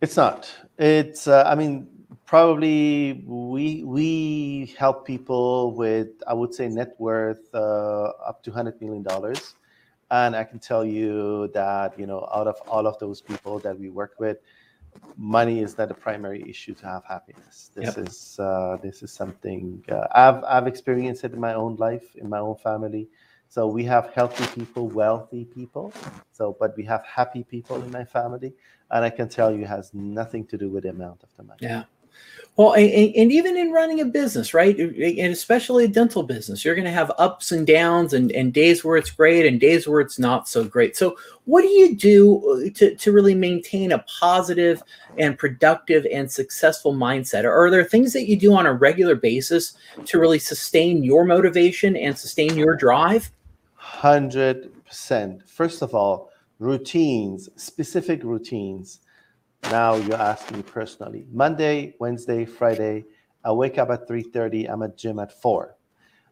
It's 0.00 0.16
not. 0.16 0.52
It's, 0.78 1.28
uh, 1.28 1.44
I 1.46 1.54
mean, 1.54 1.88
probably 2.32 3.22
we 3.26 3.84
we 3.84 4.74
help 4.78 5.06
people 5.06 5.74
with 5.74 6.08
I 6.26 6.32
would 6.32 6.54
say 6.54 6.66
net 6.66 6.94
worth 6.98 7.44
uh, 7.54 8.04
up 8.26 8.42
to 8.44 8.50
hundred 8.50 8.80
million 8.80 9.02
dollars, 9.02 9.54
and 10.12 10.36
I 10.36 10.44
can 10.44 10.58
tell 10.58 10.84
you 10.84 11.48
that 11.54 11.98
you 11.98 12.06
know 12.06 12.28
out 12.32 12.46
of 12.46 12.56
all 12.68 12.86
of 12.86 12.98
those 12.98 13.20
people 13.20 13.58
that 13.60 13.76
we 13.78 13.88
work 13.88 14.14
with, 14.18 14.38
money 15.16 15.60
is 15.60 15.78
not 15.78 15.88
the 15.88 15.94
primary 15.94 16.48
issue 16.48 16.74
to 16.74 16.86
have 16.86 17.02
happiness. 17.04 17.70
This 17.74 17.96
yep. 17.96 18.06
is 18.06 18.38
uh, 18.38 18.76
this 18.82 19.02
is 19.02 19.10
something 19.10 19.82
uh, 19.90 20.06
I've 20.14 20.44
I've 20.44 20.66
experienced 20.66 21.24
it 21.24 21.32
in 21.32 21.40
my 21.40 21.54
own 21.54 21.76
life 21.76 22.14
in 22.14 22.28
my 22.28 22.38
own 22.38 22.56
family. 22.56 23.08
So 23.48 23.66
we 23.66 23.84
have 23.84 24.10
healthy 24.14 24.46
people, 24.58 24.88
wealthy 24.88 25.44
people. 25.44 25.92
So, 26.32 26.56
but 26.58 26.74
we 26.74 26.84
have 26.84 27.04
happy 27.04 27.44
people 27.44 27.82
in 27.82 27.90
my 27.90 28.04
family, 28.04 28.54
and 28.90 29.04
I 29.04 29.10
can 29.10 29.28
tell 29.28 29.54
you, 29.54 29.66
has 29.66 29.92
nothing 29.92 30.46
to 30.46 30.56
do 30.56 30.70
with 30.70 30.84
the 30.84 30.88
amount 30.88 31.22
of 31.22 31.28
the 31.36 31.42
money. 31.42 31.58
Yeah. 31.60 31.84
Well, 32.56 32.74
and, 32.74 33.14
and, 33.16 33.32
even 33.32 33.56
in 33.56 33.72
running 33.72 34.00
a 34.00 34.04
business, 34.04 34.52
right? 34.52 34.78
And 34.78 35.32
especially 35.32 35.86
a 35.86 35.88
dental 35.88 36.22
business, 36.22 36.66
you're 36.66 36.74
going 36.74 36.84
to 36.84 36.90
have 36.90 37.10
ups 37.16 37.50
and 37.50 37.66
downs 37.66 38.12
and, 38.12 38.30
and 38.32 38.52
days 38.52 38.84
where 38.84 38.98
it's 38.98 39.10
great 39.10 39.46
and 39.46 39.58
days 39.58 39.88
where 39.88 40.02
it's 40.02 40.18
not 40.18 40.50
so 40.50 40.62
great. 40.62 40.94
So, 40.94 41.16
what 41.46 41.62
do 41.62 41.68
you 41.68 41.96
do 41.96 42.66
uh, 42.66 42.70
to, 42.74 42.94
to 42.94 43.10
really 43.12 43.34
maintain 43.34 43.90
a 43.92 44.04
positive 44.20 44.82
and 45.16 45.38
productive 45.38 46.06
and 46.12 46.30
successful 46.30 46.92
mindset? 46.92 47.44
Are 47.44 47.70
there 47.70 47.84
things 47.84 48.12
that 48.12 48.28
you 48.28 48.36
do 48.36 48.52
on 48.52 48.66
a 48.66 48.74
regular 48.74 49.14
basis 49.14 49.72
to 50.04 50.20
really 50.20 50.38
sustain 50.38 51.02
your 51.02 51.24
motivation 51.24 51.96
and 51.96 52.18
sustain 52.18 52.54
your 52.54 52.76
drive? 52.76 53.32
100%. 53.80 55.48
First 55.48 55.80
of 55.80 55.94
all, 55.94 56.30
routines, 56.58 57.48
specific 57.56 58.22
routines 58.22 59.00
now 59.64 59.94
you're 59.94 60.14
asking 60.16 60.58
me 60.58 60.62
personally. 60.62 61.24
Monday, 61.32 61.94
Wednesday, 61.98 62.44
Friday, 62.44 63.04
I 63.44 63.52
wake 63.52 63.78
up 63.78 63.90
at 63.90 64.08
3.30. 64.08 64.70
I'm 64.70 64.82
at 64.82 64.96
gym 64.96 65.18
at 65.18 65.32
4. 65.40 65.76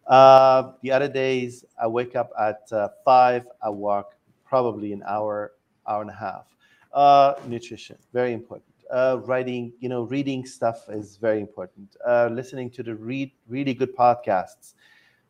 Uh, 0.07 0.72
the 0.83 0.91
other 0.91 1.09
days, 1.09 1.64
I 1.81 1.87
wake 1.87 2.16
up 2.16 2.31
at 2.39 2.70
uh, 2.72 2.89
5. 3.05 3.47
I 3.62 3.70
walk 3.70 4.14
probably 4.45 4.93
an 4.93 5.03
hour, 5.07 5.53
hour 5.87 6.03
and 6.03 6.11
a 6.11 6.14
half. 6.14 6.47
Uh, 6.93 7.35
nutrition, 7.47 7.97
very 8.12 8.33
important. 8.33 8.66
Uh, 8.91 9.20
writing, 9.22 9.72
you 9.78 9.89
know, 9.89 10.03
reading 10.03 10.45
stuff 10.45 10.89
is 10.89 11.16
very 11.16 11.41
important. 11.41 11.97
Uh, 12.07 12.28
listening 12.33 12.68
to 12.70 12.83
the 12.83 12.95
read, 12.95 13.31
really 13.49 13.72
good 13.72 13.97
podcasts. 13.97 14.74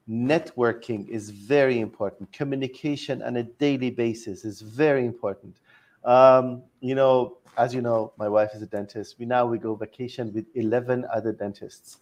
Networking 0.09 1.07
is 1.09 1.29
very 1.29 1.79
important. 1.79 2.33
Communication 2.33 3.23
on 3.23 3.37
a 3.37 3.43
daily 3.43 3.91
basis 3.91 4.47
is 4.47 4.63
very 4.63 5.05
important. 5.05 5.57
Um, 6.05 6.63
you 6.81 6.95
know, 6.95 7.37
as 7.57 7.75
you 7.75 7.83
know, 7.83 8.13
my 8.17 8.29
wife 8.29 8.51
is 8.55 8.63
a 8.63 8.67
dentist. 8.67 9.17
We 9.19 9.27
now 9.27 9.47
we 9.47 9.59
go 9.59 9.75
vacation 9.75 10.33
with 10.33 10.47
11 10.55 11.07
other 11.13 11.33
dentists. 11.33 11.99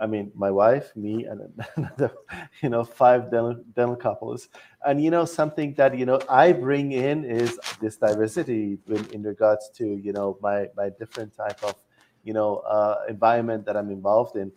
I 0.00 0.06
mean, 0.06 0.30
my 0.34 0.50
wife, 0.50 0.94
me, 0.94 1.24
and 1.24 1.62
another, 1.76 2.12
you 2.62 2.68
know, 2.68 2.84
five 2.84 3.30
dental, 3.30 3.56
dental 3.74 3.96
couples. 3.96 4.48
And 4.86 5.02
you 5.02 5.10
know, 5.10 5.24
something 5.24 5.74
that 5.74 5.98
you 5.98 6.06
know 6.06 6.20
I 6.28 6.52
bring 6.52 6.92
in 6.92 7.24
is 7.24 7.58
this 7.80 7.96
diversity 7.96 8.78
in, 8.86 9.10
in 9.10 9.22
regards 9.22 9.70
to 9.76 9.84
you 9.84 10.12
know 10.12 10.38
my 10.40 10.68
my 10.76 10.90
different 10.90 11.36
type 11.36 11.62
of 11.64 11.74
you 12.22 12.32
know 12.32 12.58
uh, 12.58 13.02
environment 13.08 13.66
that 13.66 13.76
I'm 13.76 13.90
involved 13.90 14.36
in. 14.36 14.52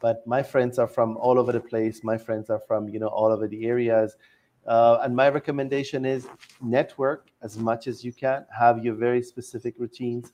But 0.00 0.24
my 0.26 0.42
friends 0.42 0.78
are 0.78 0.86
from 0.86 1.16
all 1.16 1.38
over 1.38 1.50
the 1.50 1.60
place. 1.60 2.04
My 2.04 2.16
friends 2.16 2.48
are 2.48 2.60
from 2.60 2.88
you 2.88 3.00
know 3.00 3.08
all 3.08 3.32
over 3.32 3.48
the 3.48 3.66
areas. 3.66 4.14
Uh, 4.66 4.98
and 5.02 5.14
my 5.14 5.28
recommendation 5.28 6.04
is 6.04 6.26
network 6.62 7.28
as 7.42 7.58
much 7.58 7.86
as 7.86 8.04
you 8.04 8.12
can, 8.12 8.44
have 8.56 8.84
your 8.84 8.94
very 8.94 9.22
specific 9.22 9.74
routines, 9.78 10.32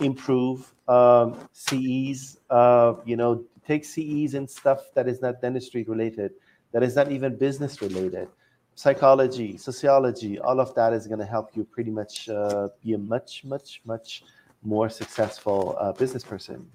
improve 0.00 0.72
um, 0.88 1.48
CEs, 1.52 2.38
uh, 2.50 2.94
you 3.04 3.16
know, 3.16 3.44
take 3.66 3.84
CEs 3.84 4.34
and 4.34 4.48
stuff 4.48 4.92
that 4.94 5.08
is 5.08 5.20
not 5.20 5.40
dentistry 5.40 5.82
related, 5.84 6.32
that 6.72 6.82
is 6.82 6.96
not 6.96 7.10
even 7.10 7.36
business 7.36 7.82
related. 7.82 8.28
Psychology, 8.74 9.56
sociology, 9.56 10.38
all 10.38 10.60
of 10.60 10.74
that 10.74 10.92
is 10.92 11.06
going 11.06 11.18
to 11.18 11.24
help 11.24 11.50
you 11.54 11.64
pretty 11.64 11.90
much 11.90 12.28
uh, 12.28 12.68
be 12.82 12.92
a 12.92 12.98
much, 12.98 13.42
much, 13.44 13.80
much 13.84 14.22
more 14.62 14.88
successful 14.88 15.76
uh, 15.80 15.92
business 15.92 16.24
person. 16.24 16.70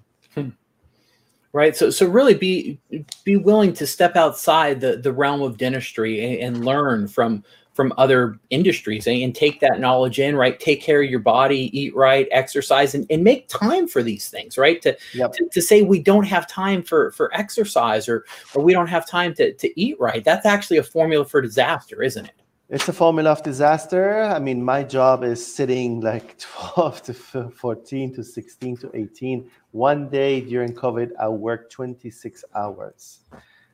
Right? 1.52 1.76
So 1.76 1.90
so 1.90 2.06
really 2.06 2.34
be 2.34 2.78
be 3.24 3.36
willing 3.36 3.72
to 3.74 3.86
step 3.86 4.16
outside 4.16 4.80
the 4.80 4.96
the 4.96 5.12
realm 5.12 5.42
of 5.42 5.58
dentistry 5.58 6.24
and, 6.24 6.56
and 6.56 6.64
learn 6.64 7.08
from 7.08 7.44
from 7.74 7.92
other 7.96 8.38
industries 8.50 9.06
and, 9.06 9.22
and, 9.22 9.34
take 9.34 9.58
that 9.60 9.80
knowledge 9.80 10.18
in 10.18 10.36
right? 10.36 10.60
Take 10.60 10.82
care 10.82 11.02
of 11.02 11.08
your 11.08 11.20
body 11.20 11.70
eat 11.78 11.96
right 11.96 12.28
exercise 12.30 12.94
and, 12.94 13.06
and 13.08 13.24
make 13.24 13.48
time 13.48 13.88
for 13.88 14.02
these 14.02 14.28
things 14.28 14.58
right? 14.58 14.80
To, 14.82 14.96
yep. 15.14 15.32
to, 15.32 15.48
to 15.48 15.62
say 15.62 15.82
we 15.82 15.98
don't 15.98 16.26
have 16.26 16.46
time 16.46 16.82
for 16.82 17.12
for 17.12 17.34
exercise 17.34 18.08
or 18.08 18.24
or 18.54 18.62
we 18.62 18.72
don't 18.72 18.88
have 18.88 19.08
time 19.08 19.34
to 19.34 19.52
to 19.54 19.80
eat 19.80 19.98
right 19.98 20.24
that's 20.24 20.46
actually 20.46 20.78
a 20.78 20.82
formula 20.82 21.24
for 21.24 21.40
disaster 21.40 22.02
isn't 22.02 22.26
it 22.26 22.41
it's 22.72 22.88
a 22.88 22.92
formula 22.92 23.32
of 23.32 23.42
disaster. 23.42 24.22
I 24.22 24.38
mean, 24.38 24.64
my 24.64 24.82
job 24.82 25.24
is 25.24 25.44
sitting 25.44 26.00
like 26.00 26.38
12 26.74 27.02
to 27.02 27.12
14 27.50 28.14
to 28.14 28.24
16 28.24 28.76
to 28.78 28.90
18. 28.94 29.50
One 29.72 30.08
day 30.08 30.40
during 30.40 30.72
COVID, 30.72 31.10
I 31.20 31.28
worked 31.28 31.70
26 31.70 32.44
hours. 32.54 33.20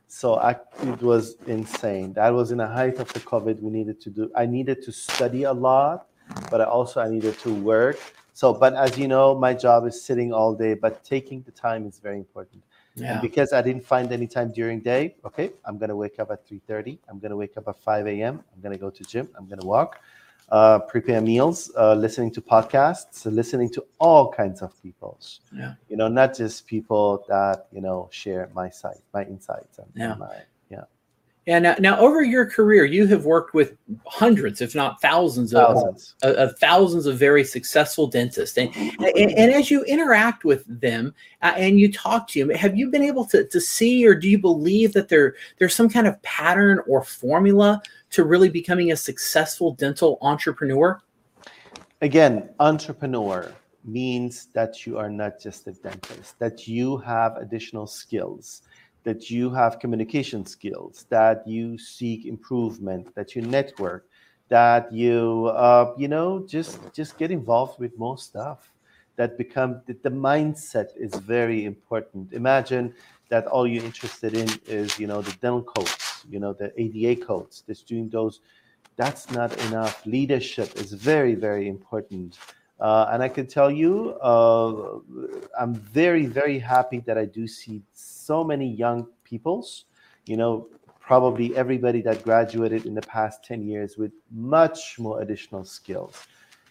So 0.09 0.35
I, 0.35 0.57
it 0.81 1.01
was 1.01 1.37
insane. 1.47 2.11
That 2.13 2.31
was 2.31 2.51
in 2.51 2.57
the 2.57 2.67
height 2.67 2.99
of 2.99 3.07
the 3.13 3.21
COVID. 3.21 3.61
We 3.61 3.69
needed 3.71 4.01
to 4.01 4.09
do, 4.09 4.31
I 4.35 4.45
needed 4.45 4.83
to 4.83 4.91
study 4.91 5.43
a 5.43 5.53
lot, 5.53 6.07
but 6.51 6.59
I 6.59 6.65
also 6.65 6.99
I 6.99 7.09
needed 7.09 7.39
to 7.39 7.53
work. 7.53 7.97
So, 8.33 8.53
but 8.53 8.73
as 8.73 8.97
you 8.97 9.07
know, 9.07 9.33
my 9.33 9.53
job 9.53 9.85
is 9.87 10.03
sitting 10.03 10.33
all 10.33 10.53
day, 10.53 10.73
but 10.73 11.05
taking 11.05 11.41
the 11.43 11.51
time 11.51 11.85
is 11.85 11.99
very 11.99 12.17
important. 12.17 12.63
Yeah. 12.99 13.13
And 13.13 13.21
because 13.21 13.53
I 13.53 13.61
didn't 13.61 13.85
find 13.85 14.11
any 14.11 14.27
time 14.27 14.51
during 14.51 14.79
day, 14.79 15.15
okay, 15.25 15.51
I'm 15.65 15.77
gonna 15.77 15.95
wake 15.95 16.19
up 16.19 16.31
at 16.31 16.45
3:30. 16.47 16.99
I'm 17.09 17.19
gonna 17.19 17.35
wake 17.35 17.57
up 17.57 17.67
at 17.67 17.77
5 17.77 18.07
a.m. 18.07 18.43
I'm 18.53 18.61
gonna 18.61 18.77
go 18.77 18.89
to 18.89 19.03
gym. 19.03 19.29
I'm 19.37 19.47
gonna 19.47 19.65
walk, 19.65 20.01
uh, 20.49 20.79
prepare 20.79 21.21
meals, 21.21 21.71
uh, 21.77 21.93
listening 21.93 22.31
to 22.31 22.41
podcasts, 22.41 23.25
listening 23.25 23.69
to 23.71 23.85
all 23.99 24.31
kinds 24.31 24.61
of 24.61 24.71
people's. 24.81 25.41
Yeah. 25.51 25.73
You 25.89 25.97
know, 25.97 26.07
not 26.07 26.35
just 26.35 26.67
people 26.67 27.25
that 27.27 27.67
you 27.71 27.81
know 27.81 28.09
share 28.11 28.49
my 28.53 28.69
site, 28.69 29.01
my 29.13 29.23
insights, 29.23 29.79
and 29.79 29.87
yeah. 29.95 30.15
my 30.15 30.35
and 31.49 31.63
now, 31.63 31.75
now, 31.79 31.99
over 31.99 32.21
your 32.21 32.45
career, 32.45 32.85
you 32.85 33.07
have 33.07 33.25
worked 33.25 33.55
with 33.55 33.75
hundreds, 34.05 34.61
if 34.61 34.75
not 34.75 35.01
thousands, 35.01 35.51
thousands. 35.51 36.13
Of, 36.21 36.35
of, 36.35 36.59
thousands 36.59 37.07
of 37.07 37.17
very 37.17 37.43
successful 37.43 38.05
dentists. 38.05 38.55
And, 38.55 38.75
and, 38.75 39.31
and 39.31 39.51
as 39.51 39.71
you 39.71 39.83
interact 39.85 40.43
with 40.43 40.63
them 40.67 41.11
uh, 41.41 41.53
and 41.57 41.79
you 41.79 41.91
talk 41.91 42.27
to 42.29 42.39
them, 42.39 42.55
have 42.55 42.77
you 42.77 42.91
been 42.91 43.01
able 43.01 43.25
to, 43.25 43.47
to 43.47 43.59
see 43.59 44.05
or 44.05 44.13
do 44.13 44.29
you 44.29 44.37
believe 44.37 44.93
that 44.93 45.09
there, 45.09 45.33
there's 45.57 45.73
some 45.73 45.89
kind 45.89 46.05
of 46.05 46.21
pattern 46.21 46.81
or 46.87 47.03
formula 47.03 47.81
to 48.11 48.25
really 48.25 48.49
becoming 48.49 48.91
a 48.91 48.95
successful 48.95 49.73
dental 49.73 50.19
entrepreneur? 50.21 51.01
Again, 52.03 52.51
entrepreneur 52.59 53.51
means 53.83 54.49
that 54.53 54.85
you 54.85 54.99
are 54.99 55.09
not 55.09 55.41
just 55.41 55.65
a 55.65 55.71
dentist, 55.71 56.37
that 56.37 56.67
you 56.67 56.97
have 56.97 57.37
additional 57.37 57.87
skills 57.87 58.61
that 59.03 59.29
you 59.29 59.49
have 59.49 59.79
communication 59.79 60.45
skills, 60.45 61.05
that 61.09 61.47
you 61.47 61.77
seek 61.77 62.25
improvement, 62.25 63.13
that 63.15 63.35
you 63.35 63.41
network, 63.41 64.05
that 64.49 64.91
you 64.91 65.51
uh, 65.53 65.93
you 65.97 66.07
know 66.07 66.45
just 66.47 66.79
just 66.93 67.17
get 67.17 67.31
involved 67.31 67.79
with 67.79 67.97
more 67.97 68.17
stuff. 68.17 68.71
That 69.15 69.37
become 69.37 69.81
the, 69.85 69.97
the 70.01 70.09
mindset 70.09 70.89
is 70.95 71.13
very 71.15 71.65
important. 71.65 72.33
Imagine 72.33 72.93
that 73.29 73.45
all 73.47 73.67
you're 73.67 73.83
interested 73.83 74.33
in 74.33 74.49
is 74.67 74.99
you 74.99 75.07
know 75.07 75.21
the 75.21 75.31
dental 75.33 75.63
codes, 75.63 76.25
you 76.29 76.39
know 76.39 76.53
the 76.53 76.71
ADA 76.81 77.25
codes, 77.25 77.63
just 77.67 77.87
doing 77.87 78.09
those. 78.09 78.41
That's 78.95 79.31
not 79.31 79.57
enough. 79.67 80.05
Leadership 80.05 80.75
is 80.77 80.93
very 80.93 81.35
very 81.35 81.67
important. 81.67 82.37
Uh, 82.79 83.09
and 83.11 83.21
I 83.21 83.27
can 83.27 83.45
tell 83.45 83.69
you, 83.69 84.11
uh, 84.21 84.99
I'm 85.59 85.75
very, 85.75 86.25
very 86.25 86.59
happy 86.59 86.99
that 87.01 87.17
I 87.17 87.25
do 87.25 87.47
see 87.47 87.81
so 87.93 88.43
many 88.43 88.67
young 88.71 89.07
peoples, 89.23 89.85
you 90.25 90.37
know, 90.37 90.67
probably 90.99 91.55
everybody 91.57 92.01
that 92.03 92.23
graduated 92.23 92.85
in 92.85 92.93
the 92.93 93.01
past 93.01 93.43
10 93.43 93.63
years 93.63 93.97
with 93.97 94.11
much 94.31 94.97
more 94.99 95.21
additional 95.21 95.65
skills. 95.65 96.27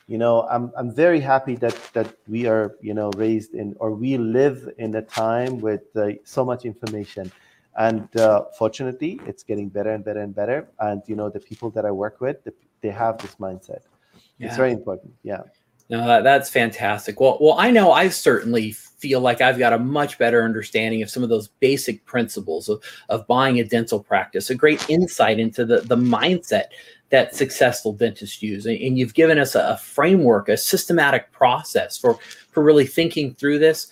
You 0.07 0.17
know, 0.17 0.49
I'm, 0.49 0.73
I'm 0.77 0.95
very 0.95 1.21
happy 1.21 1.57
that, 1.57 1.77
that 1.93 2.15
we 2.27 2.47
are, 2.47 2.77
you 2.81 2.95
know, 2.95 3.11
raised 3.17 3.53
in, 3.53 3.77
or 3.79 3.93
we 3.93 4.17
live 4.17 4.67
in 4.79 4.95
a 4.95 5.03
time 5.03 5.61
with 5.61 5.95
uh, 5.97 6.13
so 6.25 6.45
much 6.45 6.65
information. 6.65 7.31
And 7.77 8.09
uh, 8.17 8.45
fortunately, 8.57 9.21
it's 9.27 9.43
getting 9.43 9.69
better 9.69 9.91
and 9.91 10.03
better 10.03 10.21
and 10.21 10.35
better. 10.35 10.69
And, 10.81 11.03
you 11.07 11.17
know, 11.17 11.29
the 11.29 11.41
people 11.41 11.69
that 11.71 11.85
I 11.85 11.91
work 11.91 12.21
with, 12.21 12.43
the, 12.45 12.55
they 12.81 12.91
have 12.91 13.19
this 13.19 13.35
mindset. 13.35 13.83
Yeah. 14.39 14.47
It's 14.47 14.57
very 14.57 14.73
important. 14.73 15.13
Yeah. 15.23 15.43
No, 15.91 16.07
that, 16.07 16.25
that's 16.25 16.51
fantastic. 16.51 17.19
Well, 17.19 17.39
well, 17.41 17.55
I 17.59 17.71
know 17.71 17.93
I 17.93 18.09
certainly 18.09 18.73
feel 18.73 19.21
like 19.21 19.41
I've 19.41 19.59
got 19.59 19.73
a 19.73 19.79
much 19.79 20.19
better 20.19 20.43
understanding 20.43 21.03
of 21.03 21.11
some 21.11 21.23
of 21.23 21.29
those 21.29 21.49
basic 21.61 22.05
principles 22.05 22.69
of, 22.69 22.83
of 23.09 23.27
buying 23.27 23.61
a 23.61 23.65
dental 23.65 24.01
practice, 24.01 24.51
a 24.51 24.55
great 24.55 24.89
insight 24.91 25.39
into 25.39 25.65
the, 25.65 25.81
the 25.83 25.97
mindset 25.97 26.65
that 27.11 27.35
successful 27.35 27.93
dentists 27.93 28.43
use. 28.43 28.67
And, 28.67 28.77
and 28.79 28.99
you've 28.99 29.15
given 29.15 29.39
us 29.39 29.55
a, 29.55 29.61
a, 29.61 29.77
framework, 29.79 30.49
a 30.49 30.57
systematic 30.57 31.33
process 31.33 31.97
for, 31.97 32.19
for 32.51 32.63
really 32.63 32.87
thinking 32.87 33.35
through 33.35 33.61
this 33.61 33.87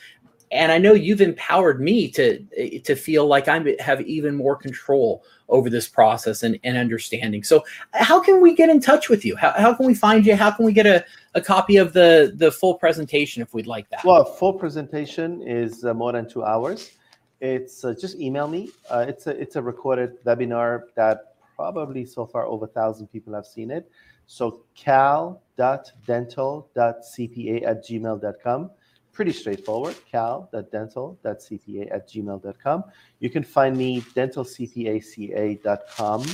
and 0.51 0.71
I 0.71 0.79
know 0.79 0.93
you've 0.93 1.21
empowered 1.21 1.81
me 1.81 2.11
to 2.13 2.39
to 2.85 2.95
feel 2.95 3.27
like 3.27 3.49
I 3.49 3.77
have 3.81 4.01
even 4.03 4.35
more 4.35 4.57
control 4.57 5.25
over 5.49 5.71
this 5.71 5.89
process 5.89 6.43
and, 6.43 6.59
and 6.65 6.77
understanding. 6.77 7.45
So, 7.45 7.65
how 7.93 8.21
can 8.21 8.41
we 8.41 8.55
get 8.55 8.69
in 8.69 8.81
touch 8.81 9.09
with 9.09 9.25
you? 9.25 9.37
How, 9.37 9.53
how 9.53 9.75
can 9.75 9.87
we 9.87 9.95
find 9.95 10.27
you? 10.27 10.37
How 10.37 10.51
can 10.51 10.65
we 10.65 10.73
get 10.73 10.87
a, 10.87 11.05
a 11.35 11.41
copy 11.41 11.77
of 11.77 11.93
the 11.93 12.33
the 12.37 12.53
full 12.53 12.75
presentation 12.75 13.43
if 13.43 13.55
we'd 13.55 13.67
like 13.67 13.89
that? 13.91 14.05
Well, 14.05 14.25
full 14.25 14.55
presentation 14.55 15.43
is 15.43 15.85
uh, 15.85 15.95
more 15.95 16.13
than 16.13 16.29
two 16.29 16.45
hours. 16.45 16.93
It's 17.41 17.85
uh, 17.85 17.95
just 18.01 18.19
email 18.19 18.49
me. 18.49 18.71
Uh, 18.89 19.05
it's 19.09 19.27
a 19.27 19.31
it's 19.31 19.57
a 19.57 19.63
recorded 19.63 20.25
webinar 20.25 20.83
that 20.95 21.35
probably 21.57 22.05
so 22.05 22.27
far 22.27 22.47
over 22.47 22.67
a 22.67 22.69
thousand 22.69 23.09
people 23.09 23.35
have 23.35 23.47
seen 23.47 23.71
it. 23.71 23.91
So 24.27 24.65
cal.dental.cpa 24.75 27.67
at 27.67 27.87
gmail.com 27.87 28.71
pretty 29.17 29.33
straightforward 29.33 29.97
cal.dental.cpa 30.13 31.91
at 31.91 32.07
gmail.com. 32.07 32.85
You 33.19 33.31
can 33.31 33.43
find 33.43 33.75
me 33.75 34.03
dentalcpaca.com. 34.03 36.25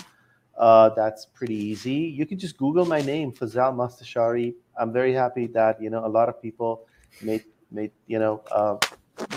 Uh, 0.58 0.88
that's 0.90 1.26
pretty 1.26 1.54
easy. 1.54 1.94
You 1.94 2.26
can 2.26 2.40
just 2.40 2.58
Google 2.58 2.84
my 2.84 3.00
name, 3.00 3.30
Fazal 3.32 3.72
Mostashari. 3.72 4.54
I'm 4.76 4.92
very 4.92 5.14
happy 5.14 5.46
that 5.48 5.80
you 5.80 5.88
know 5.90 6.04
a 6.04 6.12
lot 6.18 6.28
of 6.28 6.42
people 6.42 6.86
made 7.22 7.44
made 7.70 7.92
you 8.06 8.18
know 8.18 8.42
uh, 8.50 8.76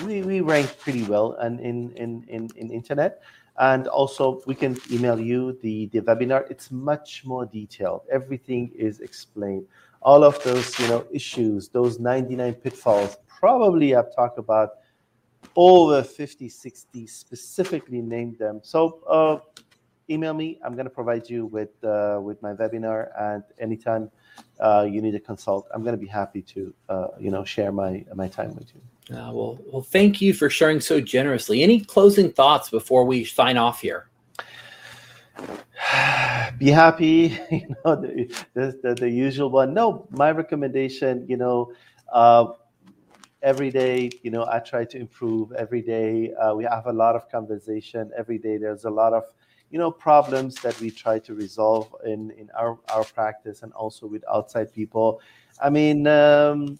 we, 0.04 0.24
we 0.24 0.41
rank 0.41 0.78
pretty 0.80 1.04
well 1.04 1.34
and 1.34 1.60
in, 1.60 1.91
in 1.93 2.26
in 2.28 2.50
in 2.58 2.72
internet. 2.72 3.22
And 3.58 3.88
also, 3.88 4.41
we 4.46 4.54
can 4.54 4.78
email 4.91 5.18
you 5.18 5.58
the, 5.62 5.86
the 5.88 6.02
webinar. 6.02 6.43
It's 6.52 6.72
much 6.72 7.24
more 7.24 7.46
detailed. 7.46 8.02
Everything 8.12 8.70
is 8.76 9.00
explained. 9.00 9.66
All 10.06 10.24
of 10.24 10.41
those, 10.43 10.80
you 10.80 10.88
know, 10.88 11.06
issues, 11.12 11.68
those 11.68 11.99
99 11.99 12.53
pitfalls, 12.53 13.18
probably 13.28 13.95
I've 13.95 14.16
talked 14.16 14.39
about 14.39 14.70
over 15.56 16.03
50, 16.03 16.47
60 16.47 17.08
specifically 17.08 18.01
named 18.01 18.38
them. 18.38 18.62
So 18.64 19.01
uh, 19.10 19.39
email 20.10 20.34
me. 20.34 20.60
I'm 20.64 20.74
going 20.74 20.86
to 20.86 20.91
provide 20.91 21.30
you 21.30 21.45
with 21.47 21.70
uh, 21.84 22.20
with 22.22 22.41
my 22.41 22.53
webinar, 22.53 23.10
and 23.20 23.43
anytime 23.60 24.12
uh, 24.60 24.88
you 24.89 25.01
need 25.01 25.16
a 25.16 25.20
consult, 25.20 25.68
I'm 25.74 25.82
going 25.84 25.95
to 25.95 26.01
be 26.01 26.08
happy 26.08 26.41
to 26.41 26.74
uh, 26.89 27.08
you 27.20 27.32
know 27.32 27.43
share 27.43 27.72
my 27.72 28.06
my 28.14 28.28
time 28.28 28.56
with 28.56 28.72
you. 28.74 29.16
Uh, 29.16 29.32
well, 29.32 29.60
well, 29.72 29.82
thank 29.82 30.20
you 30.20 30.34
for 30.34 30.49
sharing 30.49 30.82
so 30.82 30.99
generously. 30.99 31.62
Any 31.62 31.80
closing 31.80 32.32
thoughts 32.32 32.70
before 32.70 33.06
we 33.06 33.24
sign 33.24 33.58
off 33.58 33.82
here? 33.82 34.10
Be 36.58 36.70
happy, 36.70 37.38
you 37.52 37.76
know, 37.84 37.96
the, 37.96 38.34
the, 38.54 38.96
the 38.96 39.10
usual 39.10 39.50
one. 39.50 39.74
No, 39.74 40.08
my 40.12 40.32
recommendation, 40.32 41.26
you 41.28 41.38
know, 41.38 41.72
uh, 42.12 42.54
every 43.42 43.70
day 43.70 44.10
you 44.24 44.32
know 44.32 44.44
i 44.50 44.58
try 44.58 44.84
to 44.84 44.98
improve 44.98 45.52
every 45.54 45.82
day. 45.82 46.34
Uh, 46.34 46.56
we 46.56 46.64
have 46.64 46.88
a 46.88 46.92
lot 46.92 47.16
of 47.16 47.30
conversation 47.30 48.12
every 48.18 48.40
day. 48.40 48.58
There's 48.58 48.86
a 48.86 48.90
lot 48.90 49.14
of 49.14 49.24
you 49.70 49.78
know 49.78 49.92
problems 49.92 50.56
that 50.62 50.80
we 50.80 50.90
try 50.90 51.20
to 51.20 51.36
resolve 51.36 51.94
in 52.06 52.32
in 52.32 52.50
our 52.58 52.80
our 52.90 53.04
practice 53.04 53.62
and 53.62 53.72
also 53.74 54.08
with 54.08 54.24
outside 54.34 54.74
people. 54.74 55.22
I 55.62 55.70
mean 55.70 56.08
um, 56.08 56.80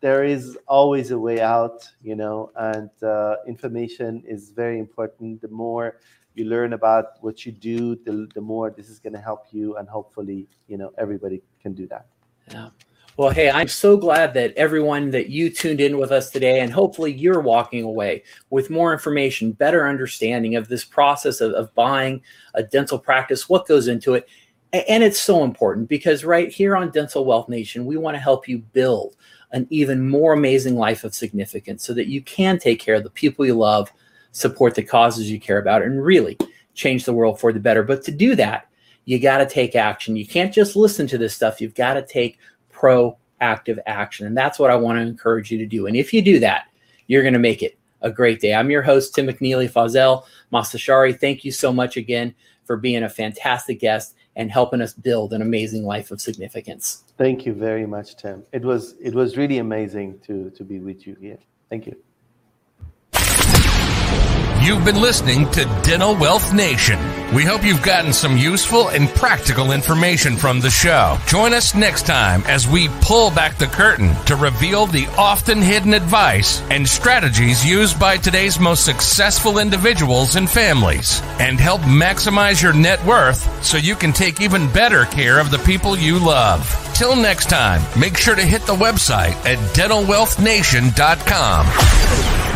there 0.00 0.24
is 0.24 0.58
always 0.66 1.10
a 1.10 1.18
way 1.18 1.40
out 1.40 1.86
you 2.02 2.16
know 2.16 2.50
and 2.56 2.90
uh, 3.02 3.36
information 3.46 4.22
is 4.26 4.50
very 4.50 4.78
important. 4.78 5.40
The 5.40 5.48
more 5.48 6.00
you 6.34 6.44
learn 6.44 6.72
about 6.72 7.22
what 7.22 7.44
you 7.44 7.52
do 7.52 7.96
the, 7.96 8.28
the 8.34 8.40
more 8.40 8.70
this 8.70 8.88
is 8.88 8.98
going 8.98 9.12
to 9.12 9.20
help 9.20 9.46
you 9.50 9.76
and 9.76 9.88
hopefully 9.88 10.46
you 10.68 10.78
know 10.78 10.92
everybody 10.98 11.42
can 11.62 11.74
do 11.74 11.86
that. 11.88 12.06
Yeah. 12.50 12.70
Well, 13.16 13.28
hey, 13.30 13.50
I'm 13.50 13.68
so 13.68 13.98
glad 13.98 14.32
that 14.32 14.54
everyone 14.56 15.10
that 15.10 15.28
you 15.28 15.50
tuned 15.50 15.80
in 15.80 15.98
with 15.98 16.10
us 16.10 16.30
today, 16.30 16.60
and 16.60 16.72
hopefully 16.72 17.12
you're 17.12 17.40
walking 17.40 17.82
away 17.84 18.22
with 18.48 18.70
more 18.70 18.94
information, 18.94 19.52
better 19.52 19.86
understanding 19.86 20.56
of 20.56 20.68
this 20.68 20.84
process 20.84 21.42
of, 21.42 21.52
of 21.52 21.74
buying 21.74 22.22
a 22.54 22.62
dental 22.62 22.98
practice, 22.98 23.46
what 23.46 23.66
goes 23.66 23.88
into 23.88 24.14
it. 24.14 24.26
And 24.72 25.02
it's 25.02 25.20
so 25.20 25.44
important 25.44 25.88
because 25.88 26.24
right 26.24 26.50
here 26.50 26.74
on 26.74 26.92
Dental 26.92 27.24
Wealth 27.24 27.50
Nation, 27.50 27.84
we 27.84 27.98
want 27.98 28.14
to 28.14 28.20
help 28.20 28.48
you 28.48 28.58
build 28.58 29.16
an 29.52 29.66
even 29.70 30.08
more 30.08 30.32
amazing 30.32 30.76
life 30.76 31.04
of 31.04 31.14
significance 31.14 31.84
so 31.84 31.92
that 31.94 32.06
you 32.06 32.22
can 32.22 32.58
take 32.58 32.80
care 32.80 32.94
of 32.94 33.02
the 33.02 33.10
people 33.10 33.44
you 33.44 33.54
love, 33.54 33.92
support 34.32 34.74
the 34.74 34.82
causes 34.82 35.30
you 35.30 35.40
care 35.40 35.58
about, 35.58 35.82
and 35.82 36.04
really 36.04 36.38
change 36.74 37.04
the 37.04 37.12
world 37.12 37.40
for 37.40 37.52
the 37.52 37.60
better. 37.60 37.82
But 37.82 38.02
to 38.04 38.12
do 38.12 38.34
that, 38.36 38.68
you 39.04 39.18
got 39.18 39.38
to 39.38 39.46
take 39.46 39.74
action. 39.74 40.16
You 40.16 40.26
can't 40.26 40.54
just 40.54 40.76
listen 40.76 41.06
to 41.08 41.18
this 41.18 41.34
stuff. 41.34 41.60
You've 41.60 41.74
got 41.74 41.94
to 41.94 42.02
take 42.02 42.38
proactive 42.72 43.78
action. 43.86 44.26
And 44.26 44.36
that's 44.36 44.58
what 44.58 44.70
I 44.70 44.76
want 44.76 44.98
to 44.98 45.02
encourage 45.02 45.50
you 45.50 45.58
to 45.58 45.66
do. 45.66 45.86
And 45.86 45.96
if 45.96 46.12
you 46.12 46.22
do 46.22 46.38
that, 46.40 46.66
you're 47.08 47.22
going 47.22 47.34
to 47.34 47.40
make 47.40 47.62
it 47.62 47.76
a 48.02 48.10
great 48.10 48.40
day. 48.40 48.54
I'm 48.54 48.70
your 48.70 48.82
host, 48.82 49.14
Tim 49.14 49.26
McNeely 49.26 49.70
Fazal 49.70 50.24
Mostashari. 50.52 51.18
Thank 51.18 51.44
you 51.44 51.50
so 51.50 51.72
much 51.72 51.96
again 51.96 52.34
for 52.64 52.76
being 52.76 53.02
a 53.02 53.08
fantastic 53.10 53.80
guest 53.80 54.14
and 54.36 54.50
helping 54.50 54.80
us 54.80 54.92
build 54.92 55.32
an 55.32 55.42
amazing 55.42 55.84
life 55.84 56.10
of 56.10 56.20
significance. 56.20 57.04
Thank 57.18 57.44
you 57.46 57.52
very 57.52 57.86
much, 57.86 58.16
Tim. 58.16 58.44
It 58.52 58.62
was 58.62 58.94
it 59.00 59.14
was 59.14 59.36
really 59.36 59.58
amazing 59.58 60.20
to 60.26 60.50
to 60.50 60.64
be 60.64 60.78
with 60.80 61.06
you 61.06 61.16
here. 61.20 61.38
Thank 61.68 61.86
you. 61.86 61.96
You've 64.62 64.84
been 64.84 65.00
listening 65.00 65.50
to 65.52 65.64
Dental 65.82 66.14
Wealth 66.14 66.52
Nation. 66.52 66.98
We 67.34 67.44
hope 67.44 67.64
you've 67.64 67.82
gotten 67.82 68.12
some 68.12 68.36
useful 68.36 68.88
and 68.88 69.08
practical 69.08 69.72
information 69.72 70.36
from 70.36 70.60
the 70.60 70.68
show. 70.68 71.16
Join 71.26 71.54
us 71.54 71.74
next 71.74 72.04
time 72.04 72.42
as 72.44 72.68
we 72.68 72.90
pull 73.00 73.30
back 73.30 73.56
the 73.56 73.68
curtain 73.68 74.14
to 74.26 74.36
reveal 74.36 74.84
the 74.84 75.06
often 75.16 75.62
hidden 75.62 75.94
advice 75.94 76.60
and 76.70 76.86
strategies 76.86 77.64
used 77.64 77.98
by 77.98 78.18
today's 78.18 78.60
most 78.60 78.84
successful 78.84 79.56
individuals 79.58 80.36
and 80.36 80.50
families 80.50 81.22
and 81.40 81.58
help 81.58 81.80
maximize 81.80 82.62
your 82.62 82.74
net 82.74 83.02
worth 83.06 83.64
so 83.64 83.78
you 83.78 83.96
can 83.96 84.12
take 84.12 84.42
even 84.42 84.70
better 84.72 85.06
care 85.06 85.40
of 85.40 85.50
the 85.50 85.58
people 85.60 85.96
you 85.96 86.18
love. 86.18 86.68
Till 86.94 87.16
next 87.16 87.48
time, 87.48 87.80
make 87.98 88.18
sure 88.18 88.34
to 88.34 88.42
hit 88.42 88.60
the 88.66 88.74
website 88.74 89.32
at 89.46 89.56
dentalwealthnation.com. 89.74 92.49